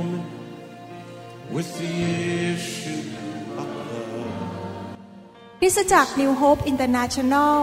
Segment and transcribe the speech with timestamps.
[0.00, 0.24] woman
[1.54, 1.92] with the
[2.54, 3.02] issue
[3.60, 4.28] of blood.
[5.60, 7.56] คริสตจักร New Hope International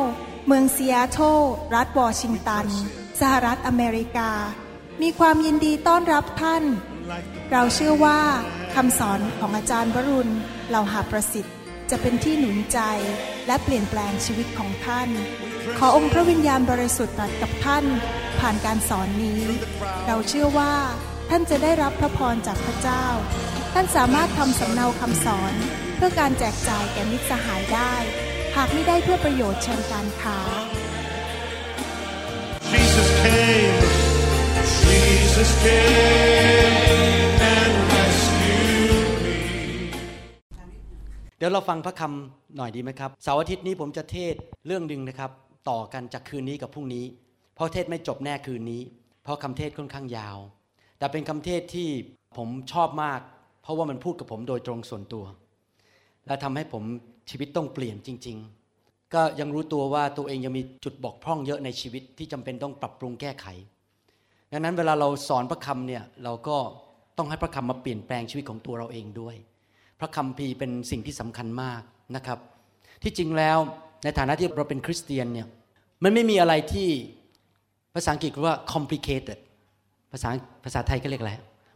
[0.47, 1.39] เมืองซีแอตเทิล
[1.75, 2.65] รัฐวอชิงตัน
[3.19, 4.31] สหรัฐอเมริกา
[5.01, 6.63] มีความยินดีต้อนรับท่าน
[7.51, 8.21] เราเชื่อว่า
[8.75, 10.33] คำสอนของอาจารย์วรุณ
[10.69, 11.55] เหล่าหาประสิทธิ์
[11.89, 12.79] จะเป็นที่หนุนใจ
[13.47, 15.09] และเปลี่ยนแปลงชีวิตของท่าน
[15.77, 17.85] ขอองค์พระวิญญาณบริสุทธิ์ตรัสกับท่าน
[18.39, 19.41] ผ่านการสอนนี้
[20.07, 20.73] เราเชื่อว่า
[21.31, 23.05] ท่านจะได้รับพระพรจากพระเจ้า
[23.73, 25.53] ท่านสามารถทำสำเนาคำสอน
[25.95, 27.93] เพื่อการแจกจ่ายแก่มิตรสหายได้
[28.55, 30.39] หากไม่ได้เพื่อประโยชน์เชิงการค้า
[32.71, 33.79] Jesus came,
[34.83, 39.37] Jesus came and rescued me.
[41.37, 44.35] เดี๋ยวเราฟังพระคำหน่อยดีไหมครับเสาร์อาทิตย์นี้ผมจะเทศ
[44.67, 45.31] เรื่องหนึ่งนะครับ
[45.69, 47.05] ต่อกันจากคืนนี้กับพรุ่งนี้
[47.55, 48.81] เพราะเทศไม่จบแน่คืนนี้
[49.23, 50.39] เพราะคำเทศค่อนข้างยาว
[50.97, 51.89] แต่เป็นคำเทศที่
[52.37, 53.19] ผมชอบมาก
[53.61, 55.25] เพราะว่ามันพูดกับผมโดยตรงส่วนตัว
[56.27, 56.83] และทำให้ผม
[57.29, 58.37] ชีวิตต้องเปลี่ยนจริง
[58.75, 63.45] ๆ ก็ยังรู้ตัวว่าตัวเองยังมีจุดบกพร่องเยอะในชีวิตที่จำเป็นต้องปรับปรุงแก้ไข
[64.51, 66.57] ดังนั้นเวลาเราสอนพระคำเนี่ยเราก็
[67.17, 69.35] ต้องให้พระคำมาเปลี่ยนแปลงชีวิตของตัวเราเองด้วย
[69.99, 71.81] พระคัมภีเป็นสิ่งที่สำคัญมาก
[72.15, 72.39] นะครับ
[73.03, 73.57] ที่จริงแล้ว
[74.03, 75.47] ในฐานะที่เราเป็นคริสเตียนเนี่ย
[76.03, 76.89] มันไม่มีอะไรที่
[77.93, 79.39] ภาษาอังกฤษว่า complicated
[80.11, 80.29] ภาษา
[80.63, 81.33] ภาษาไทยก็เรียกอะไร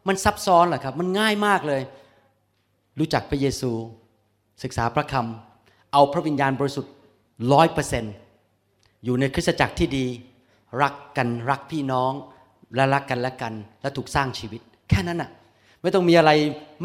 [0.08, 1.82] มันซับซ้อนเหรอครับ มันง่ายมากเลย
[3.00, 3.72] รู้จักพระเยซู
[4.64, 6.94] ศึกษาพระคำเอาพระวิญญาณบริสุทธิ์
[7.54, 8.14] ร้อยเปอร์เซนต์
[9.06, 10.06] อยู่ในคริสตจักรที่ดี
[10.82, 12.14] รักกันรักพี่น้อง
[12.76, 15.30] และรักกันและกัน และถูกสร้างชีวิต แค่นั้นน่ะ
[15.82, 16.32] ไม่ต้องมีอะไร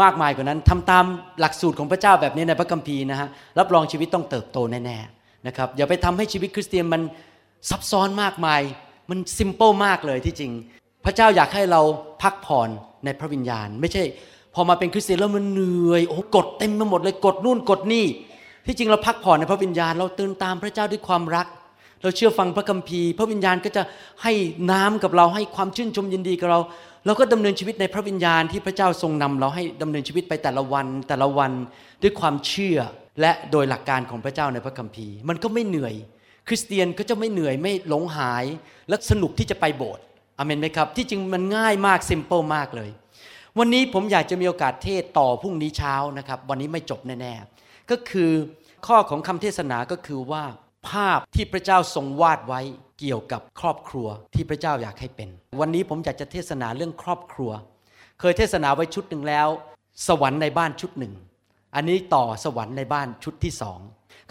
[0.03, 1.05] มากมายกว่านั้นทำตาม
[1.41, 7.03] หลักสูตรของพระเจ้าแบบนี้ในพระคัมภีร์นะฮะรับรองชีวิตต้องเติบโตแน่ๆนะครับอย่าไปทำให้ชีวิตคริสเตียนมัน
[7.71, 8.61] ซับซ้อนมากมาย
[9.11, 10.53] มันซิมเปิลมากเลยที่จริง
[11.07, 11.81] พระเจ้าอยากให้เรา
[12.23, 12.69] พักผ่อน
[13.05, 14.03] ในพระวิญญาณ ไม่ใช่
[14.55, 18.07] พอมาเป็นคริสเตียนแล้วมันเหนื่อยโอ้กดเต็มไปหมดเลยกดนู่นกดนี่
[18.67, 21.47] ที่จริงเราพักผ่อนในพระวิญญาณ เราตื่นตามพระเจ้าด้วยความรัก
[22.03, 23.83] เราเชื่อฟังพระคัมภีร์ พระวิญญาณก็จะ
[24.23, 24.33] ให้
[24.71, 26.61] น้ำกับเราให้ความชื่นชมยินดีกับเรา
[27.07, 31.53] เราก็ดำเนินชีวิตในพระวิญญาณที่พระเจ้าทรงนำเราให้ดำเนินชีวิตไปแต่ละวันแต่ละวัน
[32.03, 32.79] ด้วยความเชื่อ
[33.21, 35.95] และโดยหลักการของพระเจ้าในพระคัมภีร์ มันก็ไม่เหนื่อย
[36.49, 38.45] คริสเตียนก็จะไม่เหนื่อยไม่หลงหาย
[38.89, 40.05] และสนุกที่จะไปโบสถ์
[40.39, 42.91] อเมนไหมครับ ที่จริงมันง่ายมากซิมเปิลมากเลย
[43.59, 48.31] วันนี้ผมอยากจะมีโอกาสเทศต่อพรุ่งนี้เช้านะครับ วันนี้ไม่จบแน่ๆ ก็คือ
[48.87, 50.45] ข้อของคำเทศนาก็คือว่า
[50.89, 52.61] ภาพที่พระเจ้าทรงวาดไว้
[52.99, 55.29] เกี่ยวกับครอบครัวที่พระเจ้าอยากให้เป็น
[55.61, 57.51] วันนี้ผมอยากจะเทศนาเรื่องครอบครัว
[58.21, 59.49] เคยเทศนาไว้ชุดหนึ่งแล้ว
[60.09, 61.15] สวรรค์ในบ้านชุดหนึ่ง
[61.75, 63.79] อันนี้ต่อสวรรค์ในบ้านชุดที่สอง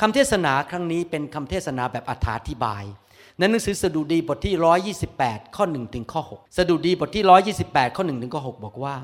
[0.01, 2.13] คำเทศนาครั้งนี้เป็นคำเทศนาแบบอ
[2.49, 2.83] ธิบาย
[3.37, 4.55] ในหนังสือสดุดีบทที่
[5.11, 7.23] 128 ข้อ1ถึงข้อ6สดุดีบทที่
[7.63, 8.95] 128 ข้อ1ถึงข้อ6บอกว่า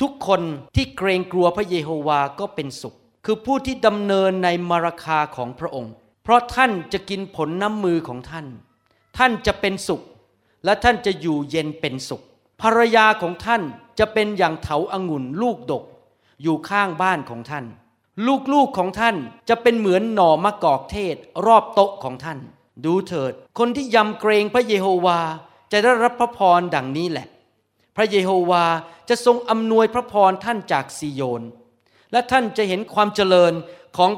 [0.00, 0.40] ทุกคน
[0.76, 5.92] ที่เกรงกลัวพระเยโฮวาก็เป็นสุข คือผู้ที่ดำเนินในมารคาของพระองค์
[6.22, 8.46] เพราะท่านจะกินผลน้ำมือของท่าน
[9.18, 10.02] ท่านจะเป็นสุข
[10.64, 12.22] และท่านจะอยู่เย็นเป็นสุข
[12.62, 13.62] ภรรยาของท่าน
[13.98, 15.84] จะเป็นอย่างเถาอางุ่นลูกดก
[16.42, 17.64] อยู่ข้างบ้านของท่าน
[18.52, 19.16] ลูกๆของท่าน
[19.48, 22.38] จะเป็นเหมือนหน่อมะกอกเทศ รอบโต๊ะของท่าน
[22.84, 25.20] ดูเถิด คนที่ยำเกรงพระเยโฮวา
[25.72, 27.28] จะได้รับพระพรดังนี้แหละ
[27.96, 28.64] พระเยโฮวา
[29.08, 31.42] จะทรงอำนวยพระพรท่านจากซีโยน
[32.12, 33.52] และท่านจะเห็นความเจริญ
[33.96, 34.10] ของ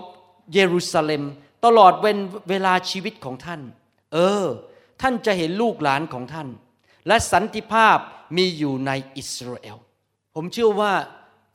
[0.52, 1.22] เยรูซาเล็ม
[1.64, 2.18] ตลอดเวล
[2.50, 3.60] เวลาชีวิตของท่าน
[4.12, 4.44] เออ
[5.02, 6.48] ท่านจะเห็นลูกหลานของท่าน
[7.08, 7.98] และสันติภาพ
[8.36, 9.76] มีอยู่ในอิสราเอล
[10.34, 10.92] ผมเชื่อว่า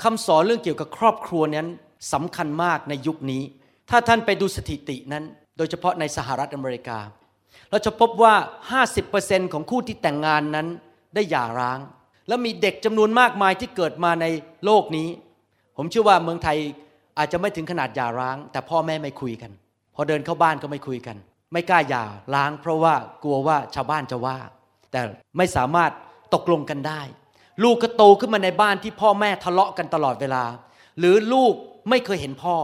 [0.03, 1.67] คำสอนเรื่องเกี่ยวกับครอบครัวนั้น
[2.13, 3.43] สำคัญมากในยุคนี้
[3.89, 5.23] ถ้าท่านไปดูสถิตินั้น
[5.61, 6.99] ดยเฉพาะในสหรัฐอเมริกา
[7.69, 8.33] เราจะพบว่า
[8.93, 10.67] 50%ของคู่ที่แต่งงานนั้น
[11.15, 11.79] ได้หย่าร้าง
[12.27, 14.25] แล้วมีเด็กจำนวนมากมายที่เกิดมาใน
[14.65, 15.09] โลกนี้
[15.77, 16.57] ผมเชื่อว่าเมืองไทย
[17.17, 19.51] อาจจะไม่ถึงขนาดหย่าร้าง แต่พ่อแม่ไม่คุยกัน
[19.95, 21.17] พอเดินเข้าบ้านก็ไม่คุยกัน
[21.53, 22.03] ไม่กล้าหย่า
[22.35, 24.37] ร้าง เพราะว่ากลัวว่าชาวบ้านจะว่า
[24.91, 25.01] แต่
[25.37, 25.91] ไม่สามารถ
[26.33, 27.01] ตกลงกันได้
[27.63, 30.43] ลูกก็โตขึ้นมาในบ้านที่พ่อแม่ทะเลาะกันตลอดเวลา
[30.99, 31.53] หรือลูก
[31.89, 32.55] ไม่เคยเห็นพ่อ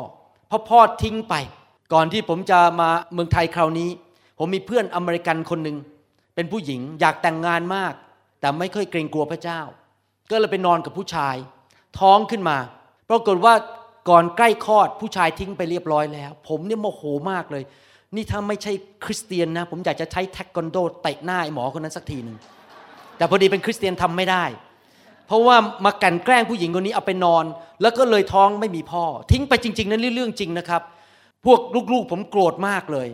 [0.47, 1.35] เพราะพ่อทิ้งไป
[1.93, 3.89] ก่อนที่ผมจะมาเมืองไทยคราวนี้
[4.39, 5.77] ผมมีเพื่อนอเมริกันคนหนึ่ง
[6.35, 7.93] เป็นผู้หญิงอยากแต่งงานมาก
[8.39, 9.61] แต่ไม่เคยเกรงกลัวพระเจ้า
[10.29, 11.35] ก็เลยไปนอนกับผู้ชาย
[11.99, 12.57] ท้องขึ้นมา
[13.09, 13.53] ปรากฏว่า
[14.09, 17.01] ก่อนใกล้คลอดผู้ชายทิ้งไปเรียบร้อยแล้ว ผมเนี่ยโมโห
[17.31, 17.63] มากเลย
[18.15, 18.71] นี่ถ้าไม่ใช่
[19.05, 22.37] คริสเตียนนะ ผมอยากจะใช้แท็กกอนโดเตะหน้าไอ้หมอคนนั้นสักทีหนึ่ง
[23.17, 24.43] แต่พอดีเป็นคริสเตียนทำไม่ได้
[25.27, 27.45] เพราะว่ามากันแกล้งผู้หญิงคนนี้เอาไปนอน
[27.81, 30.81] แล้วก็เลยท้องไม่มีพ่อ ทิ้งไปจริง ๆ นั้นเรื่องจริงนะครับ
[31.47, 31.61] พวก
[31.93, 33.07] ลูกๆผมโกรธมากเลย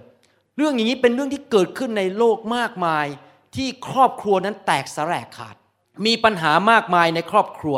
[0.57, 3.06] เรื่องอย่างนี้เป็นเรื่องที่เกิดขึ้นในโลกมากมาย
[3.56, 5.56] ที่ครอบครัวนั้นแตกสลายขาด
[6.06, 7.77] มีปัญหามากมายในครอบครัว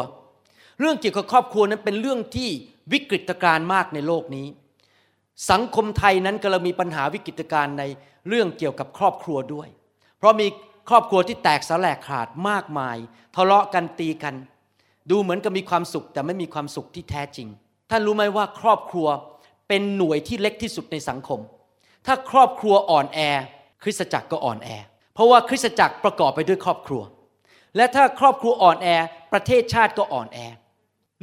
[0.79, 2.49] เรื่องเกี่ยวกับครอบครัวนั้นเป็นเรื่องที่
[2.93, 4.47] วิกฤตการณ์มากในโลกนี้
[5.51, 7.83] สังคมไทยนั้นกำลังมีปัญหาวิกฤตการณ์ใน
[8.27, 9.67] เรื่องเกี่ยวกับครอบครัวด้วย
[10.17, 10.47] เพราะมี
[10.89, 12.97] ครอบครัวที่แตกสลายขาดมากมาย
[13.35, 14.35] ทะเลาะกันตีกัน
[15.09, 17.47] ดูเหมือนกับมีความสุขแต่ไม่มีความสุขที่แท้จริง
[17.89, 19.07] ท่านรู้ไหมว่าครอบครัว
[19.67, 21.39] เป็นหน่วยที่เล็กที่สุดในสังคม
[22.05, 23.19] ถ้าครอบครัวอ่อนแอ
[23.83, 24.69] คริสตจักรก็อ่อนแอ
[25.13, 27.01] เพราะว่าคริสตจักรประกอบไปด้วยครอบครัว
[27.75, 28.87] และถ้าครอบครัวอ่อนแอ
[29.33, 30.39] ประเทศชาติก็อ่อนแอ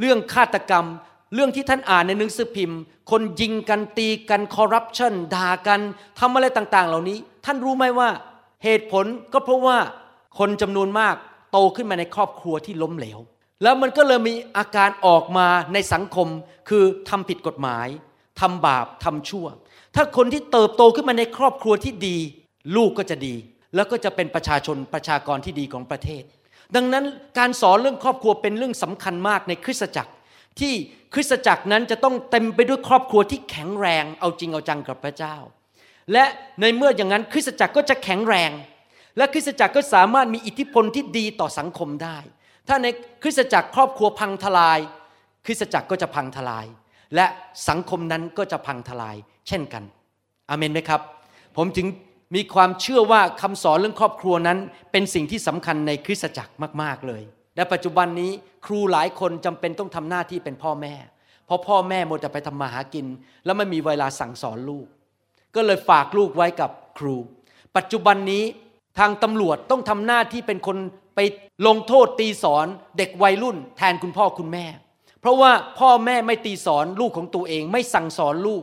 [0.00, 0.86] เรื่องฆาตกรรม
[1.34, 2.80] เรื่องที่ท่านอ่านในหนังสือพิมพ์
[3.10, 5.80] คนยิงกันตีกันคอร์รัปชันด่ากัน
[6.18, 8.08] ทำอะไรต่างๆ เหล่านี้ ท่านรู้ไหมว่า
[8.64, 9.78] เหตุผลก็เพราะว่า
[10.38, 11.14] คนจำนวนมาก
[11.52, 13.18] โตขึ้นมาในครอบครัวที่ล้มเหลว
[13.62, 16.28] แล้วมันก็เลยมีอาการออกมาในสังคม
[16.68, 17.86] คือทำผิดกฎหมาย
[18.42, 19.46] ทำบาปทำชั่ว
[19.94, 22.16] ถ้าคนที่เติบโตขึ้นมาในครอบครัวที่ดี
[22.76, 23.34] ลูกก็จะดี
[23.74, 26.22] แล้วก็จะเป็นประชาชนประชากรที่ดีของประเทศ
[26.76, 27.04] ดังนั้น
[27.38, 30.12] การสอนเรื่องครอบครัวเป็นเรื่องสำคัญมากในคริสตจักร
[30.60, 30.74] ที่
[31.14, 35.36] คริสตจักรนั้นจะต้องเต็มไปด้วยครอบครัวที่แข็งแรงเอาจริงเอาจังกับพระเจ้า
[36.12, 36.24] และ
[36.60, 38.50] ในเมื่ออย่างนั้นคริสตจักรก็จะแข็งแรง
[39.16, 42.18] และคริสตจักรก็สามารถมีอิทธิพลที่ดีต่อสังคมได้
[42.68, 42.86] ถ้าใน
[43.22, 44.78] คริสตจักรครอบครัวพังทลาย
[45.46, 46.66] คริสตจักรก็จะพังทลาย
[47.14, 47.26] และ
[47.68, 49.16] สังคมนั้นก็จะพังทลาย
[49.48, 49.82] เช่นกัน
[50.50, 51.00] อเมนไหมครับ
[51.56, 51.86] ผมถึง
[52.34, 54.58] มีความเชื่อว่าคำสอนเรื่องครอบครัวนั้น
[54.92, 57.22] เป็นสิ่งที่สำคัญในคริสตจักรมาก ๆเลย
[57.56, 58.30] และปัจจุบันนี้
[58.66, 60.94] ครูหลายคนจำเป็นต้องทำหน้าที่เป็นพ่อแม่
[61.46, 63.06] เพราะพ่อแม่หมดแต่ไปทำมาหากิน
[63.44, 64.86] แล้วไม่มีเวลาสั่งสอนลูก
[65.54, 67.16] ก็เลยฝากลูกไว้กับครู
[67.76, 68.44] ปัจจุบันนี้
[68.98, 70.76] ทางตำรวจต้องทำหน้าที่เป็นคน
[71.14, 71.20] ไป
[71.66, 72.66] ลงโทษตีสอน
[72.98, 74.66] เด็กวัยรุ่น แทนคุณพ่อคุณแม่
[75.22, 78.62] เพราะว่าพ่อแม่ไม่ตีสอนลูกของตัวเอง ไม่สั่งสอนลูก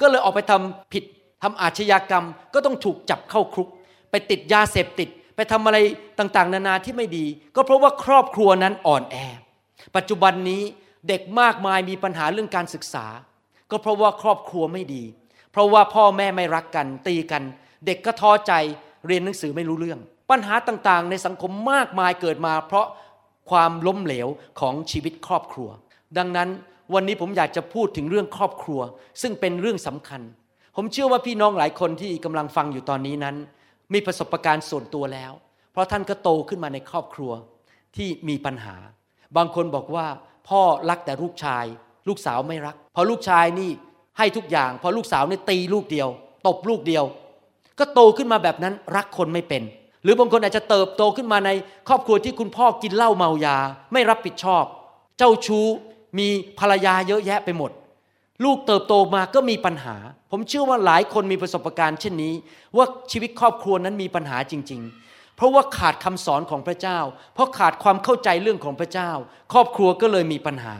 [0.00, 1.04] ก็เลยออกไปทำผิด
[1.42, 3.68] ทำอาชญากรรม ก็ต้องถูกจับเข้าคุก
[4.10, 5.78] ไปติดยาเสพติด ไปทำอะไร
[6.18, 7.24] ต่างๆ นานาที่ไม่ดี
[7.56, 9.16] ก็เพราะว่าครอบครัวนั้นอ่อนแอ
[9.96, 10.62] ปัจจุบันนี้
[11.08, 13.06] เด็กมากมายมีปัญหาเรื่องการศึกษา
[13.70, 15.02] ก็เพราะว่าครอบครัวไม่ดี
[15.52, 17.42] เพราะว่าพ่อแม่ไม่รักกัน ตีกัน
[17.86, 18.52] เด็กก็ท้อใจ
[19.06, 20.00] เรียนหนังสือไม่รู้เรื่อง
[20.30, 22.86] ปัญหาต่างๆ ในสังคมมากมายเกิดมา เพราะ
[23.50, 24.28] ความล้มเหลว
[24.60, 25.68] ของชีวิตครอบครัว
[26.18, 26.48] ดังนั้น
[26.94, 28.80] วันนี้ผมอยากจะพูดถึงเรื่องครอบครัว
[29.22, 30.20] ซึ่งเป็นเรื่องสำคัญ
[30.76, 33.36] ผมเชื่อว่าพี่น้องหลายคนที่กำลังฟังอยู่ตอนนี้นั้น
[33.92, 35.32] มีประสบการณ์ส่วนตัวแล้ว
[35.72, 37.32] เพราะท่านก็โตขึ้นมาในครอบครัว
[37.96, 38.76] ที่มีปัญหา
[39.36, 40.06] บางคนบอกว่า
[40.48, 41.64] พ่อรักแต่ลูกชาย
[42.08, 43.70] ลูกสาวไม่รัก พอลูกชายนี่
[44.18, 46.08] ให้ทุกอย่างพอลูกสาวนี่ตีลูกเดียว
[46.46, 47.04] ตบลูกเดียว
[47.78, 49.62] ก็โตขึ้นมาแบบนั้นรักคนไม่เป็น
[50.02, 51.50] หรือบางคนอาจจะเติบโตขึ้นมาใน
[51.88, 53.56] ครอบครัวที่คุณพ่อกินเหล้าเมายา
[53.92, 54.64] ไม่รับผิดชอบ
[55.18, 55.66] เจ้าชู้
[56.18, 56.28] มี
[56.58, 57.70] ภรรยาเยอะแยะไปหมด
[58.44, 59.96] ลูกเติบโตมาก็มีปัญหา
[60.30, 62.34] ผมเชื่อว่าหลายคนมีประสบการณ์เช่นนี้
[62.76, 66.98] ว่าชีวิตครอบครัวนั้นมีปัญหาจริง ๆ เพราะว่าขาดคำสอนของพระเจ้า
[67.34, 69.10] เพราะขาดความเข้าใจเรื่องของพระเจ้า
[69.52, 70.74] ครอบครัวก็เลยมีปัญหา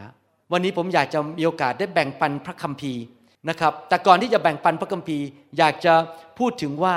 [0.53, 3.03] วันนี้ผมอยากจะมีโอกาสได้แบ่งปันพระคัมภีร์
[3.49, 5.25] นะครับ แต่ก่อนที่จะแบ่งปันพระคัมภีร์
[5.59, 5.95] อยากจะ
[6.39, 6.95] พูดถึงว่า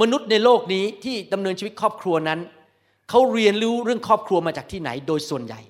[0.00, 2.40] มนุษย์ในโลกนี้ที่ดำเนินชีวิตครอบครัวนั้น
[3.10, 5.60] เขาเรียนรู้เรื่องครอบครัวมาจากที่ไหนโดยส่วนใหญ่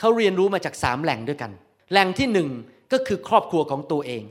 [0.00, 1.50] เขาเรียนรู้มาจากสามแหล่งด้วยกัน
[1.90, 2.48] แหล่งที่หนึ่ง
[2.92, 4.22] ก็คือครอบครัวของตัวเอง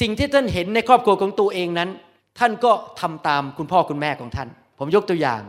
[0.00, 1.90] สิ่งที่ท่านเห็นในครอบครัวของตัวเองนั้น
[2.38, 4.48] ท่านก็ทำตามคุณพ่อคุณแม่ของท่าน
[4.78, 5.42] ผมยกตัวอย่าง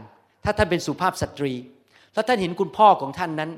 [0.43, 1.53] ถ้าท่านเป็นสุภาพสตรี
[2.15, 3.51] ถ้าท่านเห็นคุณพ่อของท่านนั้น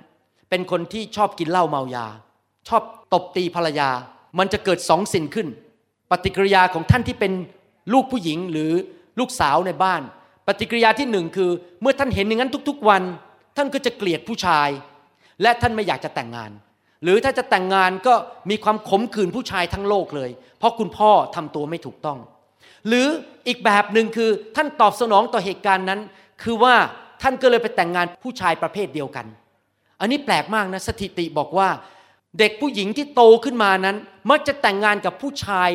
[0.49, 2.07] เป็นคนที่ชอบกินเหล้าเมายา
[2.69, 3.89] ชอบตบตีภรรยา
[4.39, 5.47] มันจะเกิดสองสิ่งขึ้น
[6.11, 7.31] ปฏิกิริยาของท่านที่เป็น
[7.93, 8.71] ลูกผู้หญิงหรือ
[9.19, 10.01] ลูกสาวในบ้าน
[10.47, 11.49] ปฏิกิริยาที่หนึ่งคือ
[11.81, 13.03] เมื่อท่านเห็นอย่างนั้นทุก ๆ วัน
[13.57, 14.69] ท่านก็จะเกลียดผู้ชาย
[15.41, 16.51] และท่านไม่อยากจะแต่งงาน
[17.03, 18.13] หรือถ้าจะแต่งงานก็
[18.49, 20.29] มีความขมขื่นผู้ชายทั้งโลกเลย
[20.59, 22.19] เพราะคุณพ่อทำตัวไม่ถูกต้อง
[22.87, 23.07] หรือ
[23.47, 25.99] อีกแบบหนึ่งคือท่านตอบสนองต่อเหตุการณ์นั้น
[26.43, 26.75] คือว่า
[27.21, 29.25] ท่านก็เลยไปแต่งงานผู้ชายประเภทเดียวกัน
[29.99, 31.69] อันนี้แปลกมากนะสถิติบอกว่า
[32.39, 33.97] เด็กผู้หญิงที่โตขึ้นมานั้น
[34.29, 35.69] มักจะแต่งงานกับผู้ชาย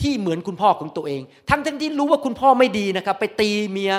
[0.00, 3.92] ที่เหมือนคุณพ่อของตัวเอง ทั้งทั้งที่รู้ว่าคุณพ่อไม่ดีนะครับ ไปตีเมีย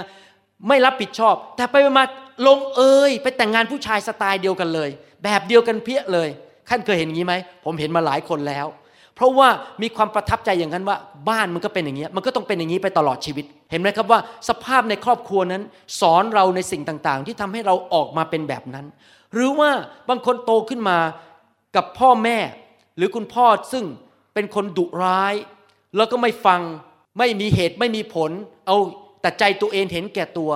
[0.67, 2.03] ไม่รับผิดชอบ แต่ไปมา
[2.48, 4.89] ลงเอยไปแต่งงานผู้ชายสไตล์เดียวกันเลย
[5.24, 6.29] แบบเดียวกันเพี้ยเลย
[6.69, 8.67] ท่านเคยเห็นอย่างนี้ไหมผมเห็นมาหลายคนแล้ว
[9.15, 9.50] เพราะว่า
[9.81, 10.98] มีความประทับใจอย่างนั้นว่า
[11.29, 14.19] บ้านมันก็เป็นอย่างนี้มันก็ต้องเป็นอย่างนี้ไปตลอดชีวิต เห็นไหมครับว่า
[14.50, 15.63] สภาพในครอบครัวนั้น
[16.00, 18.86] สอนเราในสิ่งต่างๆ ที่ทำให้เราออกมาเป็นแบบนั้น
[19.34, 19.69] หรือว่า
[20.10, 20.98] บางคนโตขึ้นมา
[21.75, 22.38] กับพ่อแม่
[22.98, 23.86] หรือคุณพ่อซึ่ง
[24.34, 25.34] เป็นคนดุร้าย
[25.96, 26.62] แล้วก็ไม่ฟัง
[27.17, 28.31] ไม่มีเหตุไม่มีผล
[28.67, 28.77] เอา
[29.22, 30.51] แต่ใจตัวเองเห็นแก่ตัว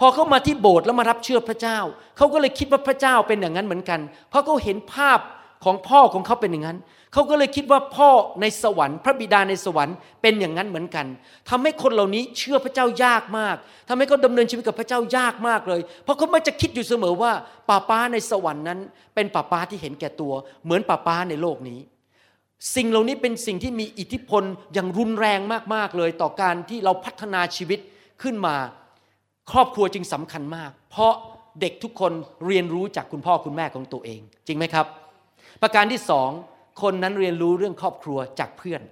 [0.00, 1.78] พอเขามาที่โบสถ์แล้วมารับเชื่อพระเจ้า
[2.16, 4.00] เขาก็เลยคิดว่าพระเจ้าเป็นอย่างนั้นเหมือนกัน
[4.30, 5.20] เพราะเขาเห็นภาพ
[5.64, 6.78] ของพ่อของเขาเป็นอย่างนั้น
[7.12, 8.10] เขาก็เลยคิดว่าพ่อ
[8.40, 11.06] ในสวรรค์ พระบิดาในสวรรค์เป็นอย่างนั้นเหมือนกัน
[11.50, 13.56] ทำให้คนเหล่านี้เชื่อพระเจ้ายากมาก
[13.88, 17.32] ทำให้เขาดำเนินชีวิตกับพระเจ้ายากมากเลย เพราะเขาไม่จะคิดอยู่เสมอว่า
[17.68, 18.78] ป้าป้าในสวรรค์นั้น
[19.14, 20.32] เป็นป้าป้าที่เห็นแก่ตัว
[20.64, 21.80] เหมือนป้าป้าในโลกนี้
[22.74, 24.42] สิ่งเหล่านี้เป็นสิ่งที่มีอิทธิพล
[24.74, 25.40] อย่างรุนแรง
[25.74, 27.80] มากๆเลย ต่อการที่เราพัฒนาชีวิต
[28.22, 28.56] ขึ้นมา
[29.52, 31.12] ครอบครัวจึงสำคัญมาก เพราะ
[31.60, 32.12] เด็กทุกคน
[32.46, 34.86] เรียนรู้จากคุณพ่อคุณแม่ของตัวเอง จริงไหมครับ
[35.62, 36.30] ประการที่สอง
[36.82, 38.82] คนนั้นเรียนรู้เรื่องครอบครัวจากเพื่อน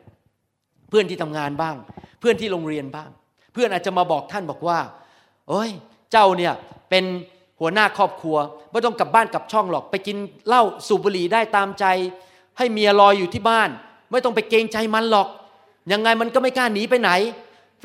[0.89, 1.77] เพื่อนที่ทำงานบ้าง
[2.21, 3.11] เพื่อนที่โรงเรียนบ้าง
[3.53, 4.79] เพื่อนอาจจะมาบอกท่านบอกว่า
[5.49, 5.71] โอ้ย
[6.13, 6.53] เจ้าเนี่ย
[6.91, 7.05] เป็น
[7.61, 8.37] หัวหน้าครอบครัว
[8.73, 10.17] ไม่ต้องกลับบ้านกลับช่องหรอกไปกิน
[10.49, 11.85] เหล้าสูบบุหรี่ได้ตามใจ
[12.59, 13.71] ให้เมียรอยอยู่ที่บ้าน
[14.11, 15.29] ไม่ต้องไปเกรงใจมันหรอก
[15.93, 17.11] ยังไงมันก็ไม่กล้าหนีไปไหน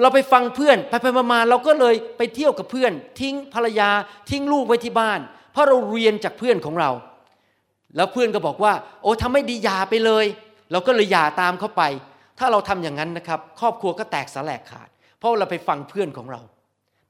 [0.02, 3.90] เราไปฟังเพื่อนไปไปมาๆเราก็เลยไปเที่ยวกับเพื่อน ทิ้งภรรยา
[4.30, 5.20] ทิ้งลูกไว้ที่บ้าน
[5.52, 6.92] เพราะเราเรียนจากเพื่อนของเรา
[7.96, 10.26] แล้วเพื่อนก็บอกว่า โอ้ทำไม่ดีหย่าไปเลย
[10.72, 11.84] เราก็เลยหย่าตามเขาไป
[12.40, 16.42] ถ้าเราทำอย่างนั้นนะครับ ครอบครัวก็แตกสลายขาด เพราะเราไปฟังเพื่อนของเรา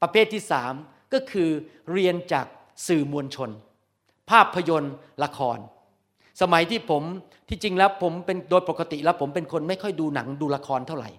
[0.02, 0.74] ประเภทที่สาม
[1.14, 1.50] ก็คือ
[1.92, 2.46] เรียนจาก
[2.88, 3.50] สื่อมวลชน
[4.30, 4.94] ภาพยนตร์
[5.24, 5.58] ละคร
[6.42, 7.04] สมัยที่ผม
[7.50, 11.10] ที่จริงแล้วผมเป็นโดยปกติแล้วผมเป็นคนไม่ค่อยดูหนังดูละครเท่าไหร่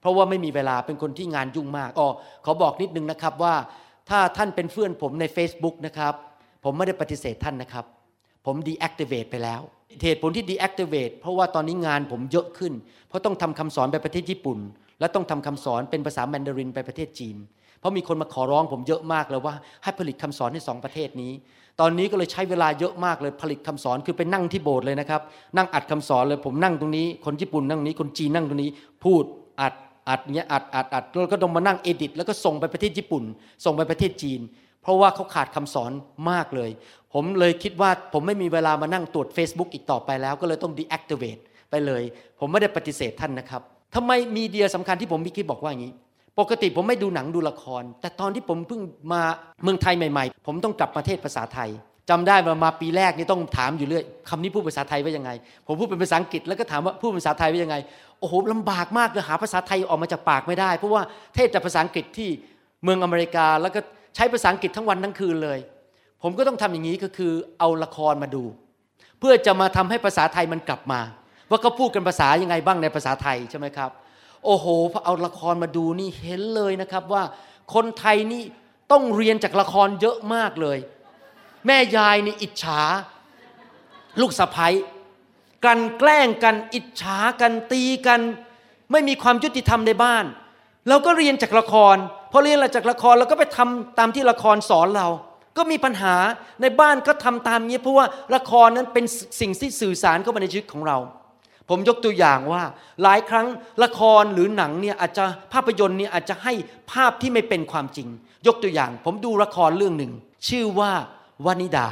[0.00, 2.08] เพราะว่าไม่มีเวลาเป็นคนที่งานยุ่งมากอ๋อ
[2.44, 3.54] ขอบอกนิดนึงนะครับว่า
[4.10, 6.14] ถ้าท่านเป็นเพื่อนผมใน Facebook นะครับ
[6.64, 7.84] ผมไม่ได้ปฏิเสธท่านนะครับ
[8.46, 9.60] ผม deactivate ไปแล้ว
[10.02, 12.72] เหตุผลที่ deactivate เพราะว่าตอนนี้งานผมเยอะขึ้น
[13.08, 14.58] เพราะต้องทำคำสอนไปประเทศญี่ปุ่น
[15.00, 17.36] และต้องทำคำสอนเป็นภาษาแมนดารินไปประเทศจีน
[17.80, 21.32] เพราะมีคนมาขอร้องผมเยอะมากเลยว่าให้ผลิตคำสอนในสองประเทศนี้
[21.80, 25.20] ตอนนี้ก็เลยใช้เวลาเยอะมากเลยผลิตคำสอนคือไปนั่งที่โบสถ์เลยนะครับ
[25.56, 28.70] นั่งอัดคำสอนเลยผมนั่งตรงนี้ คนญี่ปุ่นนั่งนี้คนจีนนั่งตรงนี้
[29.04, 29.24] พูด
[29.60, 29.74] อัด
[30.08, 33.24] อัดเนี้ยอัดอัดอัดแล้วก็ต้องมานั่งเอดิตแล้วก็ส่งไปประเทศญี่ปุ่น
[33.64, 34.40] ส่งไปประเทศจีน
[34.82, 35.92] เพราะว่าเขาขาดคำสอน
[36.30, 36.70] มากเลย
[37.12, 41.40] ผมเลยคิดว่าผมไม่มีเวลามานั่งตรวจ Facebook อีกต่อไปแล้ว ก็เลยต้อง deactivate
[41.70, 42.02] ไปเลย
[42.38, 43.62] ผมไม่ได้ปฏิเสธท่านนะครับ
[43.94, 45.92] ทำไมมีเดียสำคัญที่ผมมีคิดบอกว่าอย่างนี้
[46.40, 48.80] ปกติผมไม่ดูหนังดูละคร แต่ตอนที่ผมเพิ่ง
[49.12, 49.22] มา
[49.62, 51.70] เมืองไทยใหม่ ๆ ผมต้องกลับประเทศภาษาไทย
[52.10, 55.30] จำได้ว่ามาปีแรกนี่ต้องถามอยู่เรื่อยคำนี้พูดภาษาไทยว่ายังไง
[55.66, 57.76] ผมพูดเป็นภาษาอังกฤษแล้วก็ถามว่าพูดภาษาไทยว่ายังไง
[58.20, 61.02] โอ้โหลำบากมากเลยหาภาษาไทยออกมาจากปากไม่ได้ เพราะว่า
[61.34, 62.28] เทศแต่ภาษาอังกฤษที่
[62.82, 63.80] เมืองอเมริกา แล้วก็
[64.16, 65.58] ใช้ภาษาอังกฤษทั้งวันทั้งคืนเลย
[66.22, 68.44] ผมก็ต้องทำอย่างนี้ก็คือเอาละครมาดู
[69.18, 71.00] เพื่อจะมาทำให้ภาษาไทยมันกลับมา
[71.50, 73.90] ว่าเขาพูดกันภาษายังไงบ้างในภาษาไทยใช่ไหมครับ
[74.44, 77.22] โอ้โหพอเอาละครมาดูนี่เห็นเลยนะครับว่า
[77.74, 78.42] คนไทยนี่
[78.92, 80.78] ต้องเรียนจากละครเยอะมากเลย
[81.66, 82.80] แม่ยายนี่อิจฉา
[84.20, 84.74] ลูกสะพ้ย
[85.64, 88.20] กันแกล้งกันอิจฉากันตีกัน
[88.92, 90.24] ไม่มีความยุติธรรมในบ้าน
[90.88, 91.96] เราก็เรียนจากละคร
[92.32, 95.08] พอเรียนจากละครเราก็ไปทำตามที่ละครสอนเรา
[95.56, 96.14] ก็มีปัญหา
[96.62, 99.04] ในบ้านก็ทำตามนี้เพราะว่าละครนั้นเป็น
[99.40, 100.98] สิ่งที่สื่อสารเข้ามาในชีวิตของเรา
[101.68, 102.62] ผมยกตัวอย่างว่า
[103.02, 103.46] หลายครั้ง
[103.84, 106.52] ละครหรือหนังเนี่ยอาจจะภาพยนตร์เนี่ยอาจจะให้
[106.92, 108.08] ภาพที่ไม่เป็นความจริง
[108.46, 110.12] ยกตัวอย่าง ผมดูละครเรื่องหนึ่ง
[110.48, 110.92] ชื่อว่า
[111.46, 111.88] วานิดา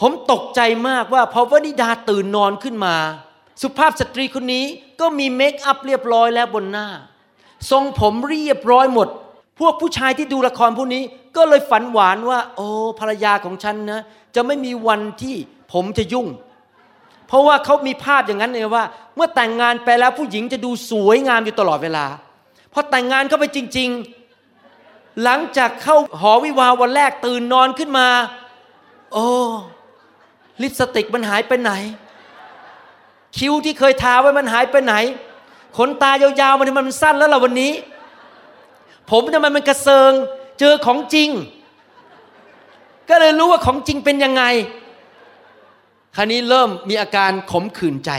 [0.00, 2.96] ผมตกใจมากว่าพอวานิดาตื่นนอนขึ้นมา
[3.62, 4.64] สุภาพสตรีคนนี้
[5.00, 6.88] ก็มีเมคอัพเรียบร้อยแล้วบนหน้า
[7.70, 9.08] ทรงผมเรียบร้อยหมด
[9.60, 11.02] พวกผู้ชายที่ดูละครพวกนี้
[11.36, 12.66] ก็เลยฝันหวานว่า โอ้
[12.98, 14.00] ภรรยาของฉันนะ
[14.34, 15.36] จะไม่มีวันที่
[15.72, 16.26] ผมจะยุ่ง
[17.26, 18.84] เพราะว่าเขามีภาพอย่างนั้นเลยว่า
[19.16, 22.06] เมื่อแต่งงานไปแล้วผู้หญิงจะดูสวยงามอยู่ตลอดเวลา
[22.72, 24.19] พอแต่งงานเข้าไปจริง ๆ
[25.22, 28.08] หลังจากเข้าหอวิวาวันแรกตื่นนอนขึ้นมา
[29.12, 29.26] โอ้
[30.62, 31.72] ลิปสติกมันหายไปไหน
[33.38, 34.94] คิ้วที่เคยทาไว้มันหายไปไหน
[35.76, 37.72] ขนตายาวๆมันทำไมมันสั้นแล้วล่ะวันนี้
[39.10, 40.12] ผมทำไมมันกระเซิง
[40.60, 41.28] เจอของจริง
[43.08, 44.42] ก็เลยรู้ว่าของจริงเป็นยังไง
[46.16, 48.10] คราวนี้เริ่มมีอาการขมขื่นใจ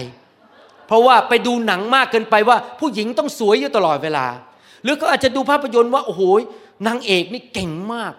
[0.88, 4.25] เพราะว่าไปดูหนังมากเกินไปว่า ผู้หญิงต้องสวยอยู่ตลอดเวลา
[4.84, 6.22] หรือก็อาจจะดูภาพยนตร์ว่าโอ้โห
[6.88, 8.13] นางเอกนี่เก่งมาก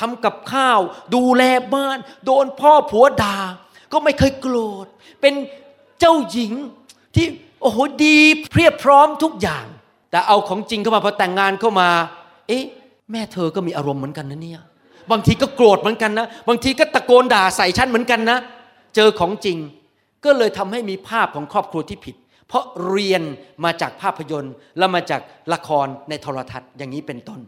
[0.00, 0.80] ทำกับข้าว
[1.14, 1.42] ดูแล
[1.74, 3.36] บ้าน โดนพ่อผัวด่า
[3.92, 4.86] ก็ไม่เคยโกรธ
[5.20, 5.34] เป็น
[6.00, 6.52] เจ้าหญิง
[7.14, 7.26] ที่
[7.62, 8.18] โอ้โหดี
[8.52, 9.64] เพียบพร้อมทุกอย่าง
[10.10, 11.88] แต่เอาของจริงเข้ามาพอแต่งงานเข้ามา
[12.48, 12.64] เอ๊ะ
[13.10, 14.62] แม่เธอก็มีอารมณ์เหมือนกันนะเนี่ย
[15.10, 18.38] บางทีก็โกรธเหมือนกันนะ บางทีก็ตะโกนด่าใส่ฉันเหมือนกันนะ
[18.96, 19.58] เจอของจริง
[20.24, 22.16] ก็เลยทำให้มีภาพของครอบครัวที่ผิด
[22.48, 23.22] เพราะเรียน
[23.64, 25.20] มาจากภาพยนตร์ และมาจาก
[25.52, 27.40] ละครในโทรทัศน์อย่างนี้เป็นต้น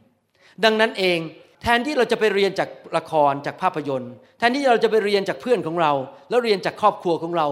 [0.65, 1.19] ดังนั้นเอง
[1.63, 5.93] แทนที่เราจะไปเรียนจากละครจากภาพยนตร์ แทนที่เราจะไปเรียนจากเพื่อนของเรา
[6.31, 7.49] แล้วเรียนจากครอบครัวของเรา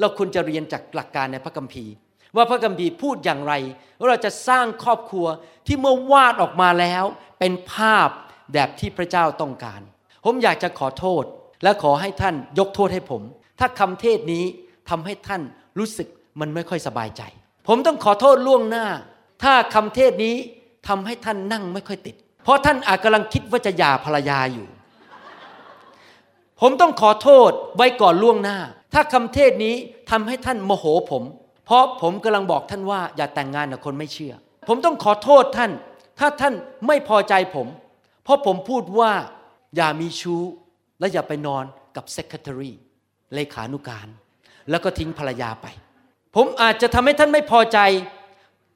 [0.00, 1.92] เราควรจะเรียนจากหลักการในพระคัมภีร์
[2.36, 3.52] ว่าพระคัมภีร์พูดอย่างไร
[3.98, 5.26] ว่าเราจะสร้างครอบครัว
[5.66, 7.04] ที่เมื่อวาดออกมาแล้ว
[7.38, 8.08] เป็นภาพ
[8.52, 9.80] แบบที่พระเจ้าต้องการ
[10.24, 11.24] ผมอยากจะขอโทษ
[11.62, 13.22] และขอให้ท่านยกโทษให้ผม
[13.58, 14.44] ถ้าคำเทศนี้
[14.90, 15.42] ทำให้ท่าน
[15.78, 16.08] รู้สึก
[16.40, 17.22] มันไม่ค่อยสบายใจ
[17.68, 18.86] ผมต้องขอโทษล่วงหน้า
[19.42, 20.36] ถ้าคำเทศนี้
[20.88, 24.68] ทำให้ท่านนั่งไม่ค่อยติด เพราะท่านอาจกำลังคิดว่าจะหย่าภรรยาอยู่
[26.60, 28.58] ผมต้องขอโทษไว้ก่อนล่วงหน้า
[28.94, 29.74] ถ้าคำเทศนี้
[30.10, 31.22] ทำให้ท่านโมโหผม
[31.66, 34.34] เพราะผมกำลังบอกท่านว่าอย่าแต่งงานกับคนไม่เชื่อ
[34.68, 35.70] ผมต้องขอโทษท่าน
[36.18, 36.54] ถ้าท่าน
[36.86, 37.66] ไม่พอใจผม
[38.24, 39.12] เพราะผมพูดว่า
[39.76, 40.42] อย่ามีชู้
[41.00, 41.64] และอย่าไปนอน
[41.96, 42.72] กับ secretary
[43.34, 44.06] เลขานุการ
[44.70, 45.66] แล้วก็ทิ้งภรรยาไป
[46.36, 47.78] ผมอาจจะทำให้ท่านไม่พอใจ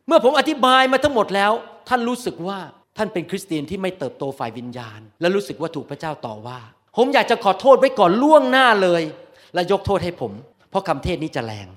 [0.06, 1.52] เมื่อผมอธิบายมาทั้งหมดแล้ว
[1.88, 2.59] ท่านรู้สึกว่า
[2.96, 6.58] ท่านเป็นคริสเตียนที่ไม่เติบโตฝ่ายวิญญาณ และรู้สึกว่าถูกพระเจ้าต่อว่า
[6.96, 9.02] ผมอยากจะขอโทษไว้ก่อนล่วงหน้าเลย
[9.54, 10.32] และยกโทษให้ผม
[10.70, 11.68] เพราะคำเทศนี้จะแรง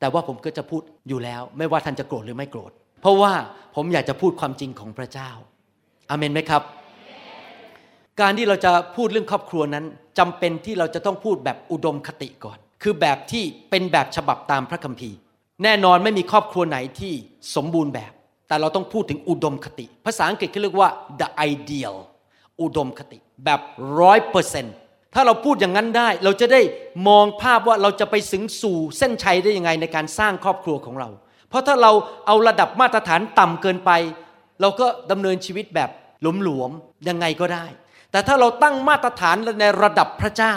[0.00, 3.32] แต่ว่าผมก็จะพูดอยู่แล้ว ไม่ว่าท่านจะโกรธหรือไม่โกรธ เพราะว่า
[3.76, 5.30] ผมอยากจะพูดความจริงของพระเจ้า
[6.10, 6.62] อาเมนไหมครับ
[8.20, 9.84] การที่เราจะพูดเรื่องครอบครัวนั้น
[10.18, 15.16] จำเป็นที่เราจะต้องพูดแบบอุดมคติก่อน คือแบบที่เป็นแบบฉบับตามพระคัมภีร์
[15.62, 17.12] แน่นอนไม่มีครอบครัวไหนที่
[17.56, 18.12] สมบูรณ์แบบ
[18.48, 21.94] แต่เราต้องพูดถึงอุดมคติ ภาษาอังกฤษเขาเรียกว่า the ideal
[22.60, 23.60] อุดมคติแบบ
[24.00, 24.66] ร้อยเปอร์เซน
[25.14, 26.60] ถ้าเราพูดอย่างนั้นได้ เราจะได้
[27.08, 31.08] มองภาพว่าเราจะไปสึงสู่เส้นชัยได้ยังไงในการสร้างครอบครัวของเรา
[31.48, 31.92] เพราะถ้าเรา
[32.26, 33.90] เอาระดับมาตรฐานต่ำเกินไป
[34.60, 35.90] เราก็ดำเนินชีวิตแบบ
[36.42, 37.66] หลวมๆยังไงก็ได้
[38.10, 40.56] แต่ถ้าเราตั้งมาตรฐานในระดับพระเจ้า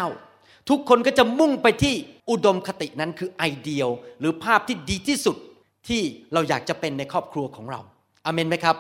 [0.69, 1.95] ทุกคนก็จะมุ่งไปที่
[2.29, 5.35] อุดมคตินั้นคือไอเดียลหรือภาพที่ดีที่สุด
[5.89, 6.01] ที่
[6.33, 7.79] เราอยากจะเป็นในครอบครัวของเรา
[8.25, 8.75] อเมนไหมครับ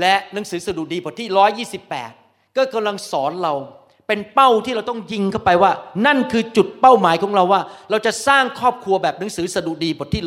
[0.00, 1.28] และหนังสือสดุดีบทที่
[2.08, 3.54] 128 ก็กำลังสอนเรา
[4.06, 5.72] เป็นเป้าที่เราต้องยิงเข้าไปว่า
[6.06, 7.60] นั่นคือจุดเป้าหมายของเราว่า
[7.90, 10.22] เราจะสร้างครอบครัวแบบหนังสือสดุดีบทที่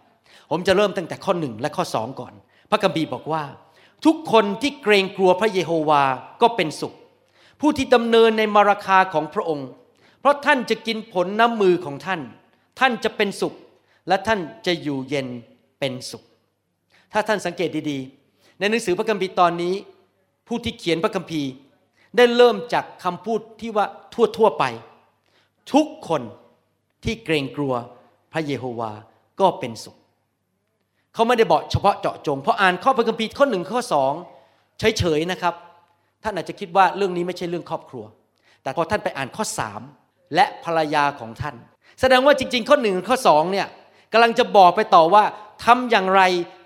[0.00, 2.32] 128 ผมจะเริ่มตั้งแต่ข้อหนึ่งและข้อสองก่อน
[2.70, 3.42] พระคัมภีบอกว่า
[4.04, 6.02] ทุกคนที่เกรงกลัวพระเยโฮวา
[6.42, 6.94] ก็เป็นสุข
[7.60, 9.68] ผู้ที่ดำเนินในมาราคาของพระองค์
[10.20, 12.20] เพราะท่านจะกินผลน้ำมือของท่าน
[12.80, 13.54] ท่านจะเป็นสุข
[14.08, 15.26] และท่านจะอยู่เย็น
[15.78, 16.24] เป็นสุข
[17.12, 19.74] ถ้าท่านสังเกตดีๆ ในหนังสือพระคัมภีร์ตอนนี้
[20.48, 21.50] ผู้ที่เขียนพระคัมภีร์
[22.16, 24.64] ได้เริ่มจากคำพูดที่ว่าทั่วๆไป
[25.72, 26.22] ทุกคน
[27.04, 27.74] ที่เกรงกลัว
[28.32, 28.92] พระเยโฮวา
[29.40, 29.96] ก็เป็นสุข
[31.14, 34.12] เขาไม่ได้บอกเฉพาะเจาะจงเพราะอ่านข้อพระคัมภีร์ข้อหนึ่งข้อสอง
[34.78, 35.54] เฉยๆนะครับ
[36.22, 38.04] ท่านอาจจะคิดว่าเรื่องนี้ไม่ใช่เรื่องครอบครัว
[38.62, 39.80] แต่พอท่านไปอ่านข้อสาม
[40.34, 41.56] และภรรยาของท่าน
[42.00, 43.66] แสดงว่าจริง ๆ ข้อหนึ่งข้อสองเนี่ย
[44.14, 45.24] กำลังจะบอกไปต่อว่า
[45.64, 46.22] ทำอย่างไร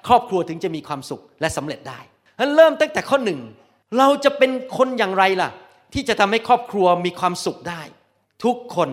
[0.07, 2.01] ครอบครัวถึงจะมีความสุขและสำเร็จได้
[2.37, 3.41] ฉะนั้นเริ่มตั้งแต่ข้อหนึ่ง
[3.99, 5.51] เราจะเป็นคนอย่างไรล่ะ
[5.95, 7.83] ที่จะทำให้ครอบครัวมีความสุขได้
[8.45, 8.91] ทุกคน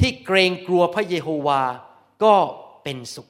[0.00, 1.62] ที่เกรงกลัวพระเยโฮวา
[2.24, 2.34] ก็
[2.84, 3.28] เป็นสุข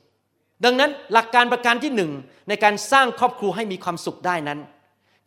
[0.64, 2.12] ดังนั้นหลักการประการที่หนึ่ง
[2.49, 4.59] ในการสร้างครอบครัวให้มีความสุขได้นั้น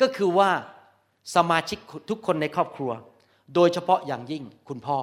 [0.01, 0.49] ก็คือว่า
[1.35, 2.91] สมาชิกทุกคนในครอบครัว
[3.55, 4.97] โดยเฉพาะอย่างยิ่งคุณพ่อ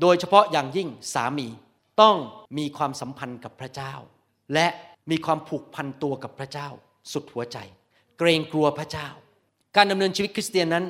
[0.00, 1.48] โดยเฉพาะอย่างยิ่งสามี
[2.00, 2.16] ต้อง
[2.58, 3.92] มีความสัมพันธ์กับพระเจ้า
[4.54, 4.66] และ
[5.10, 6.68] มีความผูกพันตัวกับพระเจ้า
[7.12, 7.58] สุดหัวใจ
[8.18, 9.08] เกรงกลัวพระเจ้า
[9.76, 10.84] การดำเนินชีวิตคริสเตียนนั้น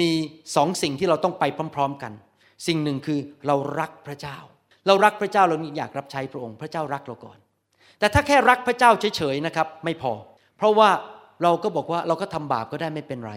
[0.00, 0.10] มี
[0.56, 2.12] สองสิ่งที่เราต้องไปพร้อม ๆกัน
[2.66, 4.36] สิ่งหนึ่งคือเรารักพระเจ้า
[4.86, 7.38] เรารักพระเจ้าเราอยากรับใช้พระองค์ พระเจ้ารักเราก่อน
[7.98, 10.12] แต่ถ้าแค่รักพระเจ้าเฉยๆนะครับไม่พอ
[10.56, 10.90] เพราะว่า
[11.42, 13.34] เราก็บอกว่าเราก็ทำบาปก็ได้ไม่เป็นไร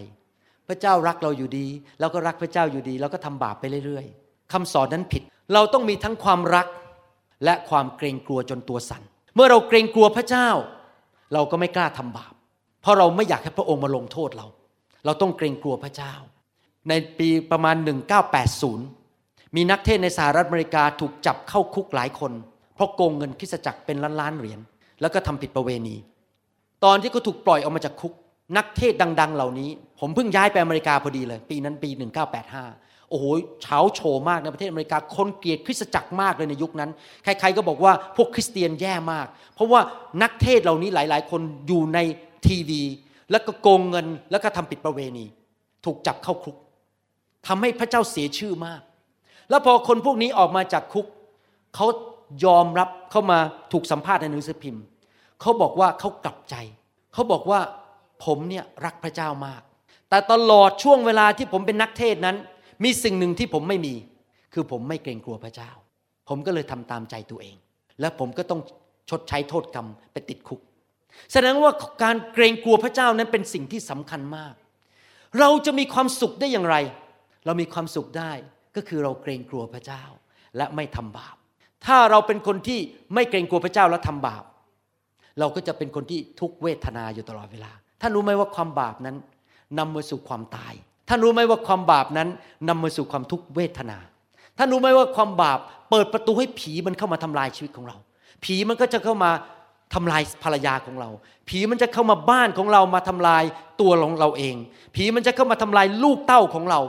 [0.68, 1.68] พระเจ้ารักเราอยู่ดี
[2.00, 5.24] เราก็รักพระเจ้าอยู่ดีเราก็ทำบาปไปเรื่อย ๆคำสอนนั้นผิด
[5.54, 6.68] เราต้องมีทั้งความรัก
[7.44, 9.02] และความเกรงกลัวจนตัวสั่น
[9.36, 10.50] เมื่อเราเกรงกลัวพระเจ้า
[11.34, 12.34] เราก็ไม่กล้าทำบาป
[12.82, 14.48] เพราะเราไม่อยากให้พระองค์มาลงโทษเรา
[15.06, 16.14] เราต้องเกรงกลัวพระเจ้า
[16.90, 17.76] ในปีประมาณ
[18.66, 22.32] 1980 มีนักเทศในสหรัฐอเมริกาถูกจับเข้าคุกหลายคน
[22.76, 24.60] เพราะโกงเงินคริสจักรเป็นล้านล้านเหรียญ
[25.02, 25.96] แล้วก็ทำผิดประเวณี
[26.84, 28.14] ตอนที่เขาถูกปล่อยออกมาจากคุก
[28.58, 31.90] นักเทศดัง ๆ เหล่านี้ ผมเพิ่งย้ายไปอเมริกาพอดีเลย ปีนั้นปี
[32.48, 33.26] 1985 โอ้โห
[33.62, 36.92] เฉาโฉมากในประเทศอเมริกาคนเกลียดคริสตจักรมากเลยในยุคนั้น
[37.24, 39.82] ใครๆก็บอกว่าพวกคริสเตียนแย่มาก เพราะว่า
[40.22, 42.00] นักเทศเหล่านี้หลาย ๆ คนอยู่ใน
[42.48, 42.82] ทีวี
[43.32, 45.26] แล้วก็โกงเงินแล้วก็ทำผิดประเวณี
[45.86, 46.56] ถูกจับเข้าคุก
[47.48, 48.82] ทำให้พระเจ้าเสียชื่อมาก
[49.50, 51.06] แล้วพอคนพวกนี้ออกมาจากคุก
[51.76, 51.88] เขา
[52.46, 53.40] ยอมรับเข้ามา
[53.72, 54.84] ถูกสัมภาษณ์ในหนังสือพิมพ์
[55.42, 56.56] เขาบอกว่าเขากลับใจ
[57.14, 57.60] เขาบอกว่า
[58.26, 59.62] ผมเนี่ยรักพระเจ้ามาก
[60.10, 62.38] แต่ตลอดช่วงเวลาที่ผมเป็นนักเทศนั้น
[62.84, 63.96] มีสิ่งหนึ่งที่ผมไม่มี
[64.54, 65.72] คือผมไม่เกรงกลัวพระเจ้า
[66.30, 67.56] ผมก็เลยทำตามใจตัวเอง
[68.00, 68.62] และผมก็ต้อง
[69.10, 70.60] ชดใช้โทษกรรมไปติดคุก
[71.34, 71.72] แสดงว่า
[72.04, 74.54] การเกรงกลัวพระเจ้านั้นเป็นสิ่งที่สำคัญมาก
[75.40, 76.76] เราจะมีความสุขได้อย่างไร
[77.46, 78.32] เรามีความสุขได้
[78.76, 80.04] ก็คือเราเกรงกลัวพระเจ้า
[80.58, 81.36] และไม่ทำบาป
[81.86, 82.80] ถ้าเราเป็นคนที่
[83.14, 84.44] ไม่เกรงกลัวพระเจ้าและทำบาป
[85.40, 89.16] เราก็จะเป็นคนที่ทุกเวทนาอยู่ตลอดเวลาท่านรู้ไหมว่าความบาปนั้น
[89.78, 90.74] นำมาสู่ความตาย
[91.14, 92.30] ท่านรู้ไหมว่าความบาปนั้น
[92.70, 93.98] นำมาสู่ความทุกขเวทนา
[94.58, 97.98] ท่านรู้ไหมว่าความบาปเปิดประตูให้ผีมันเข้ามาทำลายชีวิตของเรา
[98.44, 99.32] ผีมันก็จะเข้ามา
[99.94, 101.10] ทำลายภรรยาของเรา
[101.50, 103.44] ผีมันจะเข้ามาบ้านของเรามาทำลาย
[103.82, 104.56] ตัวของเราเอง
[104.96, 106.80] ผีมันจะเข้ามาทำลายลูกเต้าของเรา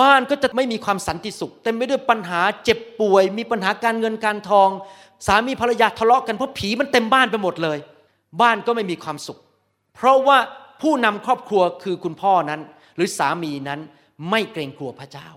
[0.00, 4.68] บ้านก็จะไม่มีความสันติสุขเต็มไปด้วยปัญหาเจ็บป่วย มีปัญหาการเงินการทอง
[5.26, 7.78] สามีภรรยาทะเลาะกันเพราะผีมันเต็มบ้านไปหมดเลย
[8.40, 9.38] บ้านก็ไม่มีความสุข
[9.94, 10.38] เพราะว่า
[10.82, 12.60] ผู้นำครอบครัวคือคุณพ่อนั้น
[12.96, 13.80] หรือสามีนั้น
[14.30, 15.28] ไม่เกรงกลัวพระเจ้า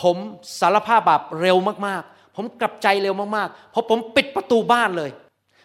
[0.00, 0.16] ผม
[0.60, 1.56] สารภาพบาปเร็ว
[1.86, 5.10] มากๆ ผมกลับใจเร็วมากๆ เพราะผมปิดประตูบ้านเลย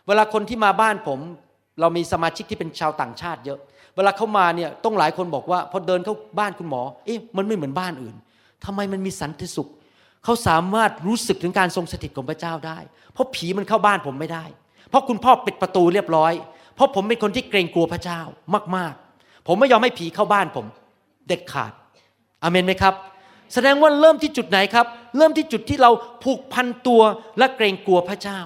[0.08, 1.20] เวลาคนที่มาบ้านผม
[1.80, 3.60] เรามีสมาชิกที่เป็นชาวต่างชาติเยอะ
[3.96, 8.16] เวลาเขามาเนี่ยต้องหลายคนบอกว่าพอเดินเข้าบ้านคุณหมอ เอ๊ะมันไม่เหมือนบ้านอื่น
[8.66, 9.70] ทำไมมันมีสันติสุข
[10.24, 12.78] เขาสามารถรู้สึกถึงการทรงสถิตของพระเจ้าได้
[13.14, 14.46] เพราะผีมันเข้าบ้านผมไม่ได้
[14.90, 16.34] เพราะคุณพ่อปิดประตูเรียบร้อย
[16.76, 18.20] เพราะผมเป็นคนที่เกรงกลัวพระเจ้า
[18.76, 20.66] มากๆ ผมไม่ยอมให้ผีเข้าบ้านผม
[21.28, 21.72] เด็ดขาด
[22.44, 22.94] อเมนไหมครับ
[23.54, 24.86] แสดงว่าเริ่มที่จุดไหนครับ
[25.18, 25.92] เริ่มที่จุดที่เรา
[26.24, 27.02] ผูกพันตัว
[27.38, 28.42] และเกรงกลัวพระเจ้า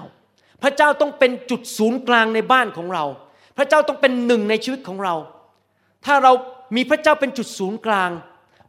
[0.62, 3.04] พระเจ้าต้องเป็นจุดศูนย์กลางในบ้านของเรา
[3.58, 5.14] พระเจ้าต้องเป็นหนึ่งในชีวิตของเรา
[6.04, 6.32] ถ้าเรา
[6.76, 8.10] มีพระเจ้าเป็นจุดศูนย์กลาง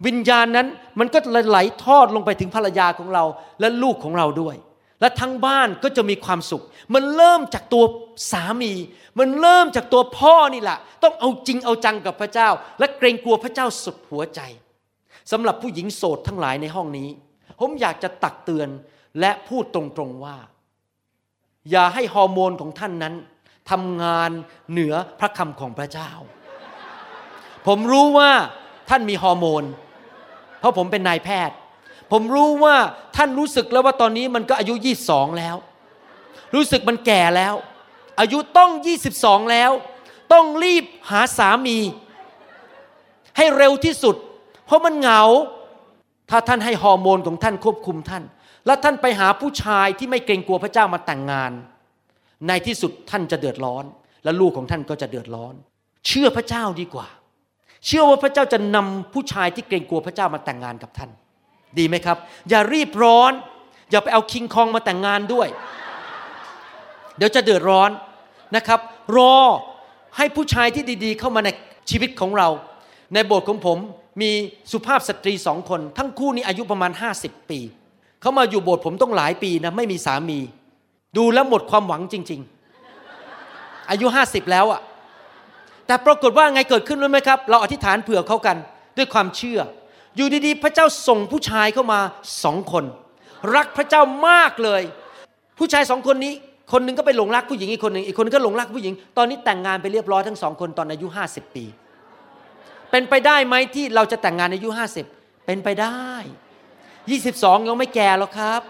[0.06, 0.68] วิญญาณนั้น
[1.00, 1.20] มันก็
[1.50, 3.24] ไหลทอดลงไปถึงภรรยาของเรา
[3.60, 4.56] และลูกของเราด้วย
[5.02, 7.84] และทั้งบ้านก็จะมีความสุข มันเริ่มจากตัว
[8.32, 8.74] สามี
[9.20, 14.42] มันเริ่มจากตัวพ่อนี่แหละ ต้องเอาจริงเอาจังกับพระเจ้า และเกรงกลัวพระเจ้าสุดหัวใจ
[15.32, 17.10] สำหรับผู้หญิงโสดทั้งหลายในห้องนี้
[17.60, 18.70] ผมอยากจะตักเตือน
[19.20, 20.38] และพูดตรงๆว่า
[21.72, 23.16] อย่าให้ฮอร์โมนของท่านนั้น
[23.72, 24.32] ทำงาน
[24.72, 26.10] เหนือพระคำของพระเจ้า
[27.68, 28.32] ผมรู้ว่า
[28.90, 29.64] ท่านมีฮอร์โมน
[30.60, 31.58] เพราะผมเป็นนายแพทย์
[32.12, 32.76] ผมรู้ว่า
[33.16, 34.74] ท่านรู้สึกแล้วว่าตอนนี้มันก็อายุ
[35.06, 35.56] 22 แล้ว
[36.56, 37.54] รู้สึกมันแก่แล้ว
[38.20, 38.72] อายุต้อง
[39.12, 39.72] 22 แล้ว
[40.34, 41.78] ต้องรีบหาสามี
[43.38, 44.16] ให้เร็วที่สุด
[44.66, 45.22] เพราะมันเหงา
[46.30, 48.24] ถ้าท่านให้ฮอร์โมนของท่านควบคุมท่าน
[48.66, 51.52] แล้วท่านไปหาผู้ชายที่ไม่เกรงกลัวพระเจ้ามาแต่งงาน
[52.48, 53.84] ในที่สุดท่านจะเดือดร้อน
[54.24, 55.54] และลูกของท่านก็จะเดือดร้อน
[56.08, 57.08] เชื่อพระเจ้าดีกว่า
[57.86, 61.10] เชื่อว่าพระเจ้าจะนำผู้ชายที่เกรงกลัวพระเจ้ามาแต่งงานกับท่าน
[61.78, 62.18] ดีไหมครับ
[62.50, 63.32] อย่ารีบร้อน
[63.92, 65.48] อย่าไปเอาคิงคองมาแต่งงานด้วย
[67.18, 67.90] เดี๋ยวจะเดือดร้อน
[68.56, 68.80] นะครับ
[69.18, 69.36] รอ
[70.18, 71.50] ให้ผู้ชายที่ดีๆ เข้ามาใน
[71.90, 72.50] ชีวิตของเรา
[73.14, 73.78] ในโบสถ์ของผม
[74.22, 74.32] มี
[74.72, 77.60] สุภาพสตรีสองคน ทั้งคู่นี้อายุประมาณ 50 ปี
[78.22, 80.40] เขามาอยู่โบสถ์ผมต้องหลายปีนะไม่มีสามี
[81.18, 82.42] ดูแล้วหมดความหวังจริง
[83.16, 84.82] ๆ อายุ 50 แล้วอะ่ะ
[85.88, 88.58] แต่ปรากฏว่าไงเกิดขึ้นรู้ไหมครับ เราอธิษฐานเผื่อเขากัน
[88.98, 89.60] ด้วยความเชื่อ
[90.16, 92.00] อยู่ดีๆ พระเจ้าส่งผู้ชายเข้ามา
[92.44, 92.84] สองคน
[93.56, 94.82] รักพระเจ้ามากเลย
[95.60, 96.34] ผู้ชายสองคนนี้
[96.72, 101.66] คนหนึ่งก็ไปหลงรักผู้หญิงอีกคนหนึ่งอีกคนนึงก็หลงรักผู้หญิง ตอนนี้แต่งงานไปเรียบร้อยทั้งสองคนตอนอายุ 50 ปี
[102.92, 104.70] เป็นไปได้ไหมที่เราจะแต่งงานอายุ
[105.08, 106.00] 50 เป็นไปได้
[106.86, 108.62] 22 ยังไม่แก่หรอกครับ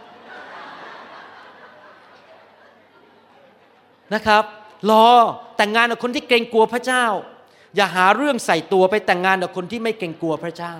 [4.14, 4.44] นะครับ
[4.92, 5.08] รอ
[5.58, 7.06] แต่งงานกับคนที่เกรงกลัวพระเจ้า
[7.76, 10.76] อย่าหาเรื่องใส่ตัวไปแต่งงานกับคนที่ไม่เกรงกลัวพระเจ้า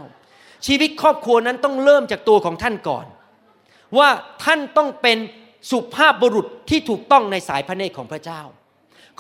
[0.66, 3.06] ชีวิตครอบครัวนั้นต้องเริ่มจากตัวของท่านก่อน
[3.98, 4.10] ว่า
[4.44, 5.18] ท่านต้องเป็น
[5.72, 8.42] สุภาพบุรุษที่ถูกต้องในสายพระเนตรของพระเจ้า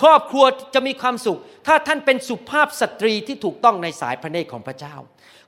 [0.02, 4.95] ครอบครัวจะมีความสุข ถ้าท่านเป็นสุภาพสตรีที่ถูกต้องในสายพระเนตรของพระเจ้า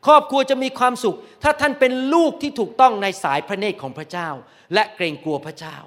[0.06, 4.30] ครอบครัวจะมีความสุข ถ้าท่านเป็นลูกที่ถูกต้องในสายพระเนตรของพระเจ้า
[4.74, 5.78] และเกรงกลัวพระเจ้า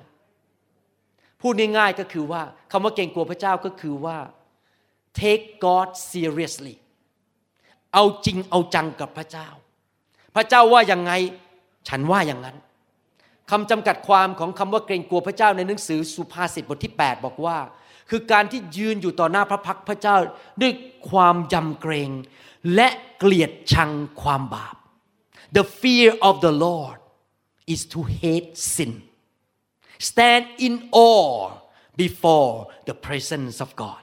[1.41, 4.19] พูดง่ายๆก็คือว่าคำว่าเกรงกลัวพระเจ้าก็คือว่า
[5.21, 6.77] take God seriously
[7.93, 9.49] เอาจริงเอาจังกับพระเจ้า
[10.35, 11.13] พระเจ้าว่าอยังไง
[11.89, 12.57] ฉันว่าอย่างนั้น
[13.51, 17.59] คำจำกัดความของคำว่าเกรงกลัวพระเจ้าในหนังสือสุภาษิตบทที่ 8 บอกว่า
[18.11, 20.17] คือการที่ยืนอยู่ต่อหน้าพระพักพระเจ้า
[20.63, 20.73] ด้วย
[21.11, 22.11] ความยำเกรง
[22.75, 23.91] และเกลียดชัง
[24.23, 24.77] ความบาป
[25.57, 26.99] The fear of the Lord
[27.75, 28.93] is to hate sin
[30.09, 30.75] stand in
[31.09, 31.35] awe
[32.03, 32.55] before
[32.89, 34.03] the presence of God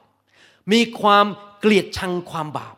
[0.72, 1.26] มีความ
[1.60, 2.76] เกลียดชังความบาป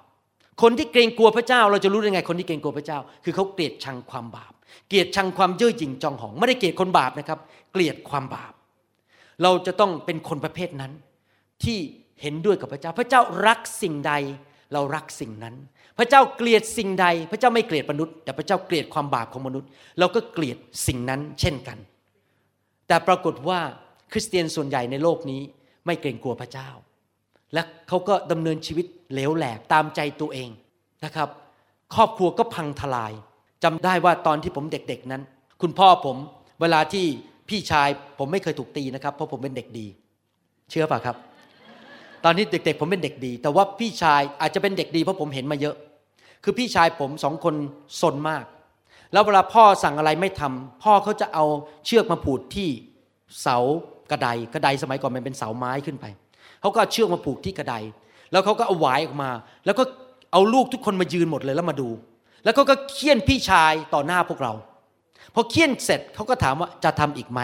[0.62, 4.54] คนที่เกรงกลัวพระเจ้า เราจะรู้ได้ไงคนที่เกรงกลัวพระเจ้า คือเขาเกลียดชังความบาป
[4.88, 7.40] เกลียดชังความเย่อหยิ่งจองหอง ไม่ได้เกลียดคนบาปนะครับ
[7.72, 8.54] เกลียดความบาป
[9.44, 10.92] เราจะต้องเป็นคนประเภทนั้น
[11.64, 11.78] ที่
[12.22, 14.14] เห็นด้วยกับพระเจ้า พระเจ้ารักสิ่งใด
[14.74, 15.56] เรารักสิ่งนั้น
[16.00, 21.78] พระเจ้าเกลียดสิ่งใด พระเจ้าไม่เกลียดมนุษย์ แต่พระเจ้าเกลียดความบาปของมนุษย์ เราก็เกลียดสิ่งนั้น เช่นกัน
[22.88, 23.60] แต่ปรากฏว่า
[24.12, 25.42] คริสเตียนส่วนใหญ่ในโลกนี้
[25.86, 26.70] ไม่เกรงกลัวพระเจ้า
[27.54, 30.50] และเขาก็ดำเนินชีวิตเหลวแหลกตามใจตัวเอง
[31.06, 31.30] นะครับ
[31.96, 33.14] ครอบครัวก็พังทลาย
[33.64, 35.22] จำได้ว่าตอนที่ผมเด็กๆนั้น
[35.62, 36.18] คุณพ่อผม
[36.62, 37.06] เวลาที่
[37.50, 37.88] พี่ชาย
[38.20, 39.88] ผมไม่เคยถูกตีนะครับ เพราะผมเป็นเด็กดี
[40.70, 41.16] เชื่อป่ะครับ
[42.26, 45.76] ตอนนี้เด็กๆ ผมเป็นเด็กดี แต่ว่าพี่ชายอาจจะเป็นเด็กดีเพราะผมเห็นมาเยอะ
[46.44, 47.56] คือพี่ชายผมสองคน
[48.02, 48.46] สนมาก
[49.14, 51.46] แล้วเวลาพ่อสั่งอะไรไม่ทำพ่อเขาจะเอา
[51.86, 52.70] เชือกมาผูกที่
[53.42, 53.58] เสา
[54.12, 56.06] กระไดกระไดสมัยก่อนมันเป็นเสาไม้ขึ้นไป
[56.64, 57.76] เขาก็เชือกมาผูกที่กระได
[58.32, 59.30] แล้วเขาก็เอาหวายออกมา
[59.66, 59.84] แล้วก็
[60.32, 61.90] เอาลูกทุกคนมายืนหมดเลยแล้วมาดู
[62.44, 64.54] แล้วเขาก็เคี่ยนพี่ชายต่อหน้าพวกเรา
[65.36, 67.42] พอเคี่ยนเสร็จเขาก็ถามว่าจะทำอีกไหม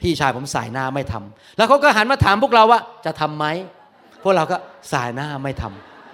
[0.00, 3.46] พี่ชายผมสายหน้าไม่ทำแล้วเขาก็หันมาถามพวกเราว่าจะทำไหม
[4.22, 4.56] พวกเราก็
[4.92, 5.64] สายหน้าไม่ท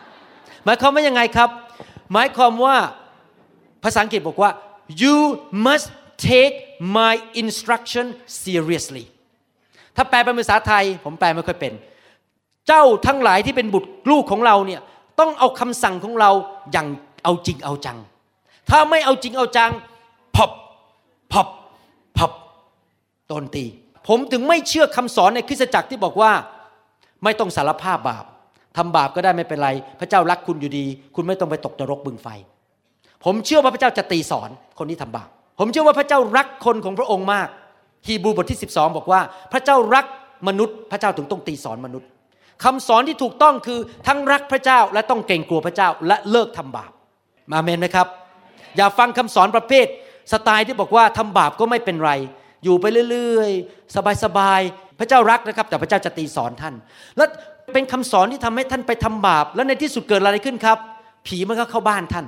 [0.06, 1.50] ำหมายความว่ายังไงครับ
[2.12, 2.76] หมายความว่า
[3.84, 4.50] ภาษาอังกฤษบอกว่า
[5.02, 5.16] you
[5.66, 5.86] must
[6.30, 6.56] take
[6.98, 8.06] my instruction
[8.42, 9.04] seriously
[9.96, 11.72] ถ้าแปลเป็นภาษาไทย ผมแปลไม่ค่อยเป็น
[12.68, 14.80] เจ้าทั้งหลายที่เป็นบุตรลูกของเราเนี่ย
[15.20, 16.30] ต้องเอาคำสั่งของเรา
[16.72, 16.86] อย่าง
[17.24, 17.98] เอาจริงเอาจัง
[18.70, 19.70] ถ้าไม่เอาจริงเอาจัง
[20.36, 20.50] พบ
[21.32, 21.48] พบ
[22.18, 22.32] พบ
[23.28, 23.64] โดนตี
[24.08, 26.32] ผมถึงไม่เชื่อคำสอนในคริสตจักรที่บอกว่า
[27.24, 28.24] ไม่ต้องสารภาพบาป
[28.76, 29.70] ทำบาปก็ได้ไม่เป็นไร
[30.00, 32.28] พระเจ้ารักคุณอยู่ดี คุณไม่ต้องไปตกนรกบึงไฟ
[33.24, 37.48] ผมเชื่อว่าพระเจ้าจะตีสอนคนที่ทำบาปผมเชื่อว่าพระเจ้ารักคนของพระองค์มาก
[38.06, 39.20] ฮีบรูบทที่ 12 บอกว่า
[39.52, 40.04] พระเจ้ารัก
[40.48, 42.08] มนุษย์ พระเจ้าถึงต้องตีสอนมนุษย์
[42.64, 46.90] คำสอนที่ถูกต้องคือทั้งรักพระเจ้าและต้องเกรงกลัวพระเจ้าและเลิกทำบาป
[47.52, 48.06] มาเมนไหมครับ
[48.76, 49.86] อย่าฟังคำสอนประเภท
[50.32, 52.12] สไตล์ที่บอกว่าทำบาปก็ไม่เป็นไร
[52.64, 56.74] อยู่ไปเรื่อยๆ สบายๆ พระเจ้ารักนะครับ แต่พระเจ้าจะตีสอนท่าน
[57.16, 57.24] และ
[57.72, 60.78] เป็นคำสอนที่ทำให้ท่านไปทำบาป แล้วในที่สุดเกิดอะไรขึ้นครับ
[61.26, 62.26] ผีมันก็เข้าบ้านท่าน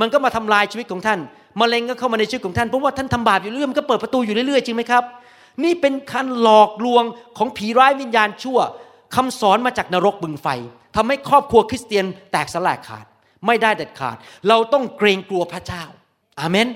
[0.00, 1.18] มันก็มาทำลายชีวิตของท่าน
[1.60, 5.04] มะเร็งก็เข้ามาในชีวิตของท่านเพราะว่าท่านทำบาปอยู่เรื่อยมันก็เปิดประตูอยู่เรื่อยๆจริงไหมครับ
[5.64, 7.04] นี่เป็นการหลอกลวง
[7.38, 8.58] ของผีร้ายวิญญาณชั่ว
[9.14, 10.48] คำสอนมาจากนรกบึงไฟ
[10.96, 13.06] ทำให้ครอบครัวคริสเตียนแตกสลายขาด
[13.46, 14.16] ไม่ได้เด็ดขาด
[14.48, 15.84] เราต้องเกรงกลัวพระเจ้า
[16.40, 16.68] อาเมน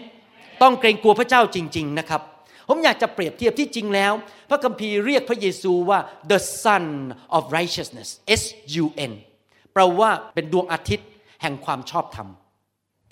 [0.63, 2.21] ต้องเกรงกลัวพระเจ้าจริง ๆ นะครับ
[2.69, 4.13] ผมอยากจะเปรียบเทียบที่จริงแล้ว
[4.51, 5.99] พระคัมภีร์เรียกพระเยซูว่า
[6.31, 6.85] the son
[7.37, 8.09] of righteousness
[8.41, 8.43] S
[8.83, 9.13] U N
[9.73, 11.09] แปลว่าเป็นดวงอาทิตย์
[11.43, 12.29] แห่งความชอบธรรม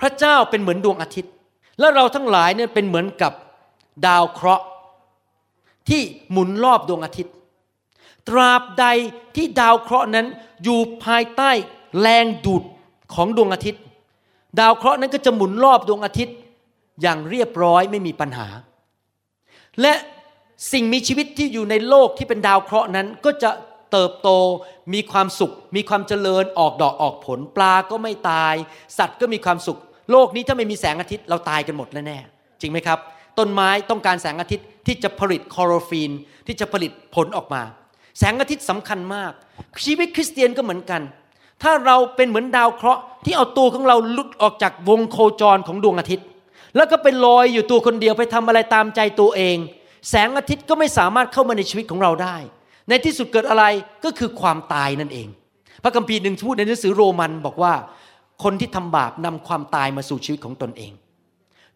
[0.00, 1.32] พระเจ้าเป็นเหมือนดวงอาทิตย์
[1.78, 3.32] และเราทั้งหลายเนี่ยเป็นเหมือนกับ
[4.06, 4.64] ดาวเคราะห์
[5.88, 7.34] ที่หมุนรอบดวงอาทิตย์
[8.28, 8.86] ตราบใด
[9.36, 10.26] ที่ดาวเคราะห์นั้น
[10.64, 11.50] อยู่ภายใต้
[12.00, 12.62] แรงดูด
[13.14, 13.82] ของดวงอาทิตย์
[14.60, 16.36] ดาวเคราะห์นั้นก็จะหมุนรอบดวงอาทิตย์
[17.02, 18.48] อย่างเรียบร้อยไม่มีปัญหา
[19.80, 19.94] และ
[20.72, 23.50] สิ่งมีชีวิตที่อยู่ในโลกที่เป็นดาวเคราะห์นั้นก็จะ
[23.92, 24.28] เติบโต
[24.92, 28.54] มีความสุข มีความเจริญออกดอกออกผล ปลาก็ไม่ตาย
[28.98, 29.78] สัตว์ก็มีความสุข
[30.10, 32.98] โลกนี้ถ้าไม่มีแสงอาทิตย์เราตายกันหมดแน่ๆจริงไหมครับ
[33.38, 36.10] ต้นไม้ต้องการแสงอาทิตย์ที่จะผลิตคลอโรฟีน
[36.46, 37.62] ที่จะผลิตผลออกมา
[38.18, 39.32] แสงอาทิตย์สำคัญมาก
[39.84, 41.02] ชีวิตคริสเตียนก็เหมือนกัน
[41.62, 46.26] ถ้าเราเป็นเหมือนดาวเคราะห์ที่เอาตัวของเราหลุดออกจากวงโคจรของดวงอาทิตย์
[46.76, 49.56] แล้วก็ไปลอยอยู่ตัวคนเดียวไปทำอะไรตามใจตัวเอง
[50.10, 52.36] แสงอาทิตย์ก็ไม่สามารถเข้ามาในชีวิตของเราได้
[52.88, 53.64] ในที่สุดเกิดอะไร
[54.04, 55.28] ก็คือความตายนั่นเอง
[55.82, 57.72] พระคัมภีร์หนึ่งพูดในหนังสือโรมันบอกว่า
[58.42, 60.92] คนที่ทำบาปนำความตายมาสู่ชีวิตของตนเอง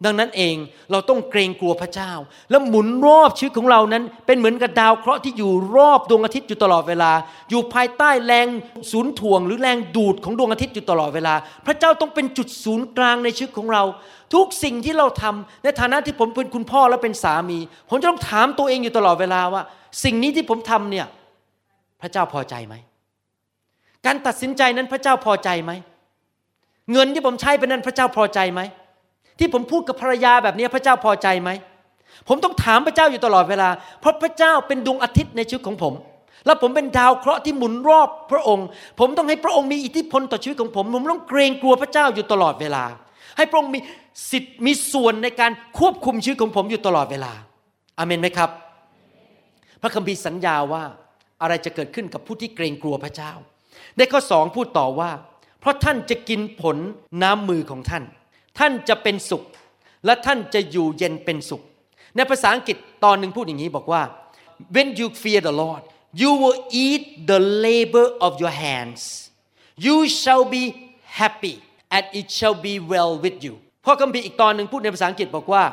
[0.05, 0.57] ดังนั้นเอง
[0.91, 2.13] เราต้องเกรงกลัวพระเจ้า
[2.51, 7.13] และหมุนรอบชีวิตของเรานั้น เป็นเหมือนกับดาวเคราะห์ที่อยู่รอบดวงอาทิตย์อยู่ตลอดเวลา
[7.51, 8.47] อยู่ภายใต้แรง
[8.93, 11.35] ศูนย์ถ่วง หรือแรงดูดของดวงอาทิตย์อยู่ตลอดเวลา
[11.67, 13.83] พระเจ้าต้องเป็นจุดศูนย์กลางในชีวิตของเรา
[14.35, 19.63] ทุกสิ่งที่เราทำในฐานะที่ผมเป็นคุณพ่อและเป็นสามี ผมจะต้องถามตัวเองอยู่ตลอดเวลาว่า
[20.05, 21.07] สิ่งนี้ที่ผมทำเนี่ย
[22.01, 22.75] พระเจ้าพอใจไหม
[24.07, 25.73] การตัดสินใจนั้นพระเจ้าพอใจไหม
[26.93, 28.61] เงินที่ผมใช้ไปนั้นพระเจ้าพอใจไหม
[29.39, 31.51] ที่ผมพูดกับภรรยาแบบนี้พระเจ้าพอใจไหม
[32.29, 33.69] ผมต้องถามพระเจ้าอยู่ตลอดเวลา
[34.01, 35.95] เพราะพระเจ้าเป็นดวงอาทิตย์ในชีวิตของผม
[36.47, 38.67] แล้วผมเป็นดาวเคราะห์ที่หมุนรอบพระองค์
[39.01, 42.85] ผมต้องให้พระองค์มีอิทธิพลต่อชีวิตของผม ผมต้องเกรงกลัวพระเจ้าอยู่ตลอดเวลา
[43.37, 43.81] ให้พระองค์มี
[44.31, 47.33] สิทธิ์มีส่วนในการควบคุมชีวิตของผมอยู่ตลอดเวลา
[47.99, 48.51] อาเมนไหมครับ
[49.83, 50.83] พระคัมภีร์สัญญาว่า
[51.43, 53.33] อะไรจะเกิดขึ้นกับผู้ที่เกรงกลัวพระเจ้า
[53.97, 55.11] ในข้อสองพูดต่อว่า
[55.61, 56.77] เพราะท่านจะกินผล
[57.23, 58.05] น้ำมือของท่าน
[58.59, 59.45] ท่านจะเป็นสุข
[60.05, 61.63] และท่านจะอยู่เย็นเป็นสุข
[62.17, 64.03] ในภาษาอังกฤษตอนหนึ่งพูดอย่างนี้บอกว่า
[64.75, 65.83] when you fear the Lord
[66.21, 69.01] you will eat the labor of your hands
[69.87, 70.65] you shall be
[71.21, 71.55] happy
[71.95, 75.65] and it shall be well with you พ่อคัมภีร์อีกตอนหนึ่งพูดในภาษาอังกฤษบอกว่า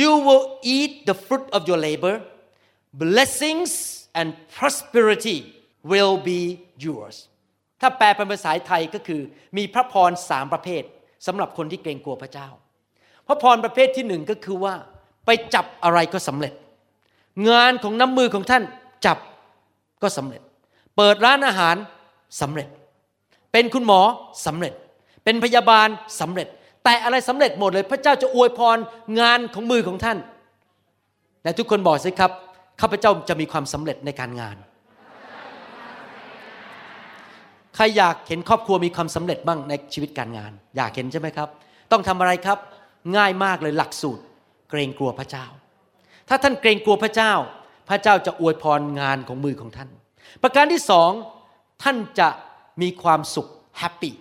[0.00, 0.44] you will
[0.76, 2.14] eat the fruit of your labor
[3.04, 3.70] blessings
[4.18, 5.38] and prosperity
[5.92, 6.40] will be
[6.86, 7.16] yours
[7.84, 9.20] ถ้าแปลเป็นภาษาไทยก็คือ
[9.56, 10.82] มีพระพรสามประเภท
[11.26, 12.48] สำหรับคนที่เกรงกลัวพระเจ้า
[13.26, 14.74] พระพรประเภทที่หนึ่งก็คือว่า
[15.26, 16.54] ไปจับอะไรก็สำเร็จ
[17.48, 18.62] งานของน้ำมือของท่าน
[19.06, 19.18] จับ
[20.02, 20.42] ก็สำเร็จ
[20.96, 21.76] เปิดร้านอาหาร
[22.40, 22.68] สำเร็จ
[23.52, 24.00] เป็นคุณหมอ
[24.46, 24.74] สำเร็จ
[25.24, 25.88] เป็นพยาบาล
[26.20, 26.48] สำเร็จ
[26.84, 28.78] แต่อะไรสำเร็จหมดเลย พระเจ้าจะอวยพร
[29.20, 30.18] งานของมือของท่าน
[31.42, 32.32] แต่ทุกคนบอกสิครับ
[32.80, 34.56] ข้าพเจ้าจะมีความสำเร็จในการงาน
[37.74, 41.48] ใครอยากเห็นครอบครัวมีความสำเร็จบ้างในชีวิตการงาน อยากเห็นใช่ไหมครับ
[41.92, 42.58] ต้องทำอะไรครับ
[43.16, 44.22] ง่ายมากเลยหลักสูตร
[44.70, 45.46] เกรงกลัวพระเจ้า
[46.28, 47.32] ถ้าท่านเกรงกลัวพระเจ้า
[47.88, 49.88] พระเจ้าจะอวยพรงานของมือของท่าน
[50.42, 51.10] ประการที่สอง
[51.82, 52.28] ท่านจะ
[52.82, 54.14] มีความสุขแฮปปี้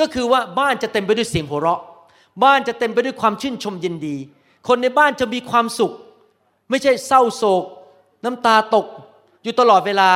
[0.00, 1.82] ก็คือว่าบ้านจะเต็มไปด้วยเสียงหัวเราะ
[2.44, 4.16] บ้านจะเต็มไปด้วยความชื่นชมยินดี
[4.68, 5.92] คนในบ้านจะมีความสุข
[6.70, 7.64] ไม่ใช่เศร้าโศก
[8.24, 8.86] น้ำตาตก
[9.42, 10.10] อยู่ตลอดเวลา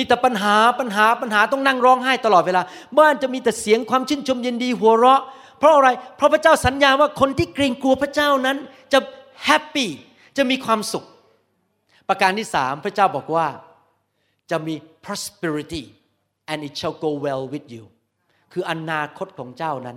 [0.00, 2.62] มีแต่ปัญหาปัญหาปัญหาต้องนั่งร้องไห้ตลอดเวลา
[2.98, 5.22] บ้านจะมีแต่เสียงความชื่นชมยินดีหัวเราะ
[5.58, 8.56] เพราะอะไร เพราะพระเจ้าสัญญาว่าคนที่เกรงกลัวพระเจ้านั้น
[8.92, 8.98] จะ
[9.44, 9.90] แฮปปี้
[10.36, 11.04] จะมีความสุข
[12.08, 13.46] ประการที่สามพระเจ้าบอกว่า
[14.50, 15.82] จะมี prosperity
[16.50, 17.84] and it shall go well with you
[18.52, 19.96] คืออนาคตของเจ้านั้น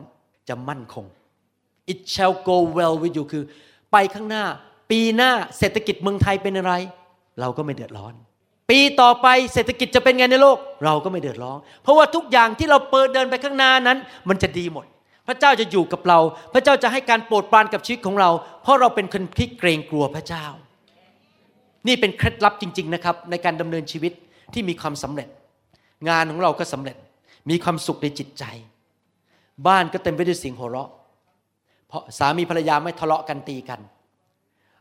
[0.49, 1.05] จะมั่นคง
[1.93, 3.43] it shall go well with you คือ
[3.91, 4.45] ไปข้างหน้า
[4.91, 6.73] ปีหน้าเศรษฐกิจเมืองไทยเป็นอะไร
[7.39, 8.13] เราก็ไม่เดือดร้อน
[8.69, 13.97] ปีต่อไปเศรษฐกิจจะเป็นไงในโลก เราก็ไม่เดือดร้อน เพราะว่าทุกอย่างที่เราเปิดเดินไปข้างหน้านั้น
[14.29, 14.85] มันจะดีหมด
[15.27, 16.19] พระเจ้าจะอยู่กับเรา
[16.53, 18.29] พระเจ้าจะให้การโปรดปรานกับชีวิตของเรา
[18.63, 20.45] เพราะเราเป็นคนที่เกรงกลัวพระเจ้า
[21.87, 24.13] นี่เป็นเคล็ดลับจริง ๆนะครับ ในการดำเนินชีวิต
[24.53, 25.27] ที่มีความสำเร็จ
[26.09, 26.97] งานของเราก็สำเร็จ
[27.49, 28.43] มีความสุขในจิตใจ
[29.67, 30.89] บ้านก็เต็มไปด้วยเสียงหัวเราะ
[31.87, 33.79] เพราะสามีภรรยาไม่ทะเลาะกันตีกัน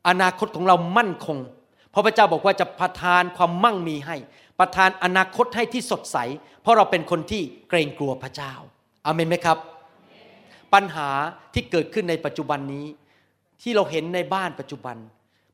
[0.09, 1.39] อนาคตของเรามั่นคง
[1.93, 4.17] เพราะพระเจ้าบอกว่าจะประทานความมั่งมีให้
[4.59, 6.17] ประทานอนาคตให้ที่สดใส
[6.63, 8.53] เพราะเราเป็นคนที่เกรงกลัวพระเจ้า
[9.07, 9.59] อาเมนไหมครับ
[10.75, 11.09] ปัญหา
[11.55, 12.87] ที่เกิดขึ้นในปัจจุบันนี้
[13.63, 14.97] ที่เราเห็นในบ้านปัจจุบัน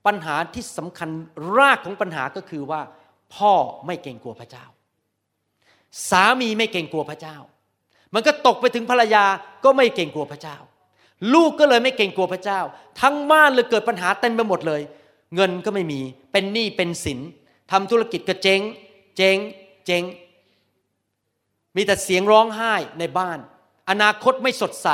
[0.07, 1.09] ปัญหาที่สำคัญ
[1.57, 2.81] รากของปัญหาก็คือว่า
[3.35, 3.53] พ่อ
[3.87, 4.64] ไม่เกรงกลัวพระเจ้า
[6.11, 7.37] สามีไม่เกรงกลัวพระเจ้า
[8.14, 9.24] มันก็ตกไปถึงภรรยา
[9.64, 10.57] ก็ไม่เกรงกลัวพระเจ้า
[11.35, 12.61] ลูกก็เลยไม่เกรงกลัวพระเจ้า
[13.01, 14.81] ทั้งบ้านเลยเกิดปัญหาเต็มไปหมดเลย
[15.34, 16.00] เงินก็ไม่มี
[16.32, 17.18] เป็นหนี้เป็นสิน
[17.70, 18.60] ทำธุรกิจก็เจ๊ง
[19.16, 19.38] เจ๊ง
[19.86, 20.02] เจ๊ง
[21.76, 23.38] มีแต่เสียงร้องไห้ในบ้าน
[23.90, 24.88] อนาคตไม่สดใส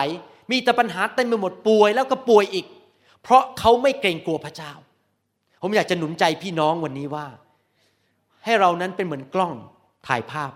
[0.50, 2.66] มีแต่ปัญหาเต็มไปหมดป่วยแล้วก็ป่วยอีก
[3.22, 4.72] เพราะเขาไม่เกรงกลัวพระเจ้า
[5.62, 7.26] ผมอยากจะหนุนใจพี่น้องวันนี้ว่า
[8.44, 9.54] ให้เรานั้นเป็นเหมือนกล้อง
[10.08, 10.52] ถ่ายภาพ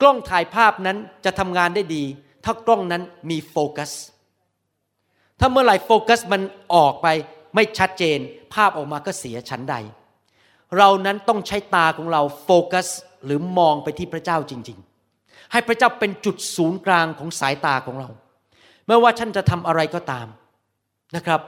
[0.00, 2.04] กล้องถ่ายภาพนั้นจะทำงานได้ดี
[2.44, 3.92] ถ้ากล้องนั้นมีโฟกัส
[5.40, 6.42] ถ้าเมื่อไหร่โฟกัสมัน
[6.74, 7.06] ออกไป
[7.56, 8.18] ไม่ชัดเจน
[8.54, 9.76] ภาพออกมาก็เสียชั้นใด
[10.76, 12.86] เรานั้นต้องใช้ตาของเราโฟกัส
[13.24, 14.78] หรือมองไปที่พระเจ้าจริง
[15.14, 18.08] ๆ ให้พระเจ้าเป็นจุดศูนย์กลางของสายตาของเรา
[18.86, 20.26] ไม่ว่าท่านจะทำอะไรก็ตาม
[21.16, 21.40] นะครับ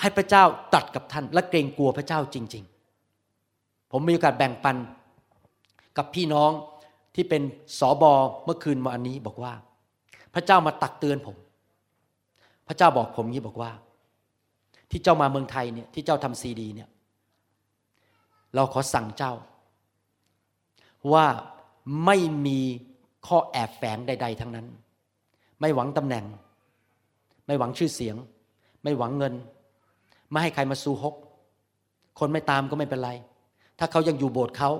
[0.00, 2.64] ให้พระเจ้าตัดกับท่านและเกรงกลัวพระเจ้าจริง
[3.26, 4.76] ๆ ผมมีโอกาสแบ่งปัน
[5.96, 6.50] กับพี่น้อง
[7.14, 7.42] ที่เป็น
[7.78, 8.12] สอบอ
[8.44, 9.52] เมื่อคืนมาอันนี้บอกว่า
[10.34, 11.36] พระเจ้ามาตักเตือนผม
[12.68, 13.70] พระเจ้าบอกผมงี้บอกว่า
[14.90, 16.88] ที่เจ้ามาเมืองไทยเนี่ยที่เจ้าทำซีดีเนี่ย
[18.54, 19.32] เราขอสั่งเจ้า
[21.12, 21.26] ว่า
[22.04, 22.60] ไม่มี
[23.26, 24.66] ข้อแอบแฝงใด ๆ ทั้งนั้น
[25.60, 26.24] ไม่หวังตำแหน่ง
[27.46, 28.16] ไม่หวังชื่อเสียง
[28.82, 29.34] ไม่หวังเงิน
[30.30, 31.14] ไม่ให้ใครมาซูฮก
[32.18, 33.10] คนไม่ตามก็ไม่เป็นไร
[33.78, 34.70] ถ้าเขายังอยู่โบสถ์เขา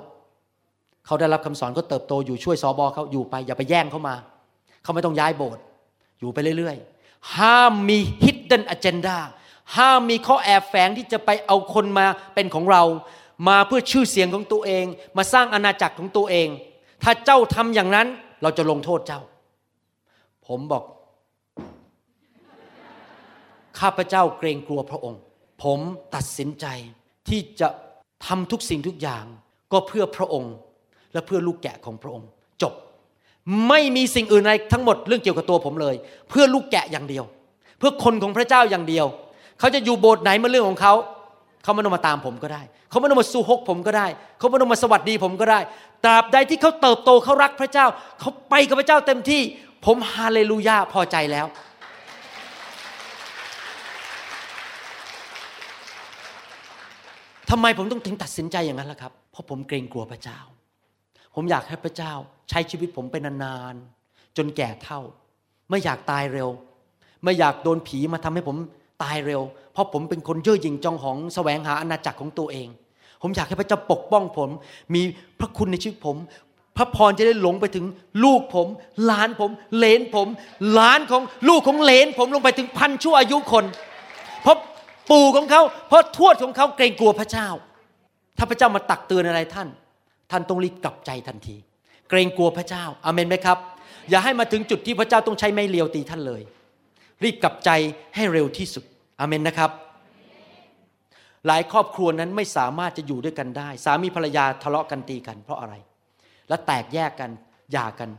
[1.07, 4.14] เขาได้รับคำสอนก็เติบโตอยู่ช่วยสอบอเขาอยู่ไป อย่าไปแย่งเขามา
[4.83, 5.62] เขาไม่ต้องย้ายโบสถ์
[6.18, 9.16] อยู่ไปเรื่อยๆ ห้ามมี hidden agenda
[9.76, 12.83] ห้ามมีข้อแอบแฝงที่จะไปเอาคนมาเป็นของเรา
[13.48, 14.85] มาเพื่อชื่อเสียงของตัวเอง
[15.16, 16.48] มาสร้างอาณาจักรของตัวเอง
[17.02, 18.07] ถ้าเจ้าทำอย่างนั้น
[18.42, 19.20] เราจะลงโทษเจ้า
[20.46, 20.85] ผมบอก
[23.78, 25.20] ข้าพเจ้าเกรงกลัวพระองค์
[25.62, 25.81] ผม
[26.14, 26.66] ตัดสินใจ
[27.28, 27.68] ที่จะ
[28.26, 29.24] ทำทุกสิ่งทุกอย่าง
[29.72, 30.54] ก็เพื่อพระองค์
[31.12, 32.28] และเพื่อลูกแกะของพระองค์
[32.62, 32.74] จบ
[33.68, 35.94] ไม่มีสิ่งอื่นใดทั้งหมดเรื่องเกี่ยวกับตัวผมเลย
[36.28, 37.24] เพื่อลูกแกะอย่างเดียว
[37.78, 39.07] เพื่อคนของพระเจ้าอย่างเดียว
[39.59, 40.94] เขาจะอยู่โบสถ์ไหนมาเรื่องของเขา
[41.62, 44.07] เขาไม่ต้องมาตามผมก็ได้ เขาไม่ต้องมาสู้ฮกผมก็ได้
[44.38, 45.61] เขาไม่ต้องมาสวัสดีผมก็ได้
[46.05, 47.87] ตราบใดที่เขาเติบโตเขารักพระเจ้า
[48.21, 49.42] เขาไปกับพระเจ้าเต็มที่
[49.85, 51.47] ผมฮาเลลูยาพอใจแล้ว
[57.51, 60.38] ทำไมผมต้องถึงตัดสินใจอย่างนั้นล่ะครับ เพราะผมเกรงกลัวพระเจ้า
[61.35, 62.12] ผมอยากให้พระเจ้า
[62.51, 65.01] ใช้ชีวิตผมไปนานๆจนแก่เท่า
[65.71, 66.49] ไม่อยากตายเร็ว
[67.25, 68.57] ไม่อยากโดนผีมาทำให้ผม
[69.03, 72.69] ตายเร็ว เพราะผมเป็นคนเย่อหยิ่งจองหองแสวงหาอาณาจักรของตัวเอง
[73.23, 74.51] ผมอยากให้พระเจ้าปกป้องผม
[74.95, 75.03] มี
[75.38, 76.17] พระคุณในชีวิตผม
[76.77, 77.87] พระพรจะได้หลงไปถึง
[78.25, 78.67] ลูกผม
[79.05, 80.29] หลานผมเลนผม
[80.73, 83.65] หลานของลูกของเลนผมลงไปถึงพันชั่วอายุคน
[84.42, 84.57] เพราะ
[85.11, 87.49] ปู่ของเขา เพราะทวดของเขาเกรงกลัวพระเจ้า
[88.38, 89.69] ถ้าพระเจ้ามาตักเตือนอะไรท่าน
[90.31, 91.57] ท่านต้องรีบกลับใจทันที
[92.11, 93.59] เกรงกลัวพระเจ้าอาเมนไหมครับ
[94.11, 96.42] อย่าให้มาถึงจุดที่พระเจ้าต้องใช้ไม้เลียวตีท่านเลย
[97.23, 97.71] รีบกลับใจ
[98.14, 98.85] ให้เร็วที่สุด
[99.21, 99.71] อาเมนนะครับ
[101.46, 105.75] หลายครอบครัวนั้นไม่สามารถจะอยู่ด้วยกันได้ สามีภรรยาทะเลาะกันตีกัน เพราะอะไร
[106.48, 107.31] และแตกแยกกัน
[107.73, 108.10] หย่ากัน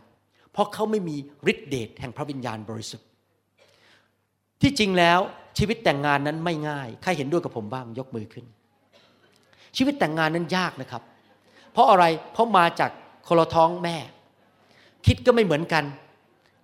[0.52, 1.16] เพราะเขาไม่มี
[1.52, 3.08] ฤทธิเดชแห่งพระวิญญาณบริสุทธิ์
[4.62, 5.20] ที่จริงแล้ว
[5.58, 8.45] ชีวิตแต่งงานนั้นไม่ง่าย ใครเห็นด้วยกับผมบ้างยกมือขึ้น
[9.78, 11.04] ชีวิตแต่งงานนั้นยากนะครับ
[11.72, 12.91] เพราะอะไรเพราะมาจาก
[13.28, 13.97] คนละท้องแม่
[15.06, 15.84] คิดก็ไม่เหมือนกัน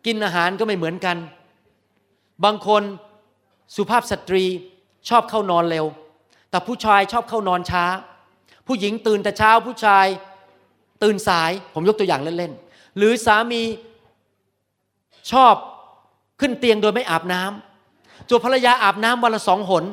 [0.06, 1.18] กินอาหารก็ไม่เหมือนกัน
[2.44, 2.84] บางคน
[3.76, 4.44] สุภาพสตรี
[5.10, 5.86] ชอบเข้านอนเร็ว
[6.50, 7.84] แต่ผู้ชายชอบเข้านอนช้า
[8.68, 10.06] ผู้หญิงตื่นแต่เช้าผู้ชาย
[11.04, 13.62] ตื่นสายผมยกตัวอย่างเล่นๆหรือสามี
[15.32, 15.56] ชอบ
[16.40, 19.84] ขึ้นเตียงโดยไม่อาบน้ำตัวภรรยาอาบน้ำวันละสองหน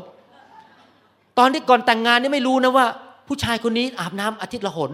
[1.38, 2.86] ตอนที่ก่อนแต่งงานนี่ไม่รู้นะว่า
[3.28, 4.90] ผู้ชายคนนี้อาบน้ำอาทิตย์ละหน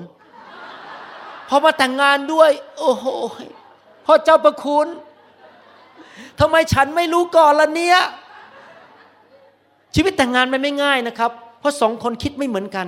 [1.49, 3.07] พอมาแต่งงานด้วย โอ้โห
[4.07, 4.87] พ่อเจ้าประคุณ
[6.41, 7.99] ทำไมฉันไม่รู้ก่อนล่ะเนี่ย
[9.95, 12.87] ชีวิตแต่งงานมันไม่ง่ายนะครับ เพราะสองคนคิดไม่เหมือนกัน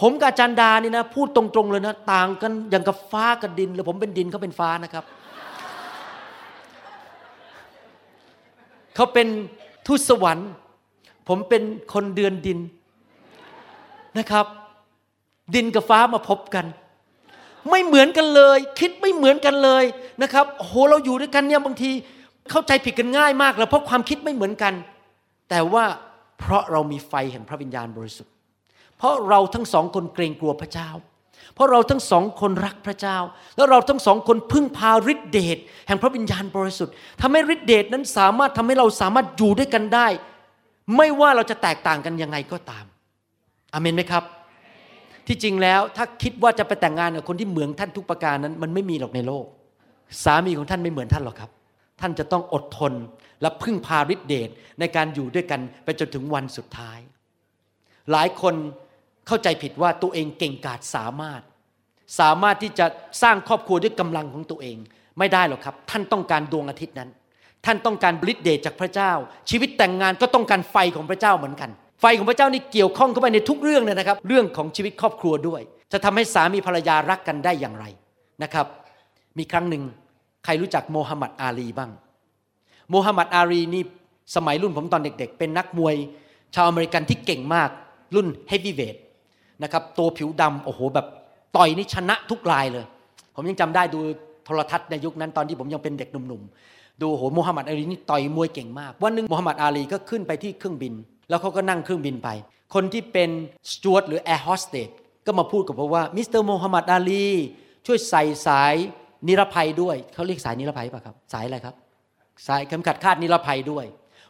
[0.00, 5.04] ผมกับอาจารย์ดานี่นะ พูดตรงๆเลยนะ ต่างกันอย่างกับฟ้ากับดินเลยผมเป็นดินเขาเป็นฟ้านะครับ
[8.94, 9.28] เขาเป็น
[9.86, 10.50] ทูตสวรรค์
[11.28, 11.62] ผมเป็น
[11.92, 12.58] คนเดือนดิน
[14.18, 14.46] นะครับ
[15.54, 16.66] ดินกับฟ้ามาพบกัน
[17.70, 19.84] ไม่เหมือนกันเลย คิดไม่เหมือนกันเลย
[20.22, 21.90] นะครับโหเราอยู่ด้วยกันเนี่ยบางที
[22.50, 24.74] เข้าใจผิดกันง่ายมากเลยเพราะความคิดไม่เหมือนกัน
[25.50, 25.84] แต่ว่า
[26.38, 28.32] เพราะเรามีไฟแห่งพระวิญญาณบริสุทธิ์
[28.98, 30.90] เพราะเราทั้งสองคนเกรงกลัวพระเจ้า
[31.54, 33.16] เพราะเราทั้งสองคนรักพระเจ้า
[33.56, 40.06] แล้วเราทั้งสองคนพึ่งพาฤทธิเดชแห่งพระวิญญาณบริสุทธิ์ทำให้ฤทธิเดชนั้นสามารถทำให้เราสามารถอยู่ด้วยกันได้
[40.96, 42.84] ไม่ว่าเราจะแตกต่างกันยังไงก็ตาม
[43.72, 44.24] อเมนไหมครับ
[45.26, 49.44] ที่จริงแล้วถ้าคิดว่าจะไปแต่งงานกับคนที่เหมือนท่านทุกประการนั้น มันไม่มีหรอกในโลก
[50.24, 51.50] สามีของท่านไม่เหมือนท่านหรอกครับ
[52.00, 52.92] ท่านจะต้องอดทน
[53.42, 56.98] และพึ่งพาฤทธิเดชในการอยู่ด้วยกันไปจนถึงวันสุดท้าย
[58.10, 58.54] หลายคน
[59.26, 61.42] เข้าใจผิดว่าตัวเองเก่งกาจสามารถ
[62.20, 62.86] สามารถที่จะ
[63.22, 64.76] สร้างครอบครัวด้วยกำลังของตัวเอง
[65.18, 67.10] ไม่ได้หรอกครับ ท่านต้องการดวงอาทิตย์นั้น
[67.66, 69.12] ท่านต้องการฤทธิเดชจากพระเจ้า
[69.50, 71.70] ชีวิตแต่งงานก็ต้องการไฟของพระเจ้าเหมือนกัน
[72.00, 75.60] ไฟของพระเจ้านี่เกี่ยวข้องเข้าไปในทุกเรื่องเลยนะครับ เรื่องของชีวิตครอบครัวด้วย
[75.92, 77.84] จะทำให้สามีภรรยารักกันได้อย่างไร
[78.42, 78.66] นะครับ
[79.38, 79.82] มีครั้งหนึ่ง
[80.44, 81.90] ใครรู้จักโมฮัมหมัดอาลีบ้าง
[82.90, 83.82] โมฮัมหมัดอาลีนี่
[84.36, 85.94] สมัยรุ่นผมตอนเด็ก ๆ เป็นนักมวย
[86.54, 87.70] ชาวอเมริกันที่เก่งมาก
[88.14, 88.96] รุ่นเฮฟวีเวท
[89.62, 91.06] นะครับตัวผิวดำโอ้โหแบบ
[91.56, 92.84] ต่อยนี่ชนะทุกรายเลย
[93.34, 94.00] ผมยังจำได้ดู
[94.44, 100.92] โทรทัศน์ในยุคนั้นตอนที่ผมยังเป็นเด็กหนุ่มๆ ดูโอ้โหโมฮัมหมัดอาลีนี่ต่อยมวยเก่งมาก วันหนึ่งโมฮัมหมัดอาลีก็ขึ้นไปที่เครื่องบิน
[101.28, 102.28] แล้วเขาก็นั่งเครื่องบินไป
[102.74, 103.30] คนที่เป็น
[103.70, 104.88] สจ๊วตหรือแอร์โฮสเตส
[105.26, 107.26] ก็มาพูดกับเขาว่ามิสเตอร์โมฮัมหมัดอาลี
[107.86, 108.74] ช่วยใส่สาย
[109.26, 111.74] นิรภัยด้วยเขาเรียกสายนิรภัยป่ะครับ สายอะไรครับ
[112.46, 113.84] สายเข็มขัดคาดนิรภัยด้วย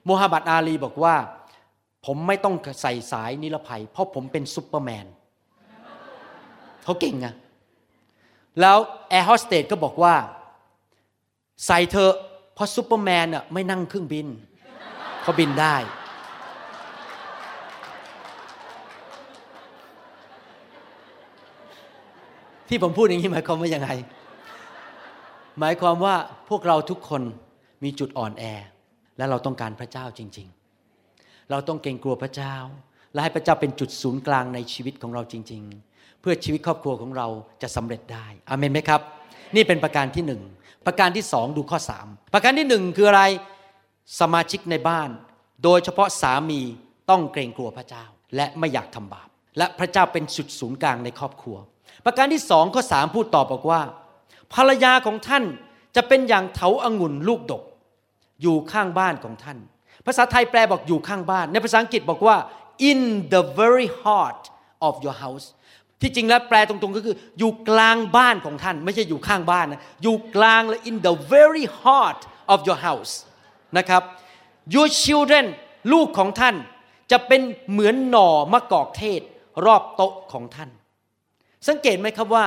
[0.04, 1.14] โมฮัมหมัดอาลีบอกว่า
[2.06, 5.06] ผมไม่ต้องใส่สายนิรภัย เพราะผมเป็นซูเปอร์แมน
[6.84, 7.34] เขาเก่งอะ
[8.60, 8.78] แล้ว
[9.10, 10.14] แอร์โฮสเตสก็บอกว่า
[11.66, 12.10] ใส่เถอะ
[12.54, 14.26] เพราะซูเปอร์แมนอะไม่นั่งเครื่องบิน
[15.22, 15.76] เขาบินได้
[22.68, 23.90] ที่ผมพูดอย่างนี้หมายความว่ายังไง
[25.60, 26.14] หมายความว่า
[26.48, 27.22] พวกเราทุกคน
[27.84, 28.44] มีจุดอ่อนแอ
[29.18, 30.48] และเราต้องการพระเจ้าจริง
[30.98, 32.54] ๆ เราต้องเกรงกลัวพระเจ้า
[33.12, 37.26] และให้พระเจ้าเป็นจุดศูนย์กลางในชีวิตของเราจริง ๆ เพื่อชีวิตครอบครัวของเรา
[37.62, 39.00] จะสำเร็จได้อเมนไหมครับ
[39.56, 40.42] นี่เป็นประการที่หนึ่ง
[40.86, 43.22] ประการที่สองดูข้อสามประการที่หนึ่งคืออะไร
[44.20, 45.10] สมาชิกในบ้าน
[45.64, 46.60] โดยเฉพาะสามี
[47.10, 48.04] ต้องเกรงกลัวพระเจ้า
[48.36, 49.28] และไม่อยากทำบาป
[49.58, 51.56] และพระเจ้าเป็นจุดศูนย์กลางในครอบครัว
[52.04, 53.80] ประการที่สองข้อสามพูดต่อบอกว่า
[54.54, 55.44] ภรรยาของท่าน
[55.96, 57.62] จะเป็นอย่างเถาองุ่นลูกดก
[58.42, 59.58] อยู่ข้างบ้านของท่าน
[60.06, 62.36] ภาษาไทยแปลบอกอยู่ข้างบ้าน ในภาษาอังกฤษบอกว่า
[62.90, 63.00] in
[63.32, 64.42] the very heart
[64.88, 65.46] of your house
[66.00, 72.20] ที่จริงแล้วแปลตรงๆก็คือ อยู่กลางบ้านของท่าน ไม่ใช่อยู่ข้างบ้านนะอยู่กลางและ in the very heart
[72.52, 73.12] of your house
[73.78, 74.02] นะครับ
[74.74, 75.46] your children
[75.92, 76.54] ลูกของท่าน
[77.10, 77.40] จะเป็น
[77.70, 79.20] เหมือนหน่อมะกอกเทศ
[79.64, 80.70] รอบโต๊ะของท่าน
[81.68, 82.44] สังเกตไหมครับว่า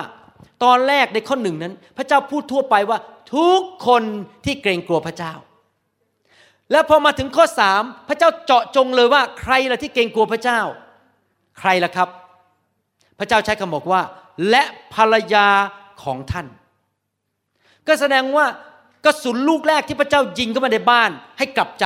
[0.63, 2.99] ตอนแรกในข้อหนึ่งนั้น พระเจ้าพูดทั่วไปว่า
[3.35, 4.03] ทุกคน
[4.45, 5.33] ที่เกรงกลัวพระเจ้า
[6.71, 10.59] และพอมาถึงข้อสามพระเจ้าเจาะจงเลยว่าใครล่ะที่เกรงกลัวพระเจ้า
[11.59, 12.09] ใครล่ะครับ
[13.19, 14.01] พระเจ้าใช้คำบอกว่า
[14.49, 14.63] และ
[14.93, 15.47] ภรรยา
[16.03, 16.47] ของท่าน
[17.87, 18.45] ก็แสดงว่า
[19.05, 21.85] กระสุนลูกแรกที่พระเจ้ายิงเข้ามาในบ้านให้กลับใจ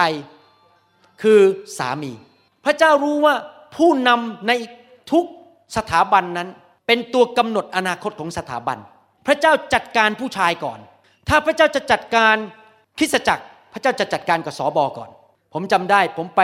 [1.21, 1.39] คือ
[1.77, 2.11] สามี
[2.65, 3.35] พระเจ้ารู้ว่า
[3.75, 4.51] ผู้นำใน
[5.11, 5.25] ทุก
[5.75, 6.49] สถาบันนั้น
[6.88, 8.77] เป็นตัวกำหนดอนาคตของสถาบัน
[9.27, 10.79] พระเจ้าจัดการผู้ชายก่อน
[11.29, 12.36] ถ้าพระเจ้าจะจัดการ
[12.97, 15.09] คริสจักร พระเจ้าจะจัดการกับสอบอก่อน
[15.53, 16.41] ผมจำได้ผมไป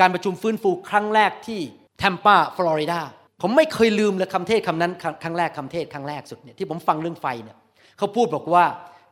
[0.00, 1.60] การประชุมฟื้นฟูครั้งแรกที่
[1.98, 3.00] แทมปาฟลอริดา
[3.42, 7.56] ผมไม่เคยลืมเลยคำเทศคำนั้นครั้งแรกคำเทศครั้งแรกสุดเนี่ยที่ผมฟังเรื่องไฟเนี่ย
[7.98, 8.66] เขาพูดบอกว่า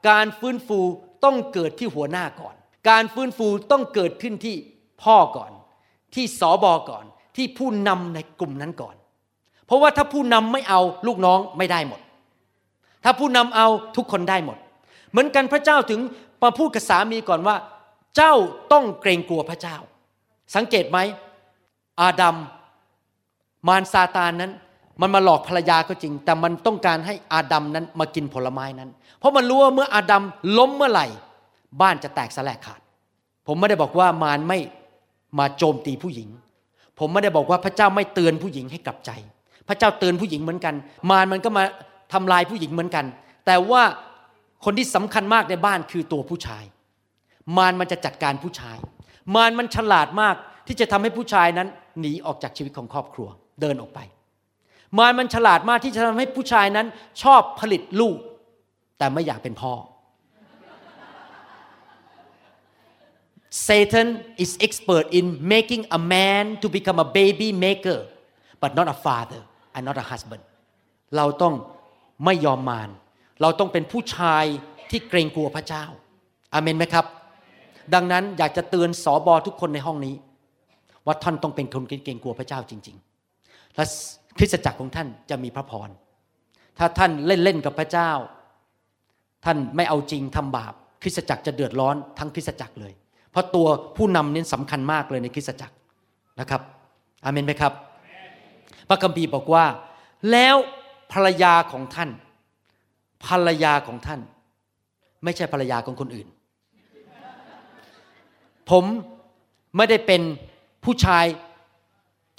[0.08, 0.78] การฟื้นฟู
[1.24, 2.54] ต้องเกิดที่หัวหน้าก่อน
[2.90, 4.56] การฟื้นฟูต้องเกิดขึ้นที่
[5.02, 5.52] พ่อก่อน
[6.14, 7.04] ที่สอบอก่อน
[7.36, 8.96] ที่ผู้นำในกลุ่มนั้นก่อน
[9.66, 12.00] เพราะว่าถ้าผู้นำไม่เอาลูกน้องไม่ได้หมด
[13.04, 14.56] ถ้าผู้นำเอาทุกคนได้หมด
[15.10, 16.00] เหมือนกันพระเจ้าถึง
[16.42, 17.56] มาพูดกับสามีก่อนว่า
[18.16, 18.32] เจ้า
[18.72, 19.76] ต้องเกรงกลัวพระเจ้า
[20.56, 20.98] สังเกตไหม
[22.00, 22.36] อาดัม
[23.68, 24.52] มารซาตานนั้น
[25.00, 30.22] มันมาหลอกภรรยาก็จริง แต่มันต้องการให้อาดัมนั้นมากินผลไม้นั้น เพราะมันรู้ว่าเมื่ออาดัม
[30.58, 31.06] ล้มเมื่อไหร่
[31.80, 32.80] บ้านจะแตกสลายขาด
[33.46, 34.58] ผมไม่ได้บอกว่ามารไม่
[35.38, 36.28] มาโจมตีผู้หญิง
[36.98, 39.10] ผมไม่ได้บอกว่าพระเจ้าไม่เตือนผู้หญิงให้กลับใจ
[39.68, 40.74] พระเจ้าเตือนผู้หญิงเหมือนกัน
[41.10, 41.64] มารมันก็มา
[42.12, 43.04] ทำลายผู้หญิงเหมือนกัน
[43.46, 43.82] แต่ว่า
[44.64, 46.64] คนที่สำคัญมากในบ้านคือตัวผู้ชาย
[47.56, 48.78] มารมันจะจัดการผู้ชาย
[49.34, 50.34] มารมันฉลาดมาก
[50.66, 51.68] ที่จะทำให้ผู้ชายนั้น
[52.00, 53.28] หนีออกจากชีวิตของครอบครัว
[53.60, 54.00] เดินออกไป
[54.98, 56.86] มารมันฉลาดมากที่จะทำให้ผู้ชายนั้น
[57.22, 58.18] ชอบผลิตลูก
[58.98, 59.74] แต่ไม่อยากเป็นพ่อ
[63.68, 64.08] Satan
[64.44, 67.98] is expert in making a man to become a baby maker
[68.62, 69.42] but not a father
[69.76, 70.44] and not a husband
[71.16, 71.54] เราต้อง
[72.24, 72.88] ไม่ยอมมาร
[73.42, 74.44] เราต้องเป็นผู้ชาย
[74.90, 75.84] ที่เกรงกลัวพระเจ้า
[76.52, 77.06] อาเมนไหมครับ
[77.94, 80.14] ดังนั้นอยากจะเตือนสอบอทุกคนในห้องนี้
[81.06, 82.96] ว่าท่านต้องเป็นคนเกรงกลัวพระเจ้าจริง
[83.36, 83.84] ๆ และ
[84.38, 85.88] คริสตจักรของท่านจะมีพระพร
[86.78, 88.10] ถ้าท่านเล่นเล่นกับพระเจ้า
[89.44, 90.72] ท่านไม่เอาจริงทำบาป
[91.02, 92.92] คริสตจักรจะเดือดร้อนทั้งคริสตจักรเลย
[93.30, 93.66] เพราะตัว
[93.96, 95.74] ผู้นำนี่สำคัญมากเลยในคริสตจักร
[96.40, 96.62] นะครับ
[97.24, 97.72] อาเมนไหมครับ
[98.88, 99.64] พระคัมภีร์บอกว่า
[100.32, 100.56] แล้ว
[101.12, 102.10] ภรรยาของท่าน
[103.26, 104.20] ภรรยาของท่าน
[105.24, 106.28] ไม่ใช่ภรรยาของคนอื่น
[108.70, 108.84] ผม
[109.76, 110.22] ไม่ได้เป็น
[110.84, 111.24] ผู้ชาย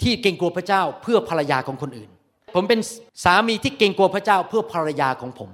[0.02, 2.10] ที่เกรงกลัวพระเจ้าเพื่อภรรยาของคนอื่น
[2.54, 2.80] ผมเป็น
[3.24, 5.50] สามีที่เกรงกลัวพระเจ้าเพื่อภรรยาของผม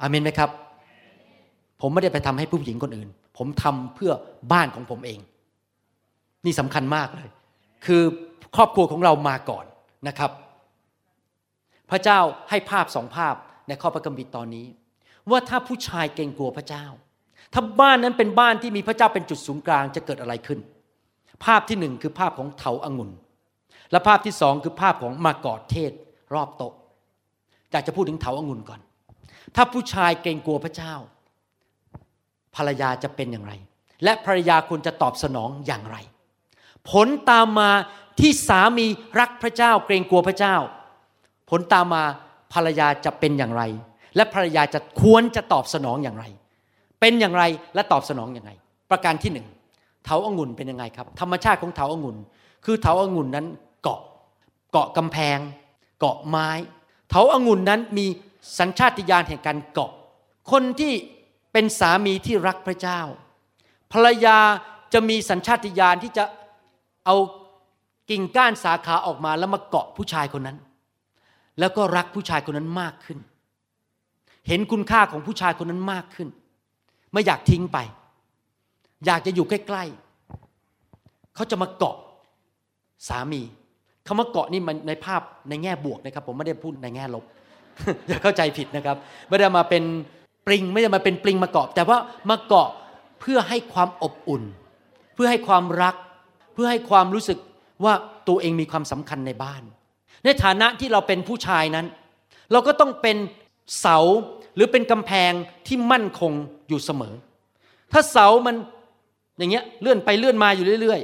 [0.00, 0.50] อาเมนไหมครับ
[1.80, 4.12] ผมไม่ได้ไปทำให้ผู้หญิงคนอื่น ผมทำเพื่อ
[4.52, 5.20] บ้านของผมเอง
[6.44, 7.28] นี่สำคัญมากเลย
[7.86, 8.02] คือ
[8.56, 9.64] ครอบครัวของเรามาก่อน
[10.08, 10.30] นะครับ
[11.90, 12.20] พระเจ้า
[12.50, 13.34] ให้ภาพสองภาพ
[13.68, 14.66] ในข้อพระคัมภีร์ตอนนี้
[15.30, 16.86] ว่าถ้าผู้ชายเกรงกลัวพระเจ้า
[17.52, 20.58] ถ้าบ้านนั้นเป็นบ้านที่มีพระเจ้าเป็นจุดศูนย์กลางจะเกิดอะไรขึ้น
[21.44, 23.10] ภาพที่หนึ่งคือภาพของเถาอางุ่น
[23.90, 25.92] และภาพที่สองคือภาพของมากอดเทศ
[26.34, 26.74] รอบโต๊ะ
[27.70, 28.80] อยากจะพูดถึงเถาอางุ่นก่อน
[29.56, 30.94] ถ้าผู้ชายเกรงกลัวพระเจ้า
[32.56, 33.52] ภรรยาจะเป็นอย่างไร
[34.04, 35.96] และภรรยาควรจะตอบสนองอย่างไร
[36.90, 37.70] ผลตามมา
[38.20, 38.86] ที่สามี
[39.20, 40.56] รักพระเจ้าเกรงกลัวพระเจ้า
[41.50, 42.04] ผลตามมา
[42.52, 43.62] ภรรยาจะเป็นอย่างไร
[44.16, 46.24] และภรรยาจะควรจะตอบสนองอย่างไร
[47.00, 47.44] เป็นอย่างไร
[47.74, 48.52] และตอบสนองอย่างไร
[48.90, 49.46] ประการที่หนึ่ง
[50.04, 52.16] เถาอางุ่นเป็นยังไงครับ ธรรมชาติของเถาอางุ่น
[52.64, 53.46] คือเถาอางุ่นนั้น
[53.82, 54.00] เกาะ
[54.72, 55.38] เกาะกำแพง
[56.00, 56.50] เกาะไม้
[57.10, 58.06] เถาอางุ่นนั้นมี
[58.58, 59.92] สัญชาติญาณแห่งการเกาะ
[60.50, 60.92] คนที่
[61.52, 63.00] เป็นสามีที่รักพระเจ้า
[63.92, 64.38] ภรรยา
[64.92, 66.24] จะมีสัญชาติญาณที่จะ
[67.06, 67.16] เอา
[68.10, 70.56] กิ่งก้านสาขาออกมาแล้วมาเกาะผู้ชายคนนั้น
[71.58, 73.18] แล้วก็รักผู้ชายคนนั้นมากขึ้น
[74.48, 76.28] เห็นคุณค่าของผู้ชายคนนั้นมากขึ้น
[77.12, 77.78] ไม่อยากทิ้งไป
[79.06, 81.96] อยากจะอยู่ใกล้ๆเขาจะมาเกาะ
[83.08, 83.42] สามี
[84.06, 87.24] คำว่าเกาะนี่มันในภาพในแง่บวกนะครับ ผมไม่ได้พูดในแง่ลบ
[88.06, 88.96] อย่าเข้าใจผิดนะครับ
[89.28, 89.82] ไม่ได้มาเป็น
[90.46, 91.98] ปริงไม่ได้มาเป็นปริงมาเกาะ แต่ว่า
[92.30, 92.68] มาเกาะ
[93.20, 94.42] เพื่อให้ความอบอุ่น
[95.14, 95.94] เพื่อให้ความรัก
[96.54, 97.38] เพื่อให้ความรู้สึก
[97.84, 97.94] ว่า
[98.28, 99.62] ตัวเองมีความสำคัญในบ้าน
[100.24, 101.86] ในฐานะที่เราเป็นผู้ชายนั้น
[102.52, 103.16] เราก็ต้องเป็น
[103.80, 103.98] เสา
[104.56, 105.32] หรือเป็นกำแพง
[105.66, 106.32] ที่มั่นคง
[106.68, 107.14] อยู่เสมอ
[107.92, 108.56] ถ้าเสามัน
[109.38, 111.00] อย่างเงี้ยเลื่อนไปเลื่อนมาอยู่เรื่อย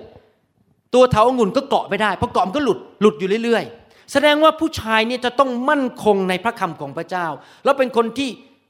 [0.46, 7.26] ๆ ตัวเถาองุ่นก็เกาะไม่ได้เพราะเกาะมันก็หลุดหลุดอยู่เรื่อย ๆ แสดงว่าผู้ชายเนี่ยจะต้องมั่นคงในพระคำของพระเจ้า
[7.64, 8.28] แล้วเป็นคนที่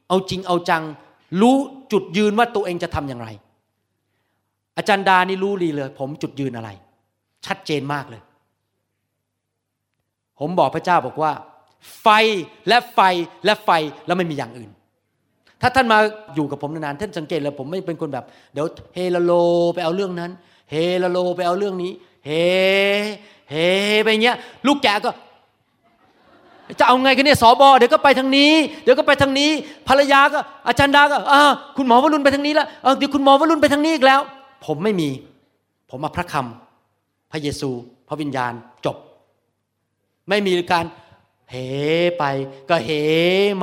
[0.08, 0.82] เอาจริงเอาจัง
[1.40, 1.56] รู้
[1.92, 3.28] จุดยืนว่าตัวเองจะทำอย่างไร
[4.78, 6.70] อาจารย์ดานี่รู้ดีเลย ผมจุดยืนอะไร
[7.46, 8.22] ชัดเจนมากเลย
[10.38, 11.32] ผมบอกพระเจ้าบอกว่า
[12.00, 12.06] ไฟ
[12.68, 13.00] และไฟ
[13.44, 13.70] และไฟ
[14.06, 14.70] แล้วไม่มีอย่างอื่น
[15.60, 15.98] ถ้าท่านมา
[16.34, 19.32] อยู่กับผมนานๆท่านสังเกตเลยผมไม่เป็นคนแบบ เดี๋ยวเฮลโล
[19.74, 20.30] ไปเอาเรื่องนั้น
[20.70, 21.92] เฮลโลไปเอาเรื่องนี้
[22.26, 22.30] เฮ
[23.50, 23.56] เฮ
[24.02, 24.36] ไปเงี้ย
[24.66, 25.10] ลูกแกก็
[26.78, 29.50] จะเอาไงกันเนี่ยสอบอเดี๋ยวก็ไปทางนี้ เดี๋ยวก็ไปทางนี้
[29.88, 31.40] ภรรยาก็ อาจารย์ดาก็อ่า
[31.76, 32.66] คุณหมอวรุณไปทางนี้แล้ว
[32.98, 34.20] เดี๋ยวคุณหมอวรุณไปทางนี้อีกแล้ว
[34.66, 35.08] ผมไม่มี
[35.90, 36.63] ผมมาพระคำ
[37.34, 37.70] ระเยซู
[38.08, 38.52] พระวิญญาณ
[38.84, 38.96] จบ
[40.28, 40.84] ไม่มีการ
[41.50, 41.56] เฮ
[42.18, 42.24] ไป
[42.68, 42.90] ก็เฮ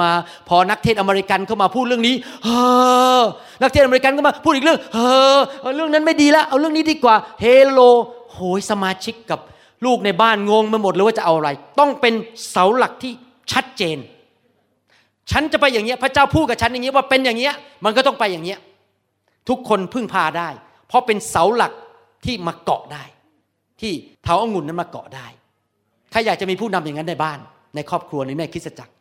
[0.01, 0.09] มา
[0.47, 2.59] พอนักเทศอเมริกันเข้ามาพูดเรื่องนี้เฮ้
[3.19, 3.22] อ
[3.61, 5.39] นักเทศอเมริกันก็มาพูดอีกเรื่องเฮ้อ
[5.76, 7.80] เรื่องนั้นไม่ดีแล้วเอาเรื่องนี้ดีกว่าเฮโล
[8.32, 9.39] โหยสมาชิกกับ
[9.86, 11.49] ลูกในบ้านงงไปหมดเลยว่าจะเอาอะไร
[11.80, 12.13] ต้องเป็น
[12.49, 13.11] เสาหลักที่
[13.51, 13.97] ชัดเจน
[15.32, 17.55] ฉันจะไปอย่างเงี้ยพระเจ้าพูดกับฉันอย่างเงี้ยว่าเป็นอย่างเงี้ย
[17.86, 18.59] มันก็ต้องไปอย่างเงี้ย
[19.49, 20.49] ทุกคนพึ่งพาได้
[20.88, 21.74] เพราะเป็นเสาหลัก
[22.26, 23.03] ที่มาเกาะได้
[23.82, 25.28] ที่เถาองุ่นนั้นมาเกาะได้
[26.12, 27.40] ใครอยากจะมีผู้นำอย่างนั้นในบ้าน
[27.76, 28.94] ในครอบครัวหรือในคริสตจักร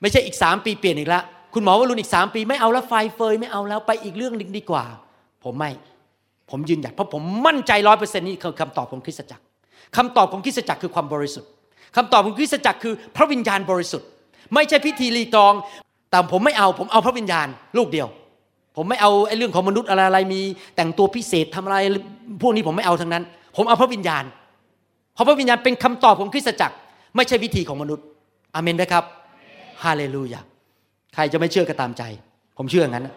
[0.00, 1.22] ไม่ใช่อีกสามปีเปลี่ยนอีกแล้ว
[1.54, 4.84] คุณหมอว่ารุนอีกสามปีไม่เอาแล้วไฟเฟยไม่เอาแล้วไปอีกเรื่องนึงดีกว่า
[5.44, 5.70] ผมไม่
[6.50, 9.44] ผมยืนหยัดเพราะผมมั่นใจร้อยเปอร์เซ็นต์นี่คือคำตอบของคริสตจักร
[9.96, 11.50] คำตอบของคริสตจักรคือความบริสุทธิ์
[11.96, 14.08] คำตอบของคริสตจักรคือพระวิญญาณบริสุทธิ์
[14.54, 15.52] ไม่ใช่พิธีรีตรอง
[16.10, 17.46] แต่ผมไม่เอาผมเอาพระวิญญาณ
[17.76, 18.08] ลูกเดียว
[18.76, 20.40] ผมไม่เอาไอ้เรื่องของมนุษย์อะไรอะไรมี
[20.76, 21.76] แต่งตัวพิเศษทำอะไร
[22.42, 23.24] พวกนี้ผมไม่เอาทั้งนั้น
[23.56, 24.24] ผมเอาพระวิญญาณ
[25.14, 26.76] เพราะพระวิญญาณเป็นคำตอบของคริสตจักร
[27.16, 28.04] ไม่ใช่วิธีของมนุษย์
[28.54, 29.04] อเมนไหมครับ
[29.84, 30.40] ฮาเลลูยา
[31.14, 32.02] ใครจะไม่เชื่อก็ตามใจ
[32.58, 33.08] ผมเชื่องั้น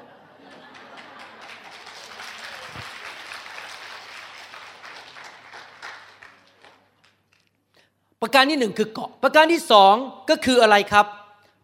[8.22, 9.94] ประการที่หนึ่งคือเกาะ ประการที่สอง
[10.30, 11.06] ก็คืออะไรครับ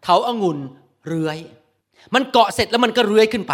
[0.02, 0.58] เถาอางุ่น
[1.08, 1.38] เรื้อย
[2.14, 3.52] มันเกาะเสร็จแล้วมันก็เรื้อยขึ้นไป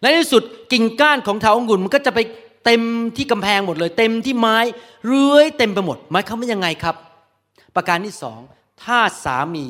[0.00, 0.42] และในที่สุด
[0.72, 2.20] กิ่งก้านของเถาอางุ่นมันก็จะไป
[2.64, 2.82] เต็ม
[3.16, 4.56] ที่กำแพงหมดเลย เต็มที่ไม้
[5.06, 6.96] เรื้อยเต็มไปหมดหมายความว่ายังไงครับ
[7.74, 8.40] ประการที่สอง
[8.82, 9.66] ถ้าสามี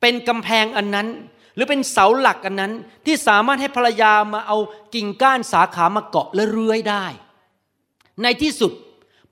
[0.00, 1.08] เป็นกำแพงอันนั้น
[1.54, 2.72] หรือเป็นเสาหลักอันนั้น
[3.06, 4.58] ที่สามารถให้ภรรยามาเอา
[4.94, 7.04] กิ่งก้านสาขามาเกาะและเรื้อยได้
[8.22, 8.72] ในที่สุด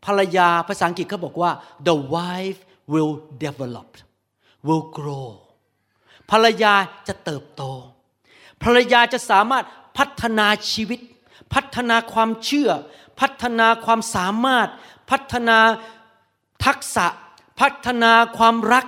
[0.05, 1.51] ภรรยาภาษาอังกฤษเขาบอกว่า
[1.89, 2.61] the wife
[2.93, 3.15] will
[3.45, 3.89] develop
[4.67, 5.29] will grow
[6.31, 6.75] ภรรยา
[7.09, 7.63] จะเติบโต
[8.63, 9.65] ภรรยาจะสามารถ
[9.97, 11.01] พัฒนาชีวิต
[11.55, 12.71] พัฒนาความเชื่อ
[13.21, 14.69] พัฒนาความสามารถ
[15.11, 15.59] พัฒนา
[16.65, 17.07] ทักษะ
[17.61, 18.85] พัฒนาความรัก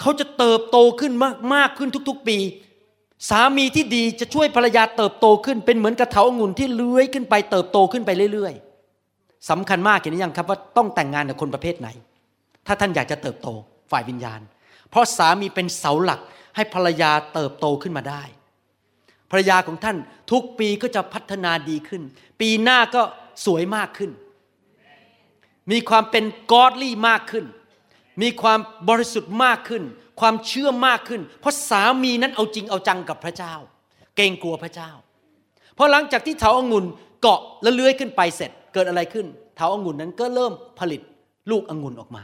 [0.00, 2.38] เขาจะเติบโตขึ้นมากมากขึ้นทุก ๆ ปี
[3.30, 8.54] สามีที่ดีจะช่วยภรรยาเติบโตขึ้นเป็นเหมือนกระเถาองุ่นที่เลื้อยขึ้นไปเติบโตขึ้นไปเรื่อย
[9.00, 11.88] ๆสำคัญมากเห็นหรือยังครับว่าต้องแต่งงานกับคนประเภทไหน
[12.66, 13.48] ถ้าท่านอยากจะเติบโต
[13.90, 14.40] ฝ่ายวิญญาณ
[14.90, 16.20] เพราะสามีเป็นเสาหลัก
[16.56, 18.22] ให้ภรรยาเติบโตขึ้นมาได้
[19.30, 19.96] ภรรยาของท่าน
[20.32, 22.02] ทุกปีก็จะพัฒนาดีขึ้น
[22.40, 23.02] ปีหน้าก็
[23.46, 24.10] สวยมากขึ้น
[25.70, 27.44] มีความเป็นกอดลี่มากขึ้น
[28.22, 28.58] มีความ
[28.88, 29.82] บริสุทธิ์มากขึ้น
[30.20, 33.54] ความเชื่อมากขึ้น เพราะสามีนั้นเอาจริงเอาจังกับพระเจ้า
[34.16, 34.90] เกรงกลัวพระเจ้า
[35.74, 36.84] เพราะหลังจากที่เถาองุ่น
[37.20, 39.26] เกาะและเลื้อยขึ้นไปเสร็จเกิดอะไรขึ้น
[39.56, 41.00] เถาองุ่นนั้นก็เริ่มผลิต
[41.50, 42.22] ลูกองุ่นออกมา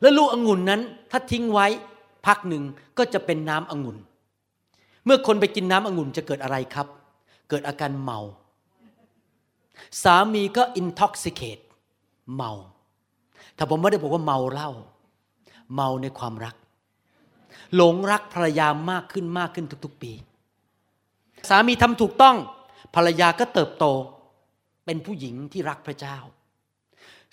[0.00, 1.66] แล้วลูกองุ่นนั้นถ้าทิ้งไว้
[2.26, 2.62] พักหนึ่ง
[2.98, 3.96] ก็จะเป็นน้ำองุ่น
[5.08, 6.86] เมื่อคนไปกินน้ำองุ่นจะเกิดอะไรครับ
[7.48, 8.18] เกิดอาการเมา
[10.02, 11.62] สามีก็ intoxicate
[12.34, 12.52] เมา
[13.56, 14.70] ถ้าผมไม่ได้บอกว่าเมาเหล้า
[15.74, 16.54] เมาในความรัก
[17.74, 20.12] หลงรักภรรยามากขึ้นมากขึ้นทุก ๆ ปี
[21.48, 22.36] สามีทำถูกต้อง
[22.94, 23.84] ภรรยาก็เติบโต
[24.84, 26.16] เป็นผู้หญิงที่รักพระเจ้า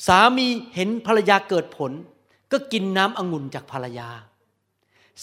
[0.07, 1.91] สามีเห็นภรรยาเกิดผล
[2.51, 4.09] ก็กินน้ำองุ่นจากภรรยา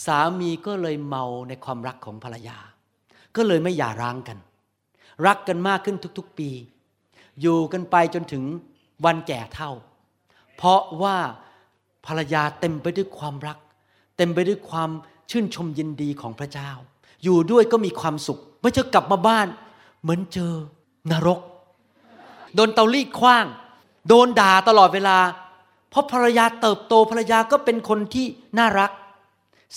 [0.04, 2.58] สามีก็เลยเมาในความรักของภรรยา
[3.36, 4.38] ก็เลยไม่หย่าร้างกัน
[5.26, 6.50] รักกันมากขึ้นทุกๆปี
[7.40, 8.42] อยู่กันไปจนถึง
[9.04, 9.70] วันแก่เท่า
[10.56, 11.16] เพราะว่า
[12.06, 13.58] ภรรยาเต็มไปด้วยความรัก
[14.16, 14.90] เต็มไปด้วยความ
[15.30, 16.70] ชื่นชมยินดีของพระเจ้า
[17.24, 19.46] อยู่ด้วยก็มีความสุขเมื่อเธอกลับมาบ้าน
[20.02, 20.52] เหมือนเจอ
[21.10, 21.40] นรก
[22.54, 23.46] โดนเตารีดคว้าง
[24.08, 25.18] โดนด่าตลอดเวลา
[25.90, 28.26] เพราะภรรยาเติบโตภรรยาก็เป็นคนที่
[28.58, 28.90] น่ารัก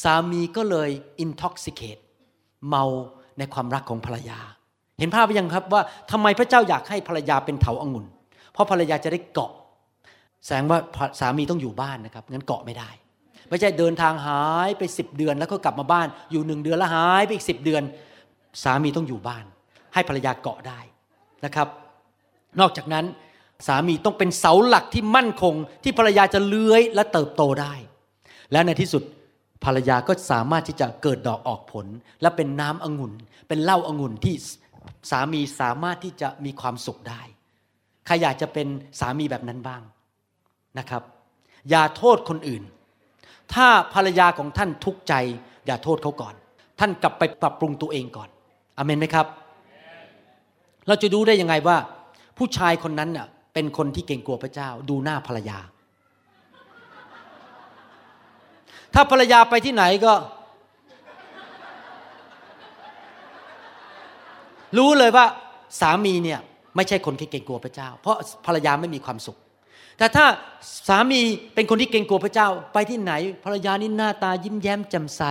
[0.04, 0.90] สามีก็เลย
[1.24, 2.02] intoxicate
[2.68, 2.84] เมา
[3.38, 4.40] ในความรักของภรรยา
[5.00, 5.82] เห็นภาพหรือยังครับว่า
[6.12, 8.06] ทำไมพระเจ้าอยากให้ภรรยาเป็นเถาองุ่น
[8.54, 9.52] เพราะภรรยาจะได้เกาะ
[10.46, 10.80] แสดงว่า
[11.20, 12.90] สามีต้องอยู่บ้านนะครับงั้นเกาะไม่ได้
[13.50, 17.84] ไม่ใช่เดินทางหายไปสิบเดือนแล้วก็กลับมาบ้านอยู่หนึ่งเดือนแล้วหายไปอีกสิบเดือน
[18.64, 19.46] สามีต้องอยู่บ้าน
[19.94, 20.80] ให้ภรรยาเกาะได้
[21.46, 21.68] นะครับ
[22.60, 23.06] นอกจากนั้น
[23.68, 27.74] สามีต้องเป็นเสาหลักที่มั่นคงที่ภรรยาจะเลื้อยและเติบโตได้
[28.52, 29.04] และในที่สุด
[29.64, 31.88] ภรรยาก็สามารถที่จะเกิดดอกออกผล
[32.22, 33.14] และเป็นน้ำองุ่น
[33.48, 34.36] เป็นเหล้าองุ่นที่
[35.12, 37.22] สามีสามารถที่จะมีความสุขได้
[38.06, 38.68] ใครอยากจะเป็น
[39.00, 39.82] สามีแบบนั้นบ้าง
[40.80, 41.04] นะครับ
[41.70, 42.64] อย่าโทษคนอื่น
[43.54, 45.14] ถ้าภรรยาของท่านทุกข์ใจ
[45.66, 46.36] อย่าโทษเขาก่อน
[46.80, 48.30] ท่านกลับไปปรับปรุงตัวเองก่อน
[48.78, 49.28] อเมนไหมครับ
[50.88, 51.78] เราจะดูได้ยังไงว่า
[52.38, 55.60] ผู้ชายคนนั้นน่ะเป็นคนที่เก่งกลัวพระเจ้า ดูหน้าภรรยา
[58.96, 60.14] ถ้าภรรยาไปที่ไหนก็
[64.78, 65.26] รู้เลยว่า
[65.80, 66.40] สามีเนี่ย
[66.76, 69.38] ไม่ใช่คนที่เก่งกลัวพระเจ้า เพราะภรรยาไม่มีความสุข
[69.98, 70.26] แต่ถ้า
[70.88, 71.20] สามี
[71.54, 73.14] เป็นคนที่เก่งกลัวพระเจ้า ไปที่ไหน
[73.46, 75.22] ภรรยานี่หน้าตายิ้มแย้มแจ่มใส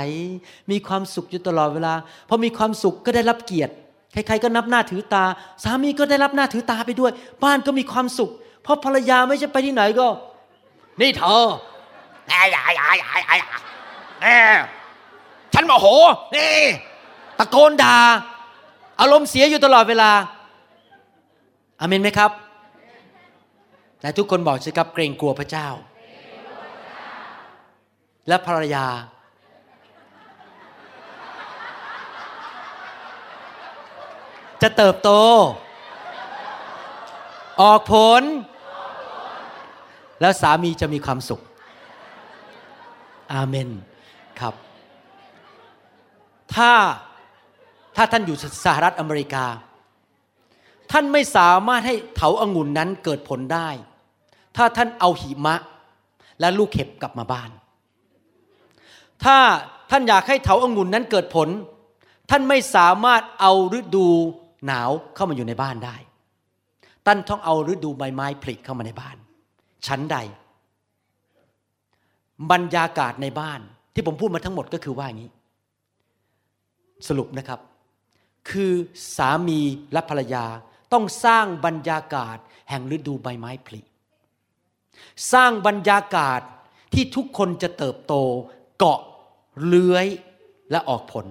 [0.71, 1.95] มีความสุขอยู่ตลอดเวลา
[2.29, 3.73] พอมีความสุขก็ได้รับเกียรติ
[4.13, 5.25] ใครๆก็นับหน้าถือตา
[5.65, 7.13] สามีก็ได้รับหน้าถือตาไปด้วย
[7.43, 8.31] บ้านก็มีความสุข
[8.63, 10.09] เพราะภรรยาไม่ใช่ไปที่ไหนก็
[11.01, 11.45] นี่เธอ
[15.53, 15.87] ฉันโมโห
[16.37, 16.55] นี่
[17.39, 17.97] ตะโกนด่า
[19.01, 20.11] อารมณ์เสียอยู่ตลอดเวลา
[21.81, 22.31] อาเมนไหมครับ
[24.01, 25.69] แต่ทุกคนบอกสิครับเกรงกลัวพระเจ้า
[28.29, 28.87] และภรรยา
[34.63, 35.11] จะเติบโต
[37.63, 38.23] ออกผล
[40.21, 41.41] แล้วสามีจะมีความสุข
[43.35, 43.69] อาเมน
[44.41, 44.55] ครับ
[46.55, 46.71] ถ้า
[47.97, 49.47] ถ้าท่านอยู่สหรัฐอเมริกา
[50.93, 53.69] ท่านไม่สามารถให้เถาอางุ่นนั้นเกิดผลได้
[54.57, 55.57] ถ้าท่านเอาหิมะ
[56.41, 57.51] และลูกเห็บกลับมาบ้าน
[59.25, 59.37] ถ้า
[59.91, 61.49] ท่านอยากให้เถาอางุ่นนั้นเกิดผล
[62.31, 64.07] ท่านไม่สามารถเอาฤดู
[64.67, 65.97] หนาวเข้ามาอยู่ในบ้านได้
[67.07, 69.17] ท่านต้องเอาฤดูใบไม้ผลิเข้ามาในบ้าน
[69.87, 70.17] ชั้นใด
[72.53, 73.61] บรรยากาศในบ้าน
[73.95, 75.31] ที่ผมพูดมาทั้งหมดก็คือว่าอย่างนี้
[77.09, 77.61] สรุปนะครับ
[78.51, 78.73] คือ
[79.17, 79.61] สามี
[79.93, 80.45] และภรรยา
[80.93, 82.37] ต้องสร้างบรรยากาศ
[82.71, 83.81] แห่งฤดูใบไม้ผลิ
[85.33, 86.41] สร้างบรรยากาศ
[86.95, 88.15] ที่ทุกคนจะเติบโต
[88.79, 89.01] เกาะ
[89.65, 90.07] เลื้อย
[90.71, 91.27] และออกผล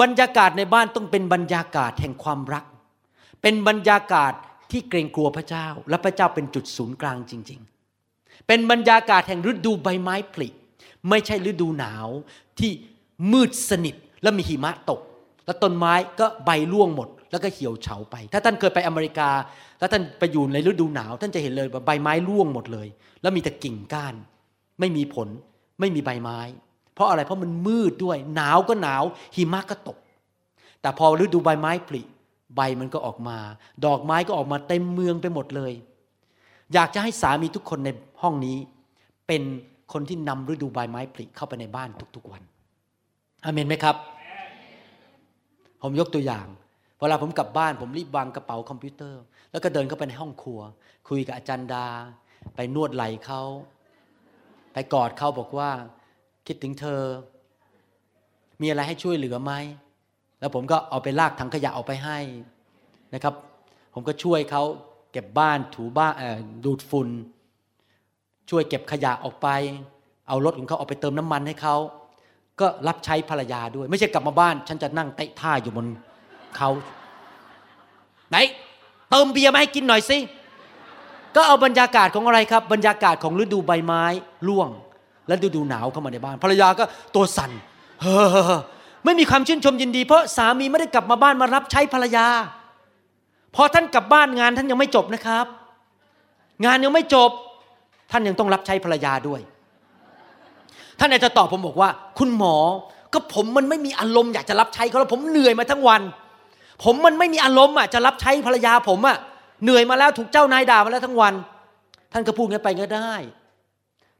[0.00, 2.64] บรรยากาศในบ้านต้องเป็นบรรยากาศแห่งความรัก
[3.42, 4.32] เป็นบรรยากาศ
[4.70, 7.79] ที่เกรงกลัวพระเจ้า และพระเจ้าเป็นจุดศูนย์กลางจริง ๆ
[8.46, 10.48] เป็นบรรยากาศแห่งฤดูใบไม้ผลิ
[11.08, 12.08] ไม่ใช่ฤดูหนาว
[12.58, 12.70] ที่
[13.32, 15.00] มืดสนิทและมีหิมะตก
[15.46, 19.30] แล้วต้นไม้ก็ใบร่วงหมด แล้วก็เหี่ยวเฉาไป ถ้าท่านเคยไปอเมริกา
[19.78, 22.88] แล้วท่านไปอยู่ในฤดูหนาว ท่านจะเห็นเลยว่าใบไม้ร่วงหมดเลย
[23.22, 24.14] แล้วมีแต่กิ่งก้าน
[24.80, 25.28] ไม่มีผล
[25.80, 26.38] ไม่มีใบไม้
[26.94, 29.02] เพราะอะไรเพราะมันมืดด้วย หนาวก็หนาว
[29.36, 29.98] หิมะก็ตก
[30.80, 32.02] แต่พอฤดูใบไม้ผลิ
[32.56, 33.38] ใบมันก็ออกมา
[33.84, 35.72] ดอกไม้ก็ออกมาเต็มเมืองไปหมดเลย
[36.74, 37.90] อยากจะให้สามีทุกคนใน
[38.22, 38.56] ห้องนี้
[39.26, 39.42] เป็น
[39.92, 42.42] คนที่นำฤดูใบไม้ผลิเข้าไปในบ้านทุกๆวัน
[43.44, 43.96] อาเมนไหมครับ
[45.82, 46.46] ผมยกตัวอย่าง
[46.98, 50.60] เวลาผมกลับบ้านผมรีบวางกระเป๋าคอมพิวเตอร์ แล้วก็เดินเข้าไปในห้องครัว
[51.08, 51.86] คุยกับอาจารย์ดา
[52.54, 53.42] ไปนวดไหล่เขา
[54.72, 55.70] ไปกอดเขาบอกว่า
[56.46, 57.00] คิดถึงเธอ
[58.60, 59.52] มีอะไรให้ช่วยเหลือไหม
[60.40, 62.18] แล้วผมก็เอาไปลากถังขยะออกไปให้
[63.14, 63.34] นะครับ
[63.94, 64.62] ผมก็ช่วยเขา
[65.12, 66.12] เก็บบ้านถูบ้าน
[66.64, 67.08] ดูดฝุ่น
[68.50, 69.48] ช่วยเก็บขยะออกไป
[70.28, 71.76] เอารถของเขาออกไปเติมน้ำมันให้เขา
[72.60, 75.86] ก็รับใช้ภรรยาด้วย ไม่ใช่กลับมาบ้าน ฉันจะนั่งเตะท่าอยู่บน
[76.56, 76.70] เขา
[78.30, 78.36] ไหน
[79.10, 80.18] เติมเบียร์มาให้กินหน่อยสิ
[81.36, 84.04] ก็เอาบรรยากาศของอะไรครับ บรรยากาศของฤดูใบไม้
[84.48, 84.68] ร่วง
[85.28, 86.84] และฤดูหนาวเข้ามาในบ้าน ภรรยาก็
[87.14, 87.50] ตัวสั่น
[88.00, 88.18] เฮ้
[88.52, 88.56] อ
[89.04, 92.26] ไม่มีความชื่นชมยินดี เพราะสามีไม่ได้กลับมาบ้านมารับใช้ภรรยา
[93.54, 95.46] พอท่านกลับบ้านงานท่านยังไม่จบนะครับ
[96.64, 97.30] งานยังไม่จบ
[98.10, 99.40] ท่านยังต้องรับใช้ภรรยาด้วย
[100.98, 102.56] ท่านอาจจะตอบผมบอกว่า คุณหมอ
[103.12, 106.02] ก็ผมมันไม่มีอารมณ์อยากจะรับใช้เขาแล้วผมเหนื่อยมาทั้งวัน
[106.84, 109.16] ผมมันไม่มีอารมณ์อะจะรับใช้ภรรยาผมอะ
[109.64, 111.34] เหนื่อยมาแล้วถูกเจ้านายด่ามาแล้วทั้งวัน
[112.12, 113.14] ท่านก็พูดงั้นไปก็ได้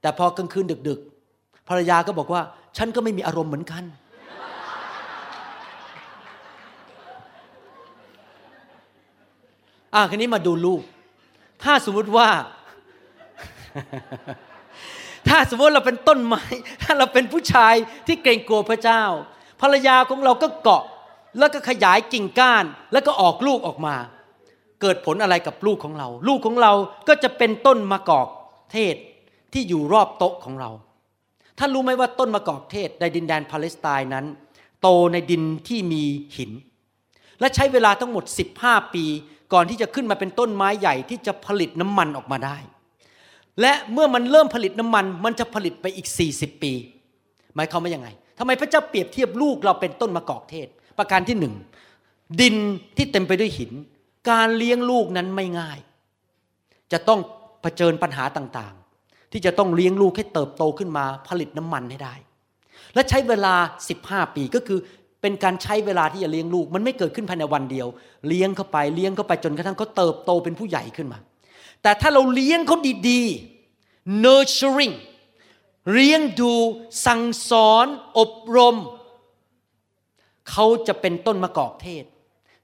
[0.00, 1.00] แต่พอกลางคืนดึก
[1.34, 2.42] ๆ ภรรยาก็บอกว่า
[2.76, 3.84] ฉันก็ไม่มีอารมณ์เหมือนกัน
[9.94, 10.82] อะคันนี้มาดูลูก
[11.62, 12.28] ถ้าสมมุติว่า
[15.28, 16.42] ถ้าสมมติเราเป็นต้นไม้
[16.82, 17.74] ถ้าเราเป็นผู้ชาย
[18.06, 19.02] ที่เกรงกลัวพระเจ้า
[19.60, 20.84] ภรรยาของเราก็เกาะ
[21.38, 23.94] แล้วก็ขยายกิ่งก้าน แล้วก็ออกลูกออกมา
[24.80, 26.72] เกิดผลอะไรกับลูกของเรา ลูกของเรา
[27.08, 28.28] ก็จะเป็นต้นมะกอก
[28.72, 28.96] เทศ
[29.52, 30.70] ที่อยู่รอบโต๊ะของเรา
[31.58, 34.26] ท่านรู้ไหมว่าต้นมะกอกเทศในดินแดนปาเลสไตน์นั้น
[34.82, 36.02] โตในดินที่มี
[36.36, 36.52] หิน
[37.40, 38.24] และใช้เวลาทั้งหมด
[38.58, 39.04] 15 ปี
[39.52, 42.56] ก่อนที่จะขึ้นมาเป็นต้นไม้ใหญ่ที่จะผลิตน้ำมันออกมาได้
[43.60, 46.72] และเมื่อมันเริ่มผลิตน้ำมัน มันจะผลิตไปอีก 40 ปี
[47.54, 51.54] หมายความว่ายังไงทำไมพระเจ้าเปรียบเทียบลูกเราเป็นต้นมะกอกเทศ ประการที่หนึ่ง
[52.40, 52.56] ดิน
[52.96, 53.72] ที่เต็มไปด้วยหิน
[54.30, 55.78] การเลี้ยงลูกนั้นไม่ง่าย
[56.92, 57.20] จะต้อง
[57.62, 62.14] เผชิญปัญหาต่างๆ ที่จะต้องเลี้ยงลูกให้เติบโตขึ้นมาผลิตน้ำมันให้ได้
[62.94, 63.54] และใช้เวลา
[63.96, 64.78] 15 ปีก็คือ
[65.22, 67.86] เป็นการใช้เวลาที่จะเลี้ยงลูก มันไม่เกิดขึ้นภายในวันเดียว
[68.28, 71.18] เลี้ยงเข้าไปเลี้ยงเข้าไปจนกระทั่งเขาเติบโตเป็นผู้ใหญ่ขึ้นมา
[71.82, 72.76] แต่ถ้าเราเลี้ยงเขา
[73.10, 74.94] ดีๆ nurturing
[75.92, 76.52] เลี้ยงดู
[77.06, 77.86] สั่งสอน
[78.18, 78.76] อบรม
[80.50, 82.04] เขาจะเป็นต้นมะกอกเทศ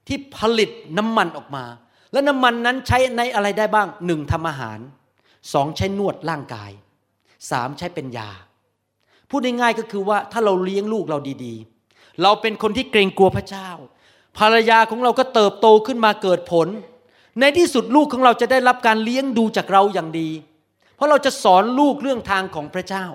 [0.07, 1.65] ที่ผลิตน้ำมันออกมา
[2.11, 4.79] และน้ำมันนั้นใช้ในอะไรได้บ้างหนึ่งทำอาหาร
[5.53, 6.71] สองใช้นวดร่างกาย
[7.51, 8.29] สามใช้เป็นยา
[9.29, 11.76] พูดง่ายๆก็คือว่าถ้าเราเลี้ยงลูกเราดีๆ
[12.23, 13.69] เราเป็นคนที่เกรงกลัวพระเจ้า
[14.37, 16.67] ภรรยาของเราก็เติบโตขึ้นมาเกิดผล
[17.39, 20.29] ในที่สุดลูกของเราจะได้รับการเลี้ยงดูจากเราอย่างดี
[20.95, 23.05] เพราะเราจะสอนลูกเรื่องทางของพระเจ้า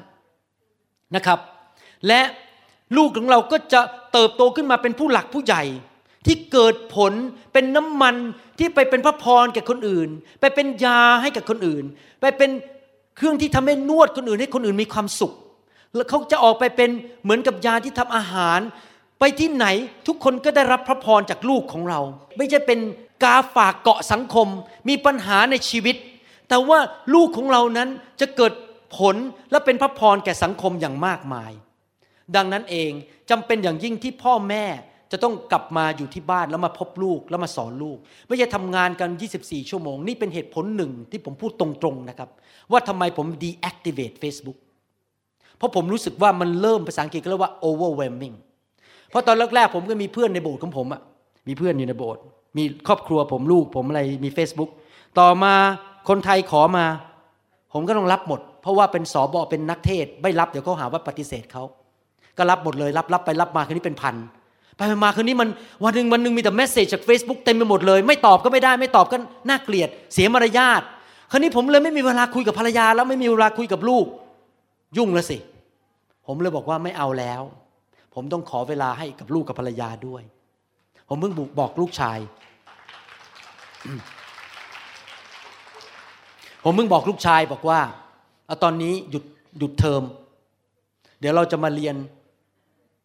[1.16, 1.38] นะครับ
[2.08, 2.20] และ
[2.96, 3.80] ลูกของเราก็จะ
[4.12, 5.62] เติบโตขึ้นมาเป็นผู้หลักผู้ใหญ่
[6.26, 7.12] ที่เกิดผล
[7.52, 8.14] เป็นน้ำมัน
[8.58, 10.08] ที่ไปเป็นพระพรแก่คนอื่น
[10.40, 11.84] ไปเป็นยาให้กับคนอื่น
[12.20, 12.50] ไปเป็น
[13.16, 15.32] เครื่องที่ทำให้นวดคนอื่นให้คนอื่นมีความสุข
[15.94, 16.90] แล้วเขาจะออกไปเป็น
[17.22, 18.60] เหมือนกับยาที่ทำอาหาร
[19.24, 19.66] ไปที่ไหน
[20.06, 22.00] ทุกคนก็ได้รับพระพรจากลูกของเรา
[22.36, 22.80] ไม่ใช่เป็น
[23.22, 24.48] กาฝากเกาะสังคม
[24.88, 25.96] มีปัญหาในชีวิต
[26.48, 26.78] แต่ว่า
[27.14, 27.88] ลูกของเรานั้น
[28.20, 28.52] จะเกิด
[28.96, 29.16] ผล
[29.50, 31.52] และเป็นพระพรแก่สังคมอย่างมากมาย
[32.36, 32.90] ดังนั้นเอง
[33.30, 34.64] จำเป็นอย่างยิ่งที่พ่อแม่
[35.12, 39.10] จะต้องกลับมาอยู่ที่บ้านแล้วมาพบลูกแล้วมาสอนลูก ไม่ใช่ทำงานกัน
[39.40, 42.28] 24 ชั่วโมง นี่เป็นเหตุผลหนึ่งที่ผมพูดตรงๆนะครับ
[42.70, 44.58] ว่าทำไมผม deactivate Facebook
[45.56, 48.36] เพราะผมรู้สึกว่ามันเริ่มภาษาอังกฤษก็เรียกว่า overwhelming
[49.12, 51.00] เพราะตอนแรกๆผมก็มีเพื่อนในโบสถ์ของผมอะ
[51.48, 52.22] มีเพื่อนอยู่ในโบสถ์
[52.56, 54.70] มีครอบครัวผมลูกผมอะไรมี Facebook
[55.18, 55.54] ต่อมา
[56.08, 56.86] คนไทยขอมา
[57.72, 61.62] ผมก็ต้องรับหมด เพราะว่าเป็นสอบอเป็นนักเทศ ไม่รับเดี๋ยวเขาหาว่าปฏิเสธเขา
[62.38, 64.16] ก็รับหมดเลยรับรับไปรับมาคืนนี้เป็นพัน
[64.76, 65.48] ไปมาคืนนี้มัน
[65.84, 69.16] วันหนึ่งวันหนึ่งมีแต่เมสเซจจาก Facebook เต็มไปหมดเลย ไม่ตอบก็ไม่ได้ไม่ตอบก็
[69.48, 70.82] น่าเกลียด เสียมารยาท
[71.30, 74.06] คราวนี้ผมเลยไม่มีเวลาคุยกับภรรยา แล้วไม่มีเวลาคุยกับลูก
[74.96, 75.38] ยุ่งแล้วสิ
[76.26, 77.42] ผมเลยบอกว่าไม่เอาแล้ว
[78.14, 80.22] ผมต้องขอเวลาให้กับลูกกับภรรยาด้วย
[81.08, 82.18] ผมเพิ่งบอกลูกชาย
[86.64, 87.80] ผมเพิ่งบอกลูกชายบอกว่า
[88.46, 89.24] เอาตอนนี้หยุด
[89.58, 90.02] หยุดเทอม
[91.20, 91.96] เดี๋ยวเราจะมาเรียน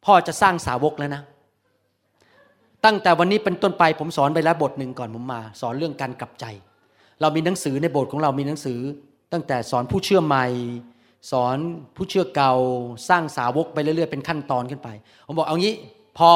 [0.06, 1.22] พ่อจะสร้างสาวกแล้วนะ
[2.86, 6.46] ตั้งแต่วันนี้เป็นต้นไปผมสอนไปแล้วบทหนึ่งก่อนผมมา สอนเรื่องการกลับใจ
[7.22, 8.80] เรามีหนังสือในโบสถ์ของเรามีหนังสือ
[9.34, 10.46] ตั้งแต่สอนผู้เชื่อใหม่
[11.32, 11.58] สอน
[11.96, 12.54] ผู้เชื่อเก่า
[13.10, 14.90] สร้างสาวกไปเรื่อยๆเป็นขั้นตอนขึ้นไป
[15.28, 15.74] ผมบอกเอางี้
[16.18, 16.30] พอ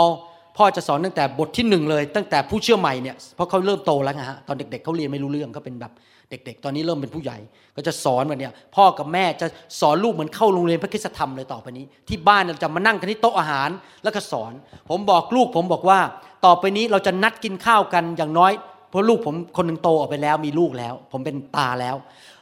[0.58, 5.92] พ่อจะสอนตั้งแต่บทที่หนึ่งเลย ตั้งแต่ผู้เชื่อใหม่เนี่ยเพราะเขาเริ่มโตแล้วไงฮะตอนเด็กๆเขาเรียนไม่รู้เรื่องเขาเป็นแบบ
[6.30, 7.38] เด็ก ๆ ตอนนี้เริ่มเป็นผู้ใหญ่
[7.76, 9.48] ก็จะสอนแบบเนี้ยพ่อกับแม่จะ
[9.80, 13.70] สอนลูกเหมือนเข้าโรงเรียนพระคุณธรรมเลยต่อไปนี้ ที่บ้านเราจะมานั่งกันที่โต๊ะอาหาร
[14.04, 14.52] แล้วก็สอน
[14.90, 16.00] ผมบอกลูกผมบอกว่า
[16.46, 18.52] ต่อไปนี้เราจะนัดกินข้าวกันอย่างน้อย
[18.90, 21.96] เพราะลูกผมคนหนึ่งโตออกไปแล้วมีลูกแล้ว ผมเป็นตาแล้ว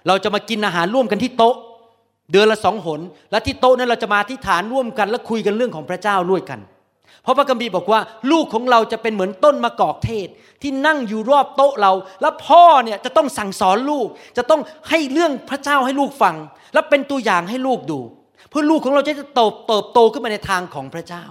[0.08, 1.56] เราจะมากินอาหารร่วมกันที่โต๊ะ
[2.32, 3.02] เดือนละสองหน
[3.32, 6.60] และที่โต๊ะนั้นเราจะมาที่ฐานร่วมกัน และคุยกันเรื่องของพระเจ้าด้วยกัน
[7.24, 8.00] เพราะพระคัมภีร์บอกว่า
[8.32, 10.28] ลูกของเราจะเป็นเหมือนต้นมะกอกเทศ
[10.62, 14.08] ที่นั่งอยู่รอบโต๊ะเรา แล้วพ่อเนี่ยจะต้องสั่งสอนลูก
[14.38, 16.36] จะต้องให้เรื่องพระเจ้าให้ลูกฟัง
[16.74, 18.00] และเป็นตัวอย่างให้ลูกดู
[18.50, 21.26] เพื่อลูกของเราจะเติบเติบโตขึ้นมาในทางของพระเจ้า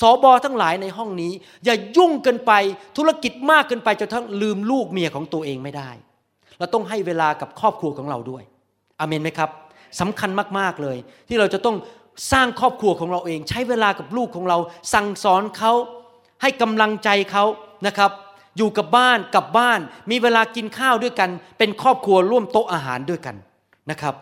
[0.00, 1.32] สอบอทั้งหลายในห้องนี้
[1.64, 2.52] อย่ายุ่งเกินไป
[2.96, 5.90] ธุรกิจมากเกินไปจนทั้งลืมลูกเมียของตัวเองไม่ได้
[6.58, 8.42] เราต้องให้เวลากับครอบครัวของเราด้วย
[9.00, 9.50] อเมนไหมครับ
[10.00, 10.96] สำคัญมากๆเลย
[11.28, 11.76] ที่เราจะต้อง
[12.32, 14.58] สร้างครอบครัวของเราเอง ใช้เวลากับลูกของเรา
[14.94, 15.72] สั่งสอนเขา
[16.42, 17.44] ให้กำลังใจเขา
[17.86, 18.10] นะครับ
[18.56, 19.80] อยู่กับบ้านกลับบ้าน
[20.10, 23.36] มีเวลากินข้าวด้วยกัน เป็นครอบครัวร่วมโต๊ะอาหารด้วยกัน
[23.90, 24.14] นะครับ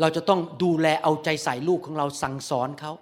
[0.00, 2.92] เราจะต้องดูแลเอาใจใส่ลูกของเราสั่งสอนเขา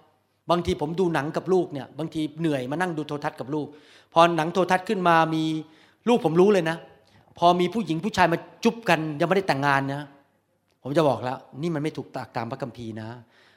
[0.49, 3.67] บางทีผมดูหนังกับลูกเนี่ยบางทีเหนื่อยมานั่งดูโทรทัศน์กับลูก
[4.13, 5.43] พอหนังโทรทัศน์ขึ้นมามี
[6.07, 6.77] ลูกผมรู้เลยนะ
[7.39, 10.07] พอมีผู้หญิงผู้ชายมาจุ๊บกันยังไม่ได้แต่งงานนะ
[10.83, 12.07] ผมจะบอกแล้ว นี่มันไม่ถูก
[12.37, 13.09] ตามพระคัมภีร์นะ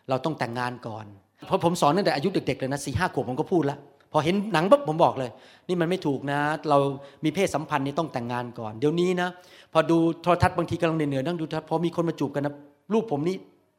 [0.08, 1.06] เราต้องแต่งงานก่อน
[1.46, 3.78] เพราะผมสอนตั้งแต่อายุเด็กๆเลยนะสี่ห้าขวบผมก็พูดแล้ว
[4.12, 5.30] พอเห็นหนังปุ๊บผมบอกเลย
[5.68, 6.38] นี่มันไม่ถูกนะ
[6.70, 6.78] เรา
[7.24, 9.28] มีเพศสัมพันธ์นี่ต้องแต่งงานก่อน เดี๋ยวนี้นะ
[9.72, 12.54] พอดูโทรทัศน์บางทีกำลังเหนื่อยๆนั่งดูโทรทัศน์พอมีคนมาจูบกันนะ
[12.92, 13.36] ลูกผมนี่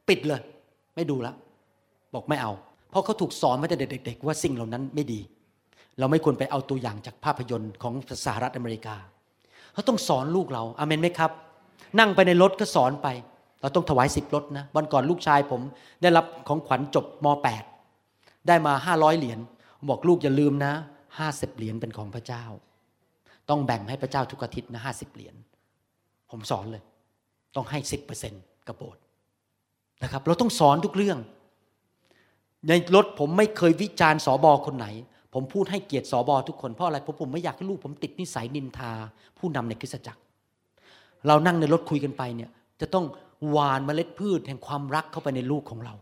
[0.09, 0.41] ปิดเลย
[0.95, 1.33] ไม่ดูละ
[2.13, 2.51] บอกไม่เอา
[2.89, 5.19] เพราะเขาถูกสอนมาแต่เด็ก ๆ ว่าสิ่งเหล่านั้นไม่ดี
[5.99, 7.93] เราไม่ควรไปเอาตัวอย่างจากภาพยนตร์ของ
[8.25, 8.95] สหรัฐอเมริกา
[9.73, 11.31] เขาต้องสอนลูกเราอาเมนไหมครับ
[11.99, 13.07] นั่งไปในรถก็สอนไป
[13.61, 15.61] เราต้องถวายสิบรถนะวันก่อนลูกชายผม
[16.01, 17.25] ได้รับของขวัญจบม
[17.87, 19.39] .8 ได้มาห้าร้อยเหรียญ
[19.89, 20.73] บอกลูกอย่าลืมนะ
[21.19, 22.43] ห้าสิบเหรียญเป็นของพระเจ้า
[23.49, 25.35] ต้องแบ่งให้พระเจ้าทุกอาทิตย์นะห้าสิบเหรียญ
[26.31, 26.83] ผมสอนเลย
[27.55, 28.97] ต้องให้สิบเปอร์เซ็นต์กระโบส
[30.03, 31.17] นะครับ เราต้องสอนทุกเรื่อง
[32.67, 34.87] ในรถผมไม่เคยวิจารณ์สอบอคนไหน
[35.33, 38.91] ผมพูดให้เกียรติสอบอทุกคนเพราะอะไรเพราะผมไม่อยากให้ลูกผมติดนิสัยนินทา
[39.37, 40.21] ผู้นำในคริสตจักร
[41.27, 42.49] เรานั่งในรถคุยกันไปเนี่ย
[42.81, 43.05] จะต้อง
[43.49, 45.93] หวานเมล็ดพืชแห่งความรักเข้าไปในลูกของเรา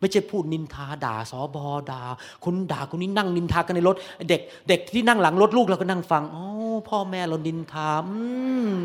[0.00, 2.02] ไม่ใช่พูดนินทาด่าสอบอด่า
[2.44, 3.96] คนด่าคนนี้นั่งนินทากันในรถ
[4.28, 6.44] เด็ก เด็กที่นั่งหลังรถลูกเราก็นั่งฟังอ๋อ
[6.88, 8.16] พ่อแม่เรานินทาอื
[8.68, 8.78] ม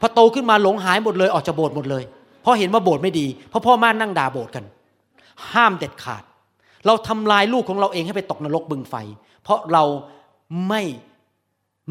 [0.00, 2.02] พอโตขึ้นมาหลงหายหมดเลยออกจากโบสถ์หมดเลย
[2.42, 4.64] เพราะเห็นว่าโบสถ์ไม่ดี เพราะพ่อแม่นั่งด่าโบสถ์กัน
[5.52, 6.22] ห้ามเด็ดขาด
[6.86, 8.94] เราทำลายลูกของเราเองให้ไปตกนรกบึงไฟ
[9.42, 9.84] เพราะเรา
[10.68, 10.82] ไม่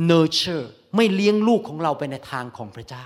[0.10, 3.06] nurture ไม่เลี้ยงลูกของเราไปในทางของพระเจ้า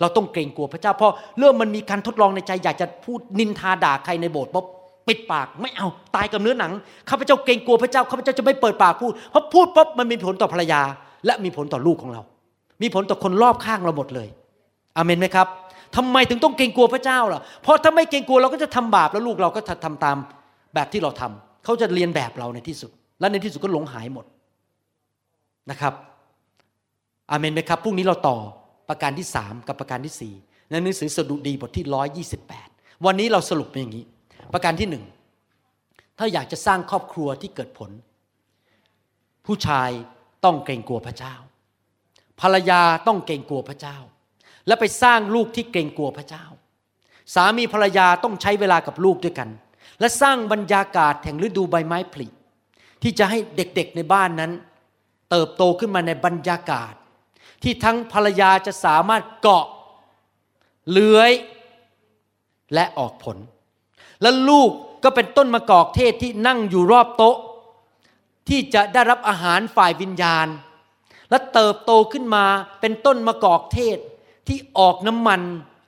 [0.00, 4.66] เราต้องเกรงกลัวพระเจ้าเพราะเริ่มมันมีการทดลองในใจอยากจะพูดนินทาด่าใครในโบสถ์ปุ๊บ
[5.08, 6.72] ปิดปากไม่เอาตายกับเนื้อหนัง
[7.10, 10.80] ข้าพเจ้าเกรงกลัวพระเจ้าข้าพเจ้าจะไม่เปิดปากพูดเพราะพูดปุ๊บมันมีผลต่อภรรยา
[11.26, 12.22] และมีผลต่อลูกของเรา
[12.82, 14.28] มีผลต่อคนรอบข้างเราหมดเลย
[14.96, 15.46] อเมนไหมครับ
[15.96, 20.16] ทำไมถึงต้องเกรงกลัวพระเจ้าล่ะเพราะถ้าไม่เกรงกลัวเราก็จะทำบาปแล้วลูกเราก็จะทำตาม
[20.74, 22.90] แบบที่เราทำเขาจะเรียนแบบเราในที่สุด
[23.20, 24.24] และในที่สุดก็หลงหายหมด
[25.70, 25.94] นะครับ
[27.30, 28.36] อเมนไหมครับพรุ่งนี้เราต่อ
[28.88, 30.34] ประการที่สามกับประการที่สี่
[30.70, 32.68] ในหนังสือสดุดีบทที่ร้อยยี่สิบแปด
[33.04, 34.04] วันนี้เราสรุปเป็นอย่างนี้
[34.52, 35.04] ประการที่หนึ่ง
[36.18, 37.90] ถ้าอยากจะสร้างครอบครัวที่เกิดผล
[39.46, 39.90] ผู้ชาย
[40.44, 41.34] ต้องเกรงกลัวพระเจ้า
[42.40, 43.96] ภรรยาต้องเกรงกลัวพระเจ้า
[44.66, 46.44] และไปสร้างลูกที่เกรงกลัวพระเจ้า
[47.34, 49.48] สามีภรรยาต้องใช้เวลากับลูกด้วยกัน
[50.00, 52.26] และสร้างบรรยากาศแห่งฤดูใบไม้ผลิ
[53.02, 54.52] ที่จะให้เด็กๆในบ้านนั้น
[55.30, 56.94] เติบโตขึ้นมาในบรรยากาศ
[57.62, 59.66] ที่ทั้งภรรยาจะสามารถเกาะ
[60.90, 61.32] เลื้อย
[62.74, 63.36] และออกผล
[64.22, 64.70] และลูก
[65.04, 67.36] ก็เป็นต้นมะกอกเทศที่นั่งอยู่รอบโต๊ะ
[68.48, 70.46] ที่จะได้รับอาหารฝ่ายวิญญาณ
[71.30, 72.44] และเติบโตขึ้นมา
[72.80, 73.98] เป็นต้นมะกอกเทศ
[74.48, 75.40] ที่ออกน้ำมัน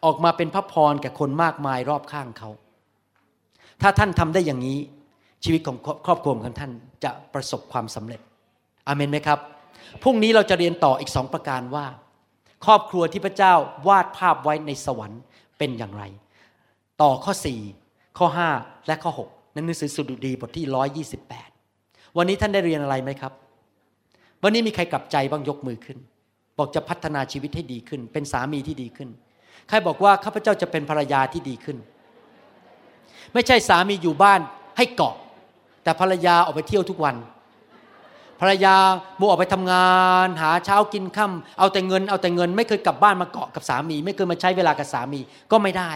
[0.05, 2.51] ออกมาเป็นพระพรแก่คนมากมายรอบข้างเขา
[3.83, 4.79] ถ้าท่านทำได้อย่างนี้
[5.45, 6.73] ชีวิตของครอบครัวของท่าน
[7.05, 8.21] จะประสบความสำเร็จ
[8.87, 9.39] อเมนไหมครับ
[10.03, 11.87] พรุ่งนี้เราจะเรียนต่ออีกสองประการว่า
[12.65, 13.55] ครอบครัวที่พระเจ้า
[13.89, 15.21] วาดภาพไว้ในสวรรค์
[15.59, 16.05] เป็นอย่างไร
[17.03, 17.33] ต่อข้อ
[17.77, 18.27] 4 ข้อ
[18.57, 21.05] 5 และข้อ 6 ในหนังสือสุดุดีบทที่
[21.65, 23.33] 128 วันนี้ท่านได้เรียนอะไรไหมครับ
[24.43, 25.99] วันนี้มีใครกลับใจบ้างยกมือขึ้น
[26.59, 29.09] บอกจะพัฒนาชีวิตให้ดีขึ้น เป็นสามีที่ดีขึ้น
[29.69, 31.79] ใครบอกว่าข้าพเจ้าจะเป็นภรรยาที่ดีขึ้น
[33.33, 34.41] ไม่ใช่สามีอยู่บ้าน
[34.77, 35.15] ให้เกาะ
[35.83, 37.17] แต่ภรรยาออกไปเที่ยวทุกวัน
[38.41, 38.77] ภรรยา
[39.19, 39.91] มัวออกไปทำงา
[40.25, 45.21] น หาเช้ากินค่ำเอาแต่เงินเอาแต่เงิน ไม่เคยกลับบ้านมาเกาะกับสามี ไม่เคยมาใช้เวลากับสามี
[45.53, 45.91] ก็ไม่ได้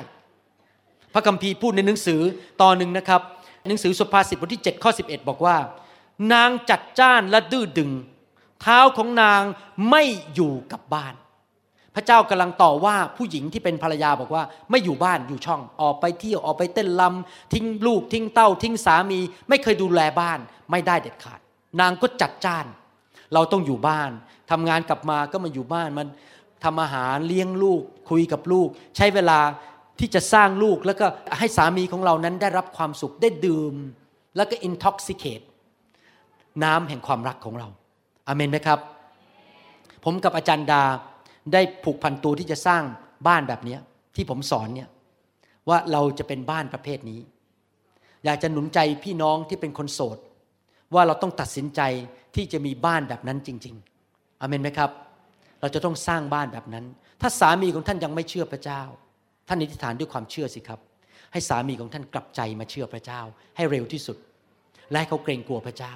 [1.14, 2.20] พระคัมภีร์พูดในหนังสือ
[2.62, 3.20] ตอนหนึ่งนะครับ
[3.68, 5.56] หนังสือสุภาษิตบทที่7ข้อ11 บอกว่า
[6.32, 7.90] นางจัดจ้านและดื้อดึง
[8.60, 9.42] เท้าของนาง
[9.90, 10.02] ไม่
[10.34, 11.14] อยู่กับบ้าน
[11.94, 20.38] พระเจ้ากำลังต่อว่าผู้หญิงที่เป็นภรรยาบอกว่า ไม่อยู่บ้านอยู่ช่องออกไปเที่ยวออกไปเต้นลำทิ้งลูกทิ้งเต้าทิ้งสามี ไม่เคยดูแลบ้าน
[20.70, 21.40] ไม่ได้เด็ดขาด
[21.80, 22.66] นางก็จัดจ้าน
[23.34, 24.10] เราต้องอยู่บ้าน
[24.50, 26.08] ทำงานกลับมาก็มาอยู่บ้านมัน
[26.64, 29.38] ทำอาหารเลี้ยงลูก คุยกับลูก ใช้เวลา
[29.98, 31.06] ที่จะสร้างลูกแล้วก็
[31.38, 33.74] ให้สามีของเรานั้นได้รับความสุขได้ดื่ม
[34.36, 35.44] แล้วก็ intoxicate
[36.64, 37.68] น้ำแห่งความรักของเรา
[38.28, 38.78] อาเมนไหมครับ
[40.04, 40.82] ผมกับอาจารย์ดา
[41.52, 42.82] ได้ผูกพันตัวที่จะสร้าง
[43.26, 43.76] บ้านแบบนี้
[44.16, 44.88] ที่ผมสอนเนี่ย
[45.68, 47.20] ว่าเราจะเป็นบ้านประเภทนี้
[48.24, 50.18] อยากจะหนุนใจพี่น้องที่เป็นคนโสด
[50.94, 51.80] ว่าเราต้องตัดสินใจ
[52.36, 53.74] ที่จะมีบ้านแบบนั้นจริง
[54.08, 54.90] ๆอเมนไหมครับ
[55.60, 56.84] เราจะต้องสร้างบ้านแบบนั้น
[57.20, 58.82] ถ้าสามีของท่านยังไม่เชื่อพระเจ้า
[59.48, 60.80] ท่านอธิษฐานด้วยความเชื่อสิครับ
[61.32, 63.20] ให้สามีของท่านกลับใจมาเชื่อพระเจ้า
[63.56, 64.16] ให้เร็วที่สุด
[64.90, 65.94] และให้เขาเกรงกลัวพระเจ้า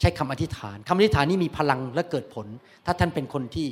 [0.00, 2.46] ใช้คำอธิษฐานคำอธิษฐานนี้มีพลังและเกิดผล
[2.86, 3.68] ถ้าท่านเป็นคนที่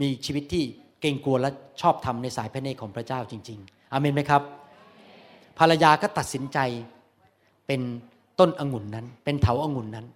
[0.00, 0.64] มีชีวิตที่
[1.00, 4.42] เกรงกลัวและชอบทำในสายพระเนตรของพระเจ้าจริง ๆอเมนไหมครับ
[5.58, 6.58] ภรรยาก็ตัดสินใจ
[7.66, 7.80] เป็น
[8.40, 10.06] ต้นองุ่นนั้น เป็นเถาองุ่นนั้น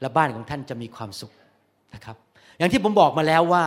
[0.00, 1.32] และบ้านของท่านจะมีความสุข
[1.94, 2.16] นะครับ
[2.58, 3.64] อย่างที่ผมบอกมาแล้วว่า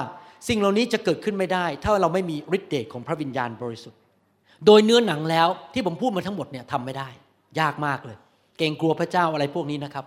[0.48, 4.00] สิ่งเหล่านี้จะเกิดขึ้นไม่ได้ ถ้าเราไม่มีฤทธิ์เดชของพระวิญญาณบริสุทธิ์
[4.66, 7.08] โดยเนื้อหนังแล้วที่ผมพูดมาทั้งหมดเนี่ยทำไม่ได้
[7.60, 8.18] ยากมากเลย
[8.58, 10.06] เกรงกลัวพระเจ้าอะไรพวกนี้นะครับ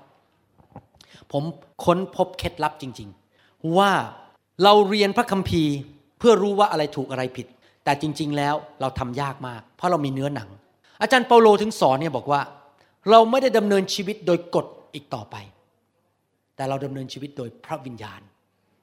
[1.33, 1.43] ผม
[1.85, 3.09] ค้นพบเคล็ดลับจริง
[3.41, 3.91] ๆ ว่า
[4.65, 5.75] เราเรียนพระคัมภีร์
[6.19, 7.47] เพื่อรู้ว่าอะไรถูกอะไรผิด
[7.85, 10.49] แต่จริง ๆ แล้วเราทำยากมาก เพราะเรามีเนื้อหนัง
[11.03, 12.41] อาจารย์เปาโลถึงสอนเนี่ยบอกว่า
[13.11, 15.37] เราไม่ได้ดำเนินชีวิตโดยกฎอีกต่อไป
[16.57, 18.21] แต่เราดำเนินชีวิตโดยพระวิญญาณ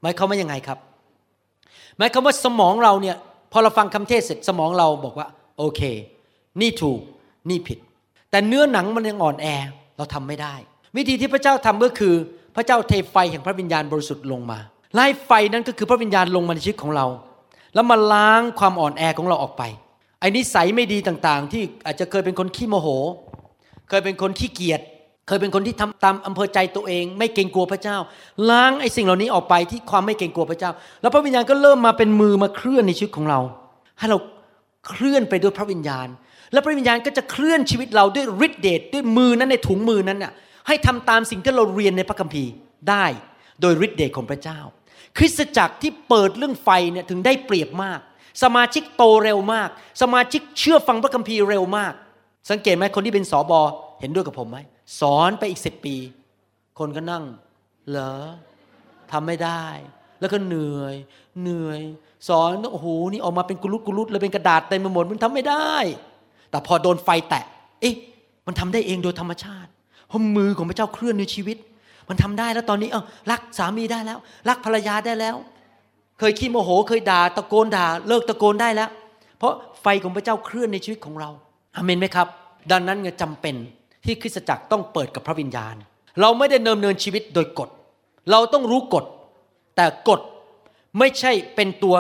[0.02, 0.80] หมายความว่ายังไงครับ
[1.98, 3.16] หมายความว่าสมองเราเนี่ย
[3.52, 5.82] พอเราฟังคำเทศเสร็จสมองเราบอกว่า โอเค
[6.62, 7.00] นี่ถูก
[7.50, 7.80] นี่ผิด
[8.32, 9.48] แต่เนื้อหนังมันยังอ่อนแอ
[9.98, 10.56] เราทำไม่ได้
[10.98, 12.14] วิธีที่พระเจ้าทำก็คือ
[12.56, 14.60] พระเจ้าเทไฟแห่งพระวิญญาณบริสุทธิ์ลงมา
[14.94, 17.06] ไล่ไฟนั้นก็คือพระวิญญาณลงมาในชีวิตของเรา
[17.74, 19.64] แล้วมาล้างความอ่อนแอของเราออกไป
[20.20, 22.88] ไอ้นิสัยไม่ดีต่างๆ ที่อาจจะเคยเป็นคนขี้โมโห
[23.90, 24.82] เคยเป็นคนขี้เกียจ
[25.28, 27.98] เคยเป็นคนที่ทำตามอำเภอใจตัวเอง ไม่เกรงกลัวพระเจ้า
[28.50, 30.72] ล้างไอ้สิ่งเหล่านี้ออกไปที่ความไม่เกรงกลัวพระเจ้า
[31.02, 33.40] แล้วพระวิญญาณก็เริ่มมาเป็นมือมาเคลื่อนในชีวิตของเรา
[34.00, 34.18] ให้เรา
[34.88, 36.08] เคลื่อนไปด้วยพระวิญญาณ
[36.52, 40.34] แล้วพระวิญญาณก็จะเคลื่อนชีวิตเราด้วยฤทธิเดชด้วยมือนั้นในถุงมือนั้นน่ะ
[40.68, 42.52] ให้ทำตามสิ่งที่เราเรียนในพระคัมภีร์
[42.90, 43.06] ได้
[43.62, 44.60] โดยฤทธิเดชของพระเจ้า
[45.18, 48.00] คริสตจักรที่เปิดเรื่องไฟเนี่ยถึงได้เปรียบมาก
[48.44, 49.70] สมาชิกโตเร็วมาก
[50.02, 51.94] สมาชิกเชื่อฟังพระคัมภีร์เร็วมาก
[52.50, 53.62] สังเกตไหมคนที่เป็นสอบอ
[54.00, 54.58] เห็นด้วยกับผมไหม
[55.00, 55.96] สอนไปอีกสิบปี
[56.80, 57.24] คนก็นั่ง
[57.90, 58.14] เหรอ
[59.12, 59.64] ทำไม่ได้
[60.20, 60.96] แล้วก็เหนื่อย
[61.42, 61.82] เหนื่อย
[62.28, 65.74] สอนโอ้โหนี่ออกมาเป็นกุลุตกุลุตเลยเป็นกระดาษเต็มไปหมดมันทำไม่ได้
[66.50, 67.44] แต่พอโดนไฟแตะ
[67.82, 67.96] เอ๊ะ
[68.48, 69.70] มันทำได้เองโดยธรรมชาติ
[70.08, 71.58] เพราะมือของพระเจ้าเคลื่อนในชีวิต
[72.10, 74.20] มันทำได้แล้วตอนนี้เออรักสามีได้แล้ว
[74.50, 75.36] รักภรรยาได้แล้ว
[76.20, 78.90] เคยขี้โมโห เคยด่าตะโกนด่า เลิกตะโกนได้แล้ว
[79.38, 81.30] เพราะไฟของพระเจ้าเคลื่อนในชีวิตของเรา
[81.76, 82.28] อเมนไหมครับ
[82.72, 83.56] ดังนั้นไงจำเป็น
[84.06, 85.76] ที่คริสตจักรต้องเปิดกับพระวิญญาณ
[86.22, 87.70] เราไม่ได้เนิมเนินชีวิตโดยกฎ
[88.32, 89.06] เราต้องรู้กฎ
[89.76, 90.22] แต่กฎ
[91.00, 91.96] ไม่ใช่เป็นตัว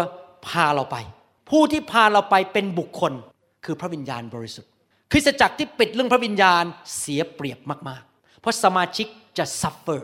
[0.48, 0.98] พาเราไป
[1.50, 3.14] ผู้ที่พาเราไปเป็นบุคคล
[3.66, 4.72] คือพระวิญญาณบริสุทธิ์
[5.12, 6.64] คริสตจักรที่ปิดเรื่องพระวิญญาณ
[6.98, 7.60] เสียเปรียบ
[7.90, 9.08] มากๆ เพราะสมาชิก
[9.38, 10.02] จะ suffer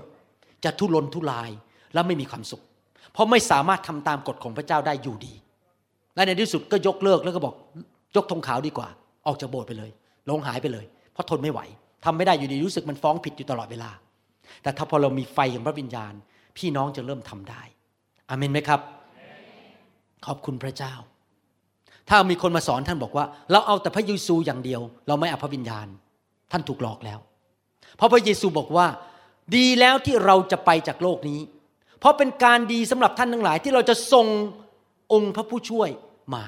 [0.63, 1.49] จะทุรนทุราย
[1.93, 2.63] และไม่มีความสุข
[3.13, 5.33] เพราะไม่สามารถทำตามกฎของพระเจ้าได้อยู่ดี
[6.15, 7.55] และในที่สุดก็ยกเลิกแล้วก็บอก
[8.15, 8.87] ยกธงขาวดีกว่า
[9.25, 9.91] ออกจากโบสถ์ไปเลย
[10.29, 11.59] ลงหายไปเลย เพราะทนไม่ไหว
[12.05, 13.91] ทำไม่ได้อยู่ดีรู้สึกมันฟ้องผิดอยู่ตลอดเวลา
[14.63, 16.13] แต่ถ้าพอเรามีไฟของพระวิญญาณ
[16.57, 17.61] พี่น้องจะเริ่มทำได้
[18.29, 18.81] อาเมนไหมครับ
[20.25, 20.93] ขอบคุณพระเจ้า
[22.09, 25.87] ถ้ามีคนมาสอนท่านบอกว่า เราเอาแต่พระเยซูอย่างเดียว เราไม่เอาพระวิญญาณ
[26.51, 27.19] ท่านถูกหลอกแล้ว
[27.97, 28.87] เพราะพระเยซูบอกว่า
[29.55, 31.39] ดีแล้วที่เราจะไปจากโลกนี้
[31.99, 34.27] เพราะเป็นการดีสำหรับท่านทั้งหลายที่เราจะส่ง
[35.13, 35.89] องค์พระผู้ช่วย
[36.33, 36.43] มา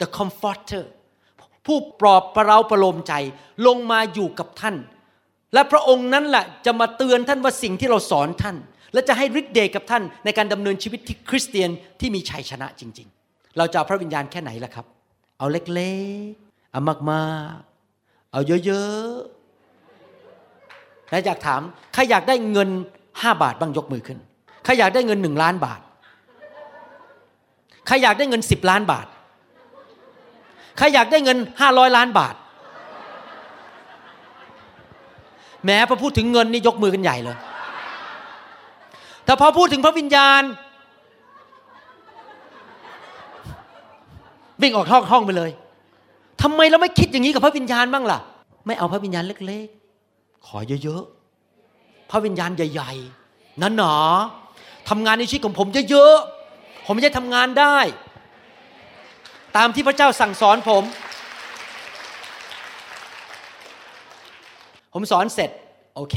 [0.00, 0.84] the comforter
[1.66, 3.12] ผู้ปลอบประเราประโลมใจ
[3.66, 4.76] ลงมาอยู่กับท่าน
[5.54, 8.56] และพระองค์นั้นแหละจะมาเตือนท่านว่าสิ่งที่เราสอนท่าน
[8.92, 14.86] และจะให้ฤทธิ์เดชกับท่านในการดำเนินชีวิตที่คริสเตียนที่มีชัยชนะจริง ๆ เราจะเอาพระวิญญาณแค่ไหนล่ะครับ
[15.38, 15.92] เอาเล็
[16.28, 21.60] กๆเอามากๆ เอาเยอะๆและอยากถาม
[21.94, 22.70] ใครอยากได้เงิน
[23.20, 24.18] ห้าบาทบ้างยกมือขึ้น
[24.64, 25.80] ใครอยากได้เงินหนึ่งล้านบาท
[27.86, 29.06] ใครอยากได้เงินสิบล้านบาท
[30.76, 32.34] ใครอยากได้เงินห้าร้อยล้านบาท
[35.64, 37.36] แม้พอพูดถึงเงินนี่ยกมือกันใหญ่เลย
[39.24, 40.42] แต่พอพูดถึงพระวิญญาณ
[44.62, 45.50] วิ่งออกห้องห้องไปเลย
[46.42, 48.18] ทำไมเราไม่คิดอย่างนี้กับพระวิญญาณบ้างล่ะ
[48.66, 53.94] ไม่เอาพระวิญญาณเล็กๆ ขอเยอะๆ พระวิญญาณใหญ่ๆนั้นหนา
[54.88, 57.76] ทำงานในชีวิตของผมเยอะๆ ผมจะทำงานได้
[59.56, 60.82] ตามที่พระเจ้าสั่งสอนผม
[64.92, 65.50] ผมสอนเสร็จ
[65.96, 66.16] โอเค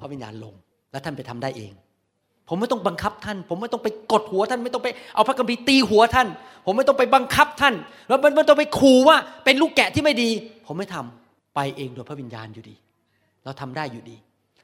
[0.00, 0.54] พระวิญญาณลง
[0.92, 1.72] แล้วท่านไปทำได้เอง
[2.48, 6.28] ผมไม่ต้องบังคับท่าน ผมไม่ต้องไปกดหัวท่าน ไม่ต้องไปเอาพระคัมภีร์ตีหัวท่าน
[6.66, 7.74] ผมไม่ต้องไปบังคับท่าน
[8.08, 10.30] แล้วมันไม่ต้องไปขู่ว่าเป็นลูกแกะที่ไม่ดี
[10.66, 12.74] ผมไม่ทำไปเองโดยพระวิญญาณอยู่ดี
[13.44, 14.16] เราทำได้อยู่ดี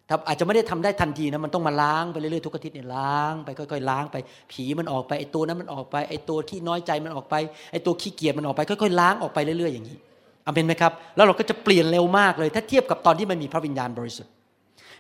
[0.07, 4.17] แต่อาจจะไม่ได้ทำได้ทันทีนะมันต้องมาล้างไปเรื่อยๆทุกอาทิตย์เนี่ยล้างไปค่อยๆล้างไป
[4.53, 7.35] ผีมันออกไปไอ้ตัวนั้นมันออกไปไอ้ตัวที่น้อยใจมันออกไป
[7.73, 9.97] ไอ้ตัวขี้เกียจมันออกไปค่อยๆล้างออกไปเรื่อย ๆอย่างนี้
[10.45, 14.33] อาเป็นไหมครับแล้วเราก็จะเปลี่ยนเร็วมากเลย ถ้าเทียบกับตอนที่มันมีพระวิญญาณบริสุทธิ์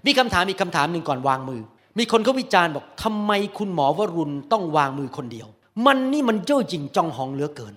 [0.07, 1.61] มีคำถามอีกคำถามหนึ่งก่อนวางมือ
[1.99, 5.47] มีคนเขาวิจารณ์บอกทำไมคุณหมอวรุณต้องวางมือคนเดียว
[5.87, 7.75] มันนี่มันเจ้าจริงจองหองเหลือเกิน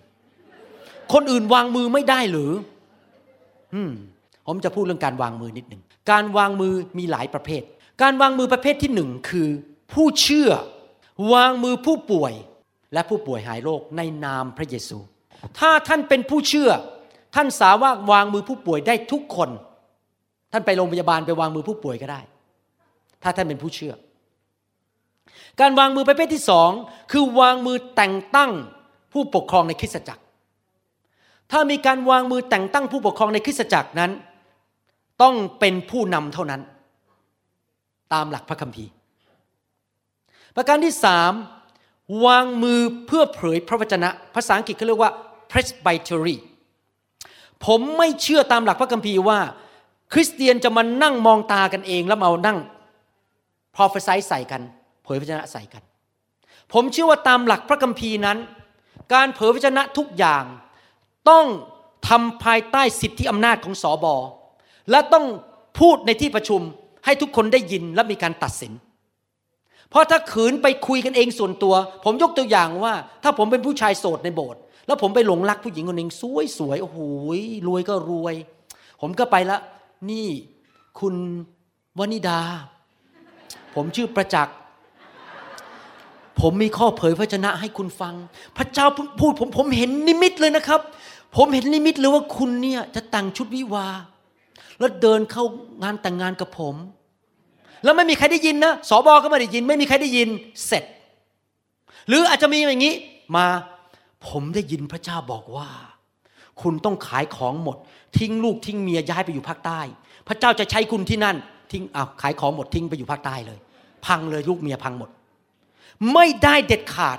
[1.13, 2.51] คนอื่นวางมือไม่ได้หรือ
[3.73, 3.91] อืม
[4.47, 5.81] ผมจะพูดเรื่องการวางมือนิดหนึ่ง
[6.11, 7.63] การวางมือมีหลายประเภท
[8.01, 9.49] การวางมือประเภทที่หนึ่งคือ
[9.93, 10.49] ผู้เชื่อ
[11.33, 12.33] วางมือผู้ป่วย
[12.93, 14.97] และผู้ป่วยหายโรคในนามพระเยซู
[15.59, 16.69] ถ้าท่านเป็นผู้เชื่อ
[17.35, 19.49] ท่านสามารถวางมือผู้ป่วยได้ทุกคน
[20.51, 22.21] ท่านไปโรงพยาบาลไปวางมือผู้ป่วยก็ได้
[23.23, 23.93] ถ้าท่านเป็นผู้เชื่อ
[25.61, 26.69] การวางมือประเภทที่สอง
[27.11, 28.51] คือวางมือแต่งตั้ง
[29.13, 30.23] ผู้ปกครองในคริสตจักร
[31.51, 34.11] ถ้ามีการวางมือแต่งตั้งผู้ปกครองในคริสตจักรนั้น
[35.21, 36.61] ต้องเป็นผู้นำเท่านั้น
[38.13, 38.91] ตามหลักพระคัมภีร์
[40.55, 41.31] ประการที่สาม
[42.25, 45.11] วางมือเพื่อเผยพระวจนะ ภาษาอังกฤษเขาเรียกว่า
[45.51, 46.35] presbytery
[47.65, 49.39] ผมไม่เชื่อตามหลักพระคัมภีร์ว่า
[50.13, 52.57] คริสเตียนจะมานั่งมองตากันเองแล้วมานั่ง
[53.75, 54.61] prophesy ใส่กัน
[55.03, 55.83] เผยพระวจนะใส่กัน
[56.73, 58.37] ผมเชื่อว่าตามหลักพระคัมภีร์นั้น
[59.13, 60.43] การเผยพระวจนะทุกอย่าง
[61.29, 61.45] ต้อง
[62.07, 64.15] ทำภายใต้สิทธิอำนาจของสอบอ
[64.91, 65.25] และต้อง
[65.79, 66.61] พูดในที่ประชุม
[67.05, 68.73] ให้ทุกคนได้ยินและมีการตัดสิน
[69.89, 71.73] เพราะถ้าขืนไปคุยกันเองส่วนตัว
[72.03, 72.93] ผมยกตัวอย่างว่า
[73.23, 76.11] ถ้าผมเป็นผู้ชายโสดในโบสถ์แล้วผมไปหลงรักผู้หญิงคนหนึ่ง
[76.57, 76.99] สวยๆโอ้โห
[77.67, 78.35] รวยก็รวย
[79.01, 79.57] ผมก็ไปละ
[80.09, 80.27] นี่
[80.99, 81.15] คุณ
[81.99, 82.39] วนิดา
[83.75, 84.55] ผมชื่อประจักษ์
[86.41, 88.15] ผมมีข้อเผยพระชนะให้คุณฟัง
[88.57, 88.85] พระเจ้า
[89.19, 90.81] พูดผมผมเห็นนิมิตเลยนะครับ
[91.35, 93.87] ผมเห็นนิมิตเลยว่าคุณเนี่ยจะแต่งชุดวิวา
[94.79, 95.43] แล้วเดินเข้า
[95.83, 96.75] งานแต่งงานกับผม
[97.83, 100.29] แล้วไม่มีใครได้ยินนะสอบอก็ไม่ได้ยิน ไม่มีใครได้ยิน
[100.67, 100.83] เสร็จ
[102.07, 102.95] หรืออาจจะมีอย่างนี้
[103.35, 103.45] มา
[104.27, 105.69] ผมได้ยินพระเจ้าบอกว่า
[106.61, 107.77] คุณต้องขายของหมด
[108.17, 109.81] ทิ้งลูกทิ้งเมียย้ายไปอยู่ภาคใต้
[110.27, 111.35] พระเจ้าจะใช้คุณที่นั่น
[111.71, 113.59] ทิ้งอ้าวขายของหมดทิ้งไปอยู่ภาคใต้เลย
[114.05, 115.09] พังเลยลูกเมียพังหมด
[116.13, 117.17] ไม่ได้เด็ดขาด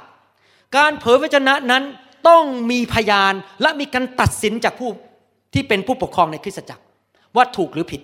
[0.77, 1.83] การเผยพระชนะนั้น
[2.29, 4.91] ต้องมีพยานและมีการตัดสินจากผู้
[5.55, 6.83] ที่เป็นผู้ปกครองในคริสตจักร
[7.39, 8.03] ว่าถูกหรือผิด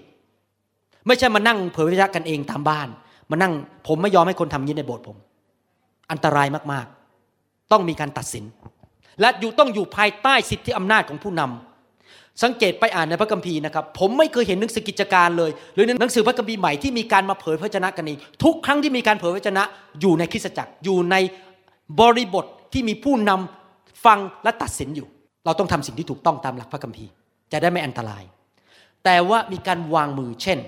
[1.07, 2.89] ไม่ใช่มานั่งเผยพระชนะกันเองตามบ้าน
[3.31, 3.53] มานั่ง
[3.87, 5.17] ผมไม่ยอมให้คนทำย่างนี้ในโบสถ์ผม
[6.11, 8.45] อันตรายมากๆ ต้องมีการตัดสิน
[9.21, 11.43] และอยู่ต้องอยู่ภายใต้สิทธิอำนาจของผู้น
[12.43, 19.63] สังเกตไปอ่านในพระคัมภีร์นะครับ ผมไม่เคยเห็นหนังสือกิจการเลย หรือหนังสือพระคัมภีร์ใหม่ที่มีการมาเผยพระวจนะกันเองทุกครั้งที่มีการเผยพระวจนะ
[20.01, 21.17] อยู่ในคริสตจักรอยู่ใน
[22.01, 25.07] บริบทที่มีผู้นำฟังและตัดสินอยู่
[25.45, 27.11] เราต้องทำสิ่งที่ถูกต้องตามหลักพระคัมภีร์
[27.53, 28.23] จะได้ไม่อันตราย
[29.05, 30.59] แต่ว่ามีการวางมือเช่น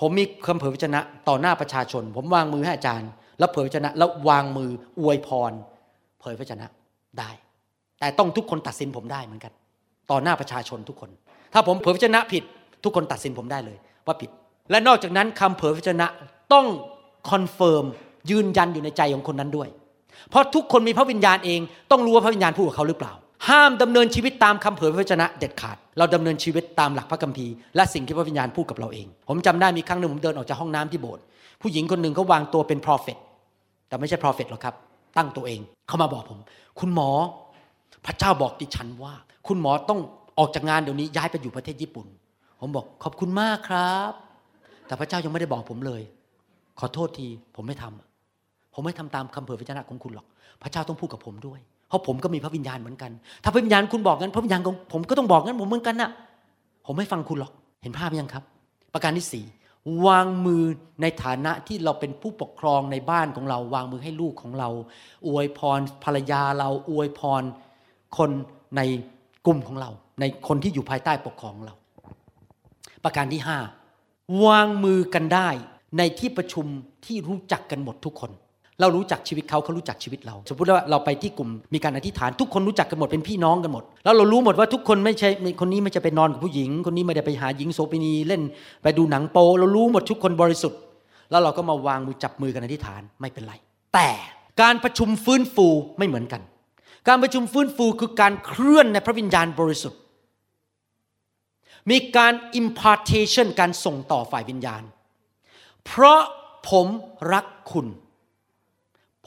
[0.00, 4.70] ผมมีคำเผยพระวจนะต่อหน้าประชาชน ผมวางมือให้อาจารย์ แล้วเผยพระวจนะ แล้ววางมือ
[5.00, 5.52] อวยพร
[6.20, 6.66] เผยพระวจนะ
[7.18, 7.30] ได้
[8.00, 9.52] แต่ต้องทุกคนตัดสินผมได้เหมือนกัน
[10.10, 11.10] ต่อหน้าประชาชนทุกคน
[11.52, 12.42] ถ้าผมเผยพระวจนะผิด
[12.84, 13.76] ทุกคนตัดสินผมได้เลย
[14.06, 14.30] ว่าผิด
[14.70, 16.06] และนอกจากนั้นคำเผยพระวจนะ
[16.52, 16.66] ต้อง
[17.30, 17.84] confirm
[18.30, 19.68] ยืนยันอยู่ในใจของคนนั้นด้วย
[20.30, 23.12] เพราะทุกคนมีพระวิญญาณเองต้องรู้ว่าพระวิญญาณพูดกับเขาหรือเปล่า
[23.48, 31.22] ห้ามดำเนินชีวิตตามคำเผยพระวจนะเด็ดขาด เราดำเนินชีวิตตามหลักพระคัมภีร์และสิ่งที่พระวิญญาณพูดกับเราเอง ผมจำได้มีครั้งหนึ่งผมเดินออกจากห้องน้ำที่โบสถ์
[31.62, 33.18] ผู้หญิงคนหนึ่งเขาวางตัวเป็นพรอเฟต
[33.88, 34.74] แต่ไม่ใช่พรอเฟตหรอกครับ
[35.16, 36.38] ตั้งตัวเองเขามาบอกผม
[36.80, 37.10] คุณหมอ
[38.06, 39.14] พระเจ้าบอกดิฉันว่า
[39.46, 40.00] คุณหมอต้อง
[40.38, 42.06] ออกจากงานเดี๋ยวนี้ย้ายไปอยู่ประเทศญี่ปุ่น
[42.60, 44.12] ผมบอกขอบคุณมากครับ
[44.86, 46.02] แต่พระเจ้ายังไม่ได้บอกผมเลย
[46.80, 47.26] ขอโทษที
[47.56, 50.26] ผมไม่ทำผมไม่ทำตามคำเผยพระวจนะของคุณหรอก
[50.62, 53.10] พระเจ้าต้องพูดกับผมด้วย เพราะผมก็มีพระวิญญาณเหมือนกัน
[53.42, 56.10] ถ้าพระวิญญาณคุณบอกงั้นพระวิญญาณของผมก็ต้องบอกงั้นผมเหมือนกันนะ
[56.86, 57.52] ผมไม่ฟังคุณหรอก
[57.82, 58.44] เห็นภาพยังครับ
[58.94, 59.44] ประการที่สี่
[60.06, 60.64] วางมือ
[61.02, 64.68] ในฐานะที่เราเป็นผู้ปกครองในบ้านของเรา วางมือให้ลูกของเรา
[65.26, 67.42] อวยพรภรรยาเราอวยพร
[68.16, 68.30] คน
[68.76, 68.80] ใน
[69.46, 69.90] กลุ่มของเรา
[70.20, 71.74] ในคนที่อยู่ภายใต้ปกครองเรา
[73.04, 73.58] ประการที่ห้า
[74.44, 75.48] วางมือกันได้
[75.98, 76.66] ในที่ประชุม
[77.04, 78.30] ที่รู้จักกันหมดทุกคน
[78.80, 85.28] เรารู้จักชีวิตเขาเขารู้จักชีวิตเรา สมมติว่าเราไปที่กลุ่มมีการอธิษฐานทุกคนรู้จักกันหมดเป็นพี่น้องกันหมด แล้วเรารู้หมดว่าทุกคนไม่ใช่
[85.60, 88.42] คนนี้ไม่จะไปนอนกับผู้หญิง คนนี้ไม่ได้ไปหาหญิงโสเภณีเล่น
[88.82, 90.80] ไปดูหนังโป เรารู้หมดทุกคนบริสุทธิ์
[91.30, 93.54] แล้วเราก็มาวางมือจับมือกันอธิษฐานไม่เป็นไร
[93.94, 94.08] แต่
[94.62, 95.66] การประชุมฟื้นฟู
[95.98, 96.42] ไม่เหมือนกัน
[97.08, 100.00] การประชุมฟื้นฟูคือการเคลื่อนในพระวิญญาณบริสุทธิ์
[101.90, 104.82] มีการ impartation การส่งต่อฝ่ายวิญญาณ
[105.86, 106.20] เพราะ
[106.70, 106.86] ผม
[107.32, 107.86] รักคุณ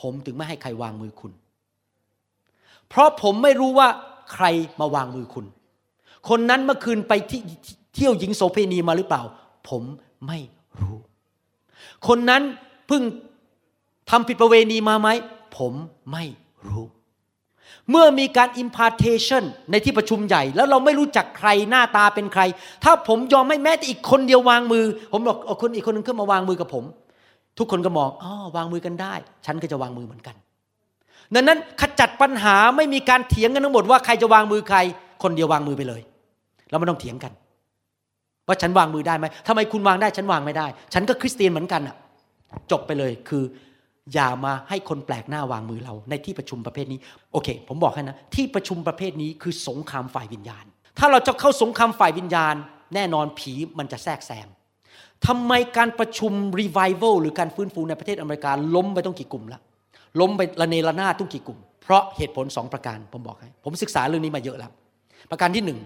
[0.02, 1.32] ผมถึงไม่ให้ใครวางมือคุณ
[2.90, 3.88] เพราะผมไม่รู้ว่า
[4.34, 4.46] ใคร
[4.80, 5.46] มาวางมือคุณ
[6.30, 7.42] คนนั้นเมื่อคืนไปที่
[7.96, 9.22] เที่ยวหญิงโสเภณีมาหรือเปล่า
[9.70, 9.84] ผม
[10.28, 10.40] ไม่
[10.82, 10.98] รู้
[12.08, 12.42] คนนั้น
[12.88, 13.02] เพิ่ง
[14.10, 15.10] ทำผิดประเวณีมาไหม
[15.58, 15.74] ผม
[16.12, 16.26] ไม่
[16.68, 16.86] รู้
[17.90, 22.42] เมื่อมีการ impartation ในที่ประชุมใหญ่ แล้วเราไม่รู้จักใครหน้าตาเป็นใคร
[22.84, 26.84] ถ้าผมยอมให้แม้แต่อีกคนเดียววางมือ ผมบอกเอาคนอีกคนนึงขึ้นมาวางมือกับผม
[27.60, 29.14] ทุกคนก็มองอ๋อวางมือกันได้
[29.46, 30.36] ฉันก็จะวางมือเหมือนกัน
[31.36, 34.78] ดังนั้นขจัดปัญหาไม่มีการเถียงกันทั้งหมดว่าใครจะวางมือใคร
[35.24, 36.02] คนเดียววางมือไปเลย
[36.70, 37.34] แล้วไม่ต้องเถียงกัน
[38.48, 41.96] ว่าฉันวางมือได้ไหมทำไมคุณวางได้ฉันวางไม่ได้ ฉันก็คริสเตียนเหมือนกันอะ
[42.72, 43.44] จบไปเลยคือ
[44.14, 47.00] อย่ามาให้คนแปลกหน้าวางมือเรา ในที่ประชุมประเภทนี้
[47.34, 50.66] โอเค ผมบอกให้นะ ที่ประชุมประเภทนี้คือสงครามฝ่ายวิญญาณ
[51.00, 52.56] ถ้าเราจะเข้าสงครามฝ่ายวิญญาณ
[52.96, 54.48] แน่นอนผีมันจะแทรกแซง
[55.28, 59.60] ทำไมการประชุมรีไวเวลหรือการฟื้นฟูในประเทศอเมริกาล้มไปตั้งกี่กลุ่มละ
[60.20, 64.72] ล้มไประเนระนาดตั้งกี่กลุ่ม เพราะเหตุผลสองประการผมบอกให้ผมศึกษาเรื่องนี้มาเยอะแล้ว
[65.32, 65.80] ประการที่หนึ่ง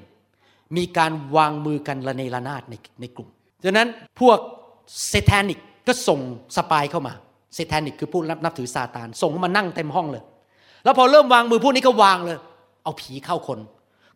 [0.77, 3.29] มีการวางมือกันระเนระนาดในในกลุ่ม
[3.65, 3.89] ดังนั้น
[4.19, 4.37] พวก
[5.09, 6.19] เซ t านิกก็ส่ง
[6.55, 7.13] spy เข้ามา
[7.55, 10.23] เซ t านิกคือผู้นับนับถือซาตานส่งมานั่งเต็มห้องเลย
[10.83, 12.37] แล้วพอเริ่มวางมือพวกนี้ก็วางเลย
[12.83, 13.59] เอาผีเข้าคน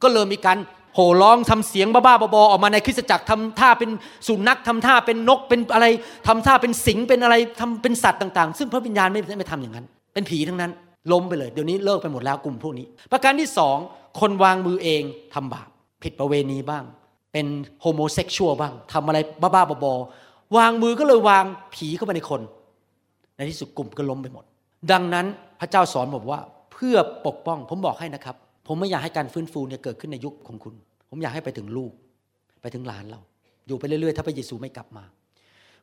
[0.02, 0.57] ก็เริ่มมีการ
[0.98, 3.90] โห่ร้องทำเสียงบ้าๆบอๆออกมาในคริสตจักรทำท่าเป็น
[4.28, 5.86] สุนัขทำท่าเป็นนกเป็นอะไร
[6.28, 10.72] ทำท่าเป็นสิงเป็นอะไรทำเป็นสัตว์ต่างๆ ซึ่งพระวิญญาณไม่ไม่ทำอย่างนั้น เป็นผีทั้งนั้น
[11.11, 13.78] ล้มไปเลยเดี๋ยวนี้เลิกไปหมดแล้วกลุ่มพวกนี้ ประการที่สอง
[14.19, 15.03] คนวางมือเอง
[15.34, 15.68] ทำบาป
[16.03, 16.84] ผิดประเวณีบ้าง
[17.34, 17.48] เป็น
[17.82, 21.44] โฮโมเซ็กชวลบ้างทำอะไรบ้าๆบอๆวางมือก็เลยวาง
[21.76, 22.41] ผีเข้าไปในคน
[23.36, 24.44] ในที่สุดกลุ่มก็ล้มไปหมด
[24.91, 25.26] ดังนั้น
[25.60, 26.40] พระเจ้าสอนผมว่า
[26.74, 26.98] เพื่อ
[27.28, 28.36] ปกป้องผมบอกให้นะครับ
[28.68, 30.74] ผมไม่อยากให้การฟื้นฟูเนี่ยเกิดขึ้นในยุคของคุณ
[31.10, 31.92] ผมอยากให้ไปถึงลูก
[32.62, 33.22] ไปถึงหลานเรา
[33.68, 35.04] อยู่ไปเรื่อยๆ ถ้าพระเยซูไม่กลับมา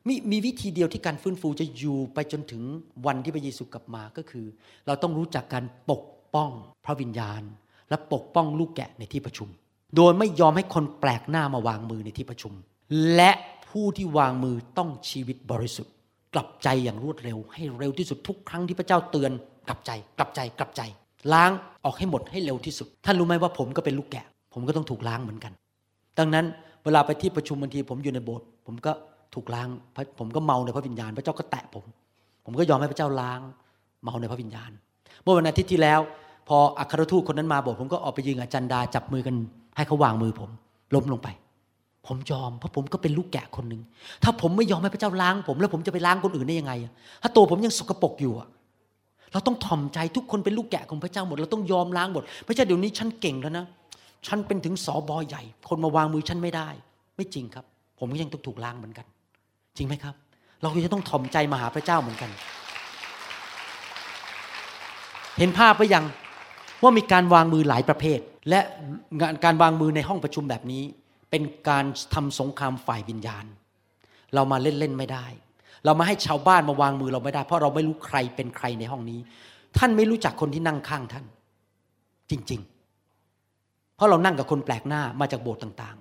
[0.07, 2.63] มีมีวิธีเดียวที่การฟื้นฟูจะอยู่ไปจนถึง
[3.05, 4.45] วันที่พระเยซูกลับมาก็คือ
[4.85, 6.03] เราต้องรู้จักการปก
[6.35, 6.49] ป้อง
[6.85, 7.41] พระวิญญาณ
[7.89, 9.49] และปกป้องลูกแกะในที่ประชุม
[9.95, 12.53] โดยไม่ยอมให้คนแปลกหน้ามาวางมือในที่ประชุม
[13.15, 13.31] และ
[13.69, 15.93] ผู้ที่วางมือต้องชีวิตบริสุทธิ์
[16.33, 19.31] กลับใจอย่างรวดเร็ว ให้เร็วที่สุดทุกครั้งที่พระเจ้าเตือน
[19.67, 20.81] กลับใจ กลับใจ กลับใจ
[21.33, 21.51] ล้าง
[21.85, 24.25] ออกให้หมดให้เร็วที่สุด ท่านรู้ไหมว่าผมก็เป็นลูกแกะ
[24.55, 25.53] ผมก็ต้องถูกล้างเหมือนกัน
[26.19, 26.45] ดังนั้น
[26.83, 28.91] เวลาไปที่ประชุมบางที ผมอยู่ในโบสถ์ผมก็
[29.33, 29.67] ถูกล้าง
[30.19, 31.85] ผมก็เมาในพระวิญญาณ พระเจ้าก็แตะผม
[32.45, 33.39] ผมก็ยอมให้พระเจ้าล้าง
[34.03, 34.71] เมาในพระวิญญาณ
[35.23, 35.99] เมื่อวันอาทิตย์ที่แล้ว
[36.47, 39.35] พออัครทูตคนนั้นมาโบสถ์ผมก็ออกไปยืนกับจันดาจับมือกัน
[39.75, 40.49] ให้เขาวางมือผม
[40.95, 41.27] ล้มลงไป
[42.07, 43.81] ผมยอมเพราะผมก็เป็นลูกแกะคนหนึ่ง
[44.23, 46.73] ถ้าผมไม่ยอมให้พระเจ้าล้างผม แล้วผมจะไปล้างคนอื่นได้ยังไง
[47.21, 48.33] ถ้าตัวผมยังสกปรกอยู่
[49.31, 53.65] เราต้องถ่อมใจทุกคนเป็นลูกแกะของพระเจ้าหมดเราต้องยอมล้างหมดไม่ใช่เดี๋ยวนี้ฉันเก่งแล้วนะ
[54.27, 56.69] ฉันเป็นถึงสอบอใหญ่ คนมาวางมือฉันไม่ได้
[57.15, 57.65] ไม่จริงครับ
[57.99, 59.05] ผมก็ยังต้องถูกล้างเหมือนกัน
[59.77, 60.15] จริงไหมครับ
[60.61, 62.31] เราก็จะต้องถ่อมใจมาหาพระเจ้าเหมือนกัน
[65.37, 66.05] เห็นภาพไปยัง
[66.81, 68.19] ว่ามีการวางมือหลายประเภท
[68.49, 68.59] และ
[69.21, 70.83] งานการวางมือในห้องประชุมแบบนี้
[71.29, 73.45] เป็นการทำสงครามฝ่ายวิญญาณ
[74.33, 75.25] เรามาเล่นๆไม่ได้
[75.85, 79.19] เรามาให้ชาวบ้านมาวางมือเราไม่ได้ เพราะเราไม่รู้ใครเป็นใครในห้องนี้
[79.77, 81.25] ท่านไม่รู้จักคนที่นั่งข้างท่าน
[82.31, 82.74] จริง ๆ
[83.95, 85.97] เพราะเรานั่งกับคนแปลกหน้ามาจากโบสถ์ต่าง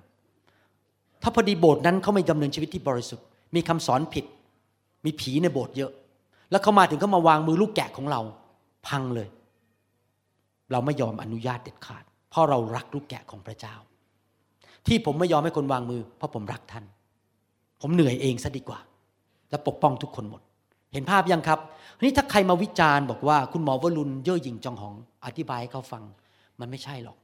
[0.60, 4.24] ๆ ถ้าพอดีโบสถ์นั้นเขาไม่ดำเนินชีวิตที่บริสุทธิ์ มีคำสอนผิด
[5.04, 5.90] มีผีในโบสถ์เยอะ
[6.50, 8.20] แล้วเขามาถึงเขามาวางมือลูกแกะของเรา
[8.86, 9.28] พังเลย
[10.72, 13.74] เราไม่ยอมอนุญาตเด็ดขาด เพราะเรารักลูกแกะของพระเจ้า
[14.86, 16.84] ที่ผมไม่ยอมให้คนวางมือ เพราะผมรักท่าน
[17.80, 18.80] ผมเหนื่อยเองซะดีกว่า
[19.50, 20.42] และปกป้องทุกคนหมด
[20.92, 21.58] เห็นภาพยังครับ
[22.02, 24.94] นี่ถ้าใครมาวิจารณ์บอกว่า คุณหมอวรุณเย่อหยิ่งจองหอง
[25.24, 26.02] อธิบายให้เขาฟัง
[26.60, 27.16] มันไม่ใช่หรอก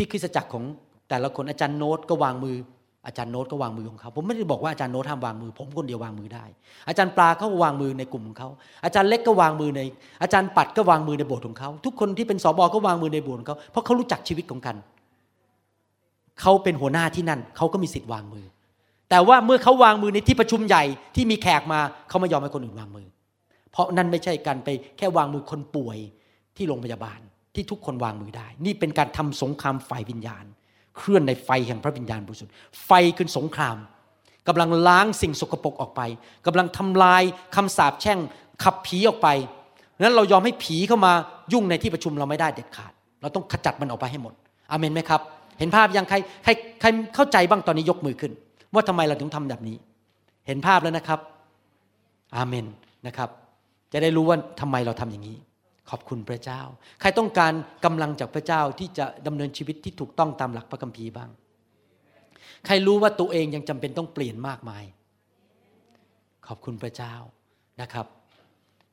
[0.00, 0.64] ที่คริสตจักรของ
[1.08, 2.56] แต่ละคนอาจารย์โน้ตก็วางมือ
[3.06, 6.44] อาจารย์โน้ตก็วางมือของเขา ผมไม่ได้บอกว่าอาจารย์โน้ตห้ามวางมือ ผมคนเดียววางมือได้
[6.88, 8.48] อาจารย์ปลาเขาวางมือในกลุ่มของเขา
[8.84, 9.80] อาจารย์เล็กก็วางมือใน
[10.22, 14.76] อาจารย์ปัดก็วางมือในโบสถ์ของเขา ทุกคนที่เป็นสบก็วางมือในโบสถ์ของเขา เพราะเขารู้จักชีวิตของกัน
[16.40, 18.44] เขาเป็นหัวหน้าที่นั่น เขาก็มีสิทธิ์วางมือ
[19.10, 23.06] แต่ว่าเมื่อเขาวางมือในที่ประชุมใหญ่ที่มีแขกมาเขาไม่ยอมให้คนอื่นวางมือ
[23.72, 24.68] เพราะนั่นไม่ใช่การไป
[24.98, 25.98] แค่วางมือคนป่วย
[26.56, 27.20] ที่โรงพยาบาล
[27.54, 30.44] ที่ทุกคนวางมือได้ นี่เป็นการทำสงครามฝ่ายวิญญาณ
[30.96, 32.54] เคลื่อนในไฟแห่งพระวิญญาณบริสุทธิ์
[32.84, 33.76] ไฟคือสงคราม
[34.48, 36.00] กำลังล้างสิ่งสกปรกออกไป
[36.46, 37.22] กำลังทำลาย
[37.56, 38.18] คำสาปแช่ง
[38.62, 39.28] ขับผีออกไป
[40.02, 41.12] นั้นเรายอมให้ผีเข้ามา
[41.52, 44.34] ยุ่งในที่ประชุมเราไม่ได้เด็ดขาด เราต้องขจัดมันออกไปให้หมด
[44.70, 45.20] อเมนไหมครับ
[45.58, 46.50] เห็นภาพยังใครใคร
[46.80, 48.32] ใครเข้าใจบ้างตอนนี้ยกมือขึ้น
[48.74, 49.76] ว่าทำไมเราถึงทำแบบนี้
[50.46, 51.20] เห็นภาพแล้วนะครับ
[52.36, 52.66] อาเมน
[53.06, 53.28] นะครับ
[53.92, 55.36] จะได้รู้ว่าทำไมเราทำอย่างนี้
[55.90, 56.60] ขอบคุณพระเจ้า
[57.00, 57.52] ใครต้องการ
[57.84, 61.30] กำลังจากพระเจ้าที่จะดำเนินชีวิตที่ถูกต้องตามหลักพระคัมภีร์บ้าง
[62.66, 64.84] ใครรู้ว่าตัวเองยังจำเป็นต้องเปลี่ยนมากมาย
[66.46, 67.14] ขอบคุณพระเจ้า
[67.80, 68.06] นะครับ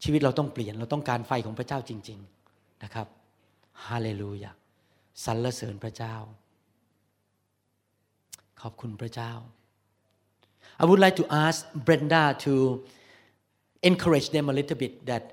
[0.04, 2.20] ชีวิตเราต้องเปลี่ยนเราต้องการไฟของพระเจ้าจริง
[2.52, 3.08] ๆนะครับ
[3.88, 4.52] ฮาเลลูยา
[5.26, 6.16] สรรเสริญพระเจ้า
[8.62, 9.34] ขอบคุณพระเจ้า
[10.82, 12.54] I would like to ask Brenda to
[13.90, 15.24] encourage them a little bit that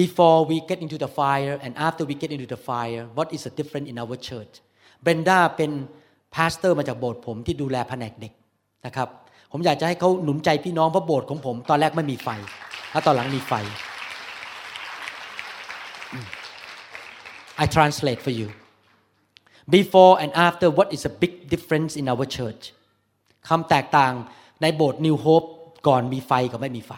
[0.00, 3.42] before we get into the fire and after we get into the fire what is
[3.46, 4.54] the difference in our church
[5.04, 5.70] Brenda เป็น
[6.34, 8.32] pastor มาจากโบสถ์ผมที่ดูแลแผนกเด็ก
[8.86, 9.08] นะครับ
[9.52, 12.28] ผมอยากจะให้เขาหนุนใจพี่น้องเพราะโบสถ์ของผม ตอนแรกไม่มีไฟ
[12.92, 13.52] แล้วตอนหลังมีไฟ
[17.62, 18.48] I translate for you
[19.76, 22.62] before and after what is a big difference in our church
[23.48, 24.12] ความแตกต่าง
[24.62, 25.48] ในโบสถ์ New Hope
[25.88, 26.92] ก่อนมีไฟกับไม่มีไฟ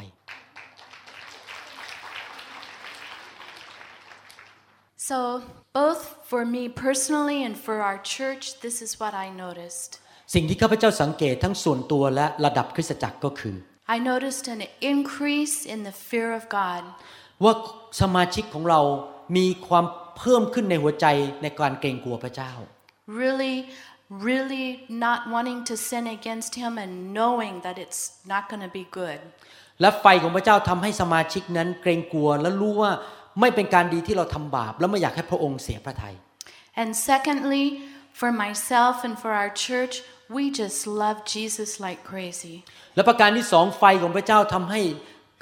[5.11, 9.91] So, both for me personally and for our church, this is what I noticed.
[10.35, 13.57] สิ่งที่ข้าพเจ้าสังเกตทั้งส่วนตัวและระดับคริสตจักรก็คือ
[13.95, 14.63] I noticed an
[14.93, 16.83] increase in the fear of God.
[17.45, 17.53] ว่า
[18.01, 18.81] สมาชิกของเรา
[19.37, 19.85] มีความ
[20.19, 21.07] เพิ่มขึ้นในหัวใจ
[21.43, 22.53] ในการเกรงกลัวพระเจ้า
[23.23, 23.57] Really,
[24.29, 24.67] really
[25.07, 28.03] not wanting to sin against Him and knowing that it's
[28.33, 29.21] not going to be good.
[29.81, 32.93] และไฟของพระเจ้าทำให้สมาชิกนั้นเกรงกลัวและรู้ว่า
[33.41, 36.15] ไม่เป็นการดีที่เราทำบาป และไม่อยากให้พระองค์เสียพระทัย
[36.83, 37.65] And secondly,
[38.21, 39.95] for myself and for our church,
[40.37, 42.57] we just love Jesus like crazy.
[42.97, 44.81] และประการที่สองไฟของพระเจ้าทำให้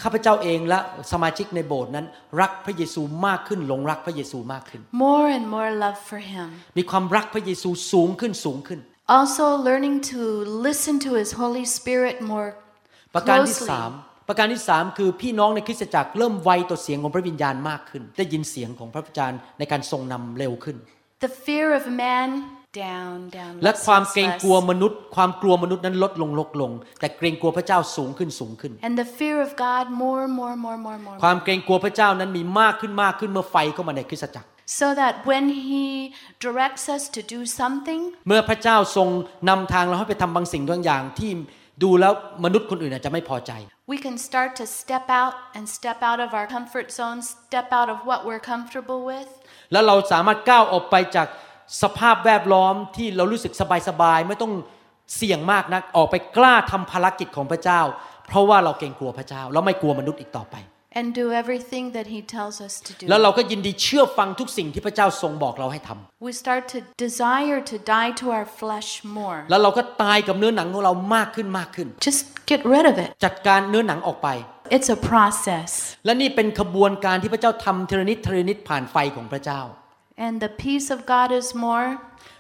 [0.03, 0.79] ข้าพเจ้าเองและ
[1.13, 2.07] สมาชิกในโบสถ์นั้น
[2.41, 6.49] รักพระเยซูมากขึ้นหลงรักพระเยซูมากขึ้น More and more love for Him.
[6.79, 8.81] มีความรักพระเยซูสูงขึ้นสูงขึ้น
[9.19, 10.21] Also, learning to
[10.69, 12.49] listen to His Holy Spirit more
[13.15, 13.71] ประการที่ closely.
[13.71, 13.93] สาม
[14.29, 20.77] ประการที่สามคือพี่น้องในคริสตจักรเริ่มไวต่อเสียงของพระวิญญาณมากขึ้น ได้ยินเสียงของพระวิญญาณในการทรงนำเร็วขึ้น
[21.27, 22.29] The fear of man
[22.85, 23.55] down, down.
[23.65, 24.43] และ less, ความ less, เกรง less.
[24.43, 31.17] กลัวมนุษย์ ความกลัวมนุษย์นั้นลดลงลดลง แต่เกรงกลัวพระเจ้าสูงขึ้นสูงขึ้น And the fear of God more, more, more, more, more.
[31.23, 34.49] ความเกรงกลัวพระเจ้านั้นมีมากขึ้นมากขึ้นเมื่อไฟเข้ามาในคริสตจักร
[34.81, 35.87] So that when He
[36.47, 39.09] directs us to do something, เมื่อพระเจ้าทรง
[39.49, 41.31] นำทางเราให้ไปทำบางสิ่งบางอย่างที่
[41.83, 42.13] ดูแล้ว
[42.45, 43.53] มนุษย์คนอื่นอาจจะไม่พอใจ
[43.93, 47.89] we can start to step out and step out of our comfort zone, step out
[47.95, 49.31] of what we're comfortable with.
[49.73, 51.29] แล้วเราสามารถก้าวออกไปจาก
[51.83, 53.53] สภาพแวดล้อมที่เรารู้สึก
[53.89, 54.53] สบายๆไม่ต้อง
[55.17, 57.81] เสี่ยงมากนักออกไปกล้าทำภารกิจของพระเจ้า
[58.27, 60.57] เพราะว่าเราเกรงกลัวพระเจ้า เราไม่กลัวมนุษย์อีกต่อไป
[60.99, 63.05] And do everything that He tells us to do.
[63.11, 69.39] แล้วเราก็ยินดีเชื่อฟังทุกสิ่งที่พระเจ้าทรงบอกเราให้ทำ We start to desire to die to our flesh more.
[69.51, 73.11] แล้วเราก็ตายกับเนื้อหนังของเรามากขึ้นมากขึ้น Just get rid of it.
[73.25, 74.29] จัดการเนื้อหนังออกไป
[74.77, 75.71] It's a process.
[76.05, 79.63] และนี่เป็นขบวนการที่พระเจ้าทำเทระนิดเทระนิดผ่านไฟของพระเจ้า
[80.27, 81.87] and the peace of God is more.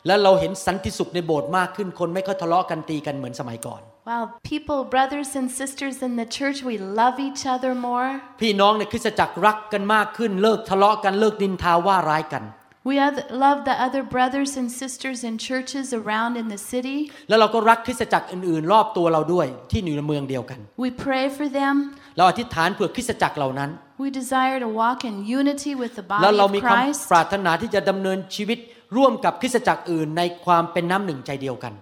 [0.06, 8.08] และเราเห็นสันติสุขในโบสถ์มากขึ้นคนไม่ค่อยทะเลาะกันตีกันเหมือนสมัยก่อน Wow, people, brothers and sisters in the church, we love each other more.
[8.40, 12.44] พี่น้องในคริสตจักรรักกันมากขึ้น เลิกทะเลาะกันลิกดินทาว่าร้ายกัน
[12.90, 16.98] We oth- love the other brothers and sisters in churches around in the city.
[17.28, 21.74] แล้วเราก็รักคริสตจักรอื่นๆ รอบตัวเราด้วยที่อยู่ในเมืองเดียวกัน We pray for them.
[22.16, 23.70] เราอธิษฐานเผื่อคริสตจักรเหล่านั้น
[24.04, 27.02] We desire to walk in unity with the แล้ว body เรา of มีความ Christ.
[27.12, 28.58] ปรารถนาที่จะดำเนินชีวิต
[28.96, 31.72] ร่วมกับคริสตจักรอื่นในความเป็นน้ำหนึ่งใจเดียวกัน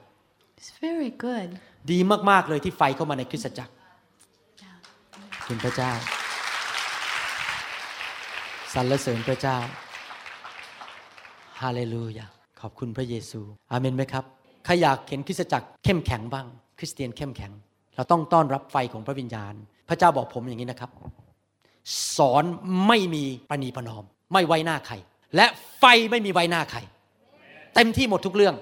[0.58, 1.50] It's very good.
[1.90, 1.98] ดี
[2.30, 3.72] มาก ๆ เลยที่ไฟเข้ามาในคริสตจักร
[5.32, 5.92] ขอบคุณพระเจ้า
[8.74, 9.56] สรรเสริญพระเจ้า
[11.60, 12.26] ฮาเลลูยา
[12.60, 13.40] ขอบคุณพระเยซู
[13.70, 14.24] อาเมนไหมครับ
[14.64, 16.46] ใครอยากเห็นคริสตจักรเข้มแข็งบ้าง
[16.78, 17.52] คริสเตียนเข้มแข็ง
[17.96, 19.54] เราต้องต้อนรับไฟของพระวิญญาณ
[19.88, 20.90] พระเจ้าบอกผมอย่างนี้นะครับ
[22.16, 22.44] สอน
[22.86, 24.94] ไม่มีประนีประนอม ไม่ไว้หน้าใคร
[25.36, 25.46] และ
[25.78, 26.78] ไฟไม่มีไว้หน้าใคร
[27.74, 28.54] เต็มที่หมดทุกเรื่อง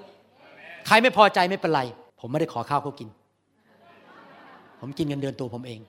[0.87, 1.83] ใครไม่พอใจไม่เป็นไร
[2.23, 3.09] ผมไม่ได้ขอข้าวเขากิน
[4.81, 5.81] ผมกินเงินเดือนตัวผมเอง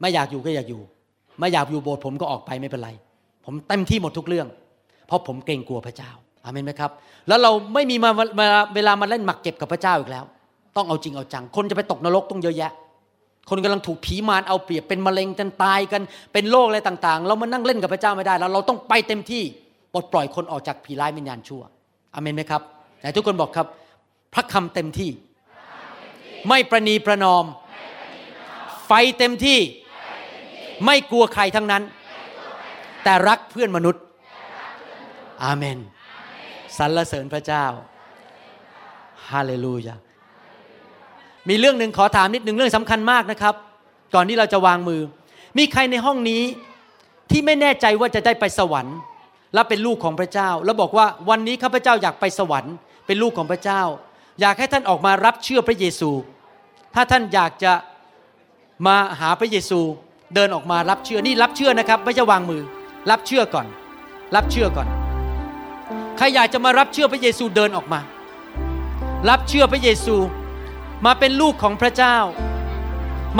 [0.00, 0.80] ไม่อยากอยู่ก็อยากอยู่
[1.38, 2.90] ไม่อยากอยู่โบสถ์ผมก็ออกไปไม่เป็นไร
[3.44, 4.46] ผมเต็มที่หมดทุกเรื่อง
[5.06, 6.10] เพราะผมเกรงกลัวพระเจ้า
[6.44, 6.90] อาเมนไหมครับ
[7.28, 8.10] แล้วเราไม่มีมา
[8.74, 10.24] เวลามาเล่นหมักเก็บกับพระเจ้าอีกแล้ว
[10.76, 12.72] ต้องเอาจริงเอาจัง คนจะไปตกนรกต้องเยอะแยะ
[13.50, 19.42] คนกำลังถูกผีมารเอาเปรียบเป็นมะเร็งกันตายกัน เป็นโรคอะไรต่างๆ เรามานั่งเล่นกับพระเจ้าไม่ได้ แล้วเราต้องไปเต็มที่
[19.92, 21.62] ปลดปล่อยคนออกจากผีร้ายวิญญาณชั่ว
[22.14, 22.62] อาเมนไหมครับ
[23.00, 23.66] ไหนทุกคนบอกครับ
[24.34, 25.10] พระคำเต็มที่
[26.48, 27.44] ไม่ประนีประนอม
[28.86, 29.58] ไฟเต็มที่
[30.86, 31.82] ไม่กลัวใครทั้งนั้น
[33.04, 34.02] แต่รักเพื่อนมนุษย์
[35.44, 35.78] อาเมน
[36.76, 37.64] สรรเสริญพระเจ้า
[39.30, 39.94] ฮาเลลูยา
[41.48, 43.54] มีเรื่องหนึ่งขอถามนิดหนึ่งเรื่องสำคัญมากนะครับ
[44.14, 45.00] ก่อนที่เราจะวางมือ
[45.58, 46.42] มีใครในห้องนี้
[47.30, 48.96] ที่ไม่แน่ใจว่าจะได้ไปสวรรค์
[49.54, 52.74] และเป็นลูกของพระเจ้า แล้วบอกว่าวันนี้ข้าพเจ้าอยากไปสวรรค์
[53.06, 53.82] เป็นลูกของพระเจ้า
[54.40, 56.10] อยากให้ท่านออกมารับเชื่อพระเยซู
[57.00, 57.72] ถ้าท่านอยากจะ
[58.86, 59.80] มาหาพระเยซู
[60.34, 62.62] เดินออกมารับเชื่อนี่รับเชื่อนะครับ ไม่ใช่วางมือ
[63.10, 63.66] รับเชื่อก่อน
[64.34, 64.88] รับเชื่อก่อน
[66.16, 68.00] ใครอยากจะมารับเชื่อพระเยซูเดินออกมา
[69.28, 70.16] รับเชื่อพระเยซู
[71.06, 72.16] มาเป็นลูกของพระเจ้า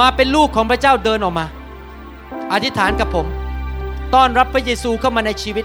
[0.01, 1.47] มาเป็นลูกของพระเจ้าเดินออกมา
[2.53, 3.27] อธิษฐานกับผม
[4.15, 5.65] ต้อนรับพระเยซูเข้ามาในชีวิต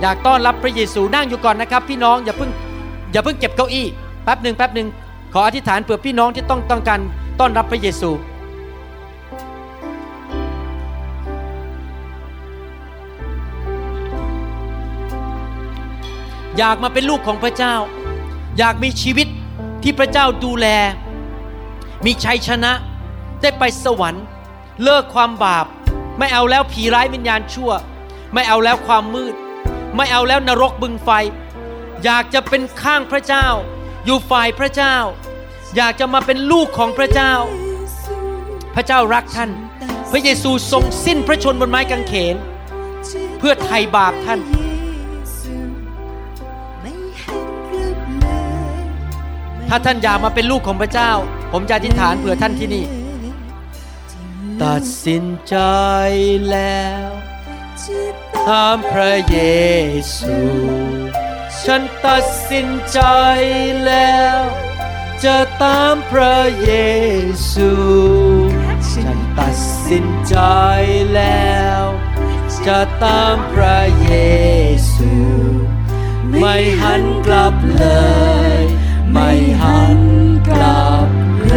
[0.00, 2.50] อยากต้อนรับพระเยซูนั่งอยู่ก่อนนะครับ พี่น้องอย่าเพิ่ง
[3.12, 3.86] อย่าเพิ่งเก็บเก้าอี้
[4.24, 4.88] แป๊บหนึ่งแป๊บหนึ่ง
[5.36, 7.00] ขออธิษฐานเผื่อพี่น้องที่ต้องต้องการ
[7.40, 8.10] ต้อนรับพระเยซู
[16.58, 17.74] อยากมาเป็นลูกของพระเจ้า
[18.58, 19.28] อยากมีชีวิต
[19.82, 20.66] ที่พระเจ้าดูแล
[22.04, 22.72] มีชัยชนะ
[23.42, 24.24] ได้ไปสวรรค์
[24.82, 25.66] เลิกความบาป
[26.18, 27.70] ไม่เอาแล้วผีร้ายวิญญาณชั่ว
[28.34, 29.34] ไม่เอาแล้วความมืด
[29.96, 31.10] ไม่เอาแล้วนรกบึงไฟ
[32.04, 33.46] อยากจะเป็นข้างพระเจ้า
[34.04, 34.96] อยู่ฝ่ายพระเจ้า
[35.76, 37.32] อยากจะมาเป็นลูกของพระเจ้า
[38.74, 39.50] พระเจ้ารักท่าน
[40.10, 42.36] พระเยซูทรงสิ้นพระชนบนไม้กางเขน
[43.38, 44.40] เพื่อไถ่บาปท่าน
[49.68, 51.10] ถ้าท่านอยากมาเป็นลูกของพระเจ้า
[51.52, 52.84] ผมจะอธิษฐานเผื่อท่านที่นี่
[54.62, 55.56] ตัดสินใจ
[56.50, 57.08] แล้ว
[58.48, 59.38] ตามพระเย
[60.16, 60.36] ซู
[61.68, 63.00] ฉันตัดสินใจ
[63.84, 64.40] แล้ว
[65.24, 66.70] จะตามพระเย
[67.52, 67.72] ซู
[68.92, 69.56] ฉันตัด
[69.88, 70.36] สินใจ
[71.14, 71.82] แล้ว
[72.66, 74.10] จะตามพระเย
[74.94, 75.12] ซู
[76.40, 77.86] ไม่หันกลับเล
[78.58, 78.60] ย
[79.12, 79.30] ไม่
[79.62, 80.00] หัน
[80.48, 81.08] กลับ
[81.48, 81.56] เล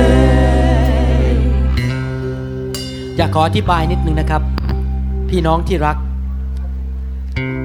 [1.31, 1.33] ย
[3.17, 4.41] อยากขออธิบายนิดนึงนะครับ
[5.29, 5.97] พี่น้องที่รัก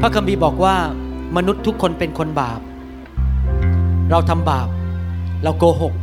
[0.00, 0.76] พระคัมภีร์บอกว่า
[1.36, 2.60] มนุษย์ทุกคนเป็นคนบาป
[4.10, 4.68] เราทำบาป
[5.44, 5.94] เราโกหก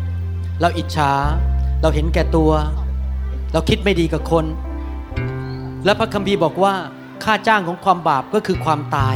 [0.62, 1.12] เราอิจฉา
[1.82, 2.52] เราเห็นแก่ตัว
[3.54, 4.46] เราคิดไม่ดีกับคน
[5.86, 6.74] และพระคัมภีร์บอกว่า
[7.24, 9.16] ค่าจ้างของความบาปก็คือความตาย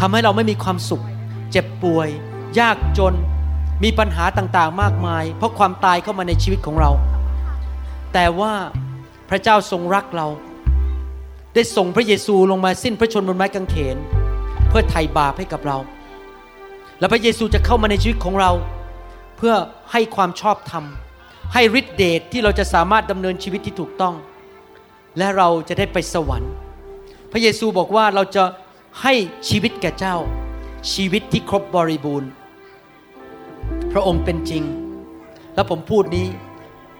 [0.00, 1.04] ทำให้เราไม่มีความสุข
[1.50, 2.08] เจ็บป่วย
[2.60, 3.14] ยากจน
[3.84, 6.90] มีปัญหาต่างๆ มากมาย เพราะความตายเข้ามาในชีวิตของเรา
[8.12, 8.52] แต่ว่า
[9.30, 10.26] พระเจ้าทรงรักเรา
[11.54, 15.78] ได้ส่งพระเยซูลงมาสิ้นพระชนม์บนไม้กางเขนเพื่อไถ่บาปให้กับเรา
[16.98, 18.50] และพระเยซูจะเข้ามาในชีวิตของเรา
[19.36, 19.54] เพื่อ
[19.92, 20.84] ให้ความชอบธรรม
[21.54, 24.14] ให้ฤทธิเดชที่เราจะสามารถดำเนินชีวิตที่ถูกต้อง
[25.18, 26.52] และเราจะได้ไปสวรรค์
[27.32, 28.44] พระเยซูบอกว่าเราจะ
[29.02, 29.14] ให้
[29.48, 30.16] ชีวิตแก่เจ้า
[30.92, 32.30] ชีวิตที่ครบบริบูรณ์
[33.92, 34.62] พระองค์เป็นจริง
[35.54, 36.28] และผมพูดนี้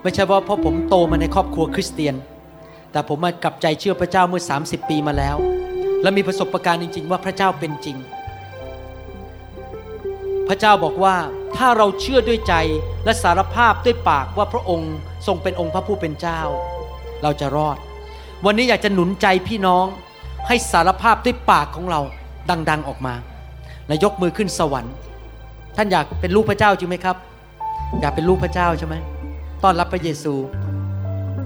[0.02, 2.14] ไม่ใช่ว่าเพราะผมโตมาในครอบครัวคริสเตียน
[2.92, 5.36] แต่ผมมากลับใจเชื่อพระเจ้าเมื่อ 30 ปีมาแล้ว
[6.04, 7.96] และมีประสบการณ์จริง ๆ ว่าพระเจ้าเป็นจริง
[10.48, 11.16] พระเจ้าบอกว่า
[11.56, 12.54] ถ้าเราเชื่อด้วยใจ
[13.04, 14.92] และสารภาพด้วยปากว่าพระองค์
[15.26, 16.40] ทรงเป็นองค์พระผู้เป็นเจ้า
[17.22, 17.76] เราจะรอด
[18.44, 19.86] วันนี้อยากจะหนุนใจพี่น้อง
[20.48, 22.00] ให้สารภาพด้วยปากของเรา
[22.70, 23.14] ดัง ๆออกมา
[23.88, 24.94] และยกมือขึ้นสวรรค์
[25.76, 27.16] ท่านอยากเป็นลูกพระเจ้าจริงไหมครับ
[28.00, 28.94] อยากเป็นลูกพระเจ้าใช่ไหม
[29.62, 30.34] ต้อนรับพระเยซู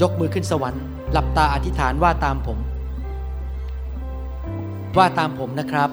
[0.03, 0.83] ยกมือขึ้นสวรรค์
[1.13, 2.59] หลับตาอธิษฐานว่าตามผม
[4.97, 5.91] ว่าตามผมนะครับ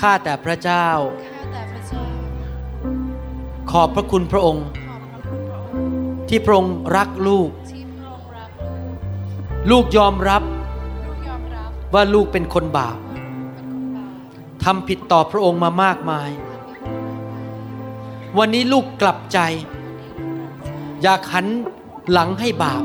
[0.00, 0.86] ข้าแต่พระเจ้า
[1.24, 2.06] ข้าแต่พระเจ้า
[3.70, 4.66] ขอบพระคุณพระองค์
[6.28, 7.50] ที่พระองค์รักลูก
[9.70, 10.42] ลูกยอมรับ
[11.94, 12.96] ว่าลูกเป็นคนบาป
[14.64, 16.30] ทำผิดต่อพระองค์มามากมาย
[18.38, 19.38] วันนี้ลูกกลับใจ
[21.02, 21.46] อยากหัน
[22.10, 22.84] หลังให้บาป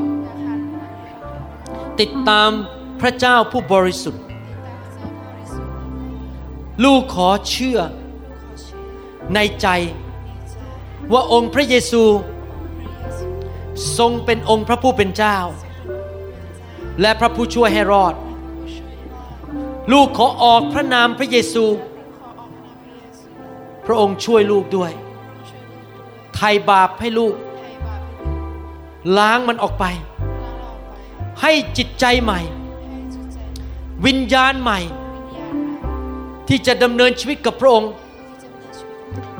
[2.00, 2.50] ติดตาม
[3.00, 4.24] พระเจ้าผู้บริสุทธิ์
[6.84, 7.78] ลูกขอเชื่อ
[9.34, 9.68] ในใจ
[11.12, 12.04] ว่าองค์พระเยซู
[13.98, 15.38] ทรงเป็นองค์พระผู้เป็นเจ้า
[17.00, 18.14] และพระผู้ช่วยให้รอด
[19.92, 21.64] ลูกขอออกพระนามพระเยซู
[23.86, 24.92] พระองค์ช่วยลูกด้วย
[26.34, 27.34] ไถ่บาปให้ลูก
[29.18, 29.84] ล้างมันออกไป
[31.42, 32.40] ให้จิตใจใหม่
[34.06, 34.80] วิญญาณใหม่
[36.48, 37.90] ที่จะดำเนินชีวิตกับพระองค์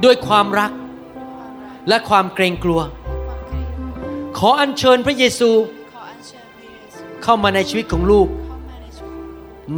[0.04, 0.72] ด้วยความรัก
[1.88, 2.80] และความเกรงกลัว
[4.38, 5.50] ขออัญเชิญพระเยซู
[7.22, 8.28] เข้ามาในชีวิตของลูก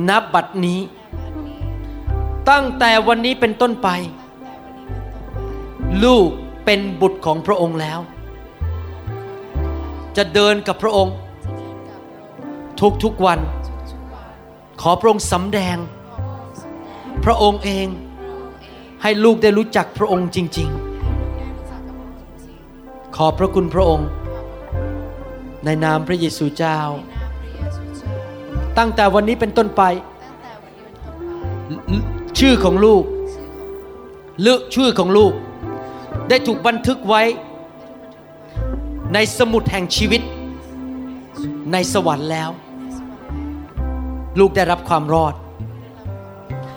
[0.09, 0.81] นับบัดนี้
[2.51, 3.89] ตั้งแต่วันนี้เป็นต้นไป
[6.05, 6.29] ลูก
[6.65, 7.99] เป็นบุตรของพระองค์แล้ว
[10.17, 11.15] จะเดินกับพระองค์
[12.81, 13.39] ทุกทุกๆวัน
[13.91, 14.29] ทุกๆวัน
[14.81, 15.77] ขอพระองค์สำแดง
[17.25, 17.87] พระองค์เอง
[18.21, 28.15] พระองค์เอง ให้ลูกได้รู้จักพระองค์จริงให้ลูกได้รู้จักกับพระองค์จริงๆขอบพระคุณพระองค์ๆขอบพระคุณในนามพระเยซูเจ้าในนามพระเยซูเจ้า
[28.79, 29.83] ตั้งแต่วันนี้เป็นต้นไป
[30.23, 31.29] ตั้งแต่วันนี้เป็นต้นไป
[32.39, 33.49] ชื่อของลูกชื่อของ
[34.43, 35.33] หรือชื่อของลูก
[36.29, 37.23] ได้ถูกบันทึกไว้
[39.15, 40.23] ในสมุดแห่งชีวิต
[41.73, 42.51] ในสวรรค์แล้ว
[44.39, 45.35] ลูกได้รับความรอด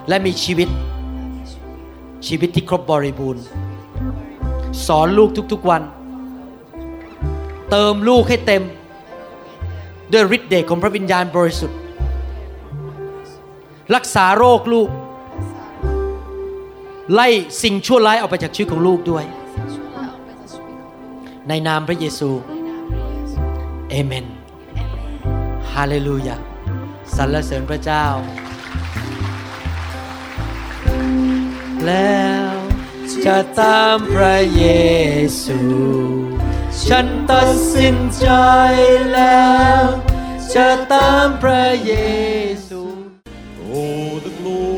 [0.07, 0.69] และมีชีวิต
[2.27, 3.43] ชีวิตที่ครบบริบูรณ์
[4.87, 5.81] สอนลูกทุกๆวัน
[7.71, 8.63] เติมลูกให้เต็ม
[10.11, 11.77] ด้วยฤทธิ์เดชของพระวิญญาณบริสุทธิ์
[13.95, 14.89] รักษาโรคลูก
[17.13, 17.27] ไล่
[17.63, 19.23] สิ่งชั่วร้ายออกไปจากชีวิตของลูกด้วย
[21.47, 22.29] ในนามพระเยซู
[23.89, 24.25] เอเมน
[25.73, 26.35] ฮาเลลูยา
[27.15, 28.05] สรรเสริญพระเจ้า
[31.87, 32.55] แล้ว
[33.25, 34.65] จะตามพระเย
[35.43, 35.59] ซู
[36.85, 38.27] ฉันตัดสินใจ
[39.13, 39.51] แล้
[39.81, 39.83] ว
[40.55, 41.93] จะตามพระเย
[42.67, 42.81] ซู
[43.73, 44.71] Oh, the glory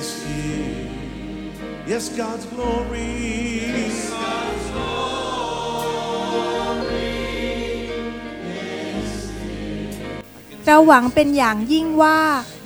[0.00, 0.88] is here.
[1.90, 3.10] Yes, God's glory.
[10.66, 12.20] เราหวังเป็นอย่างยิ่งว่า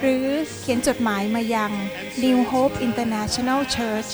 [0.00, 0.26] หรือ
[0.60, 1.72] เขียนจดหมายมายัง
[2.24, 4.10] New Hope International Church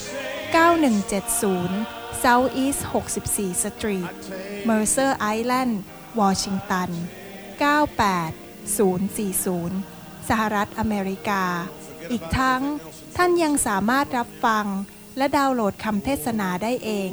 [0.65, 2.81] 9170 South East
[3.25, 4.15] 64 Street
[4.69, 5.73] Mercer Island
[6.21, 6.91] Washington
[7.59, 11.45] 98040 สหรัฐอเมริกา
[12.11, 12.63] อีกทั้ง
[13.17, 14.67] ท่านยังสามารถรับฟัง
[15.17, 17.11] และดาวน์โหลดคำเทศนาได้เอง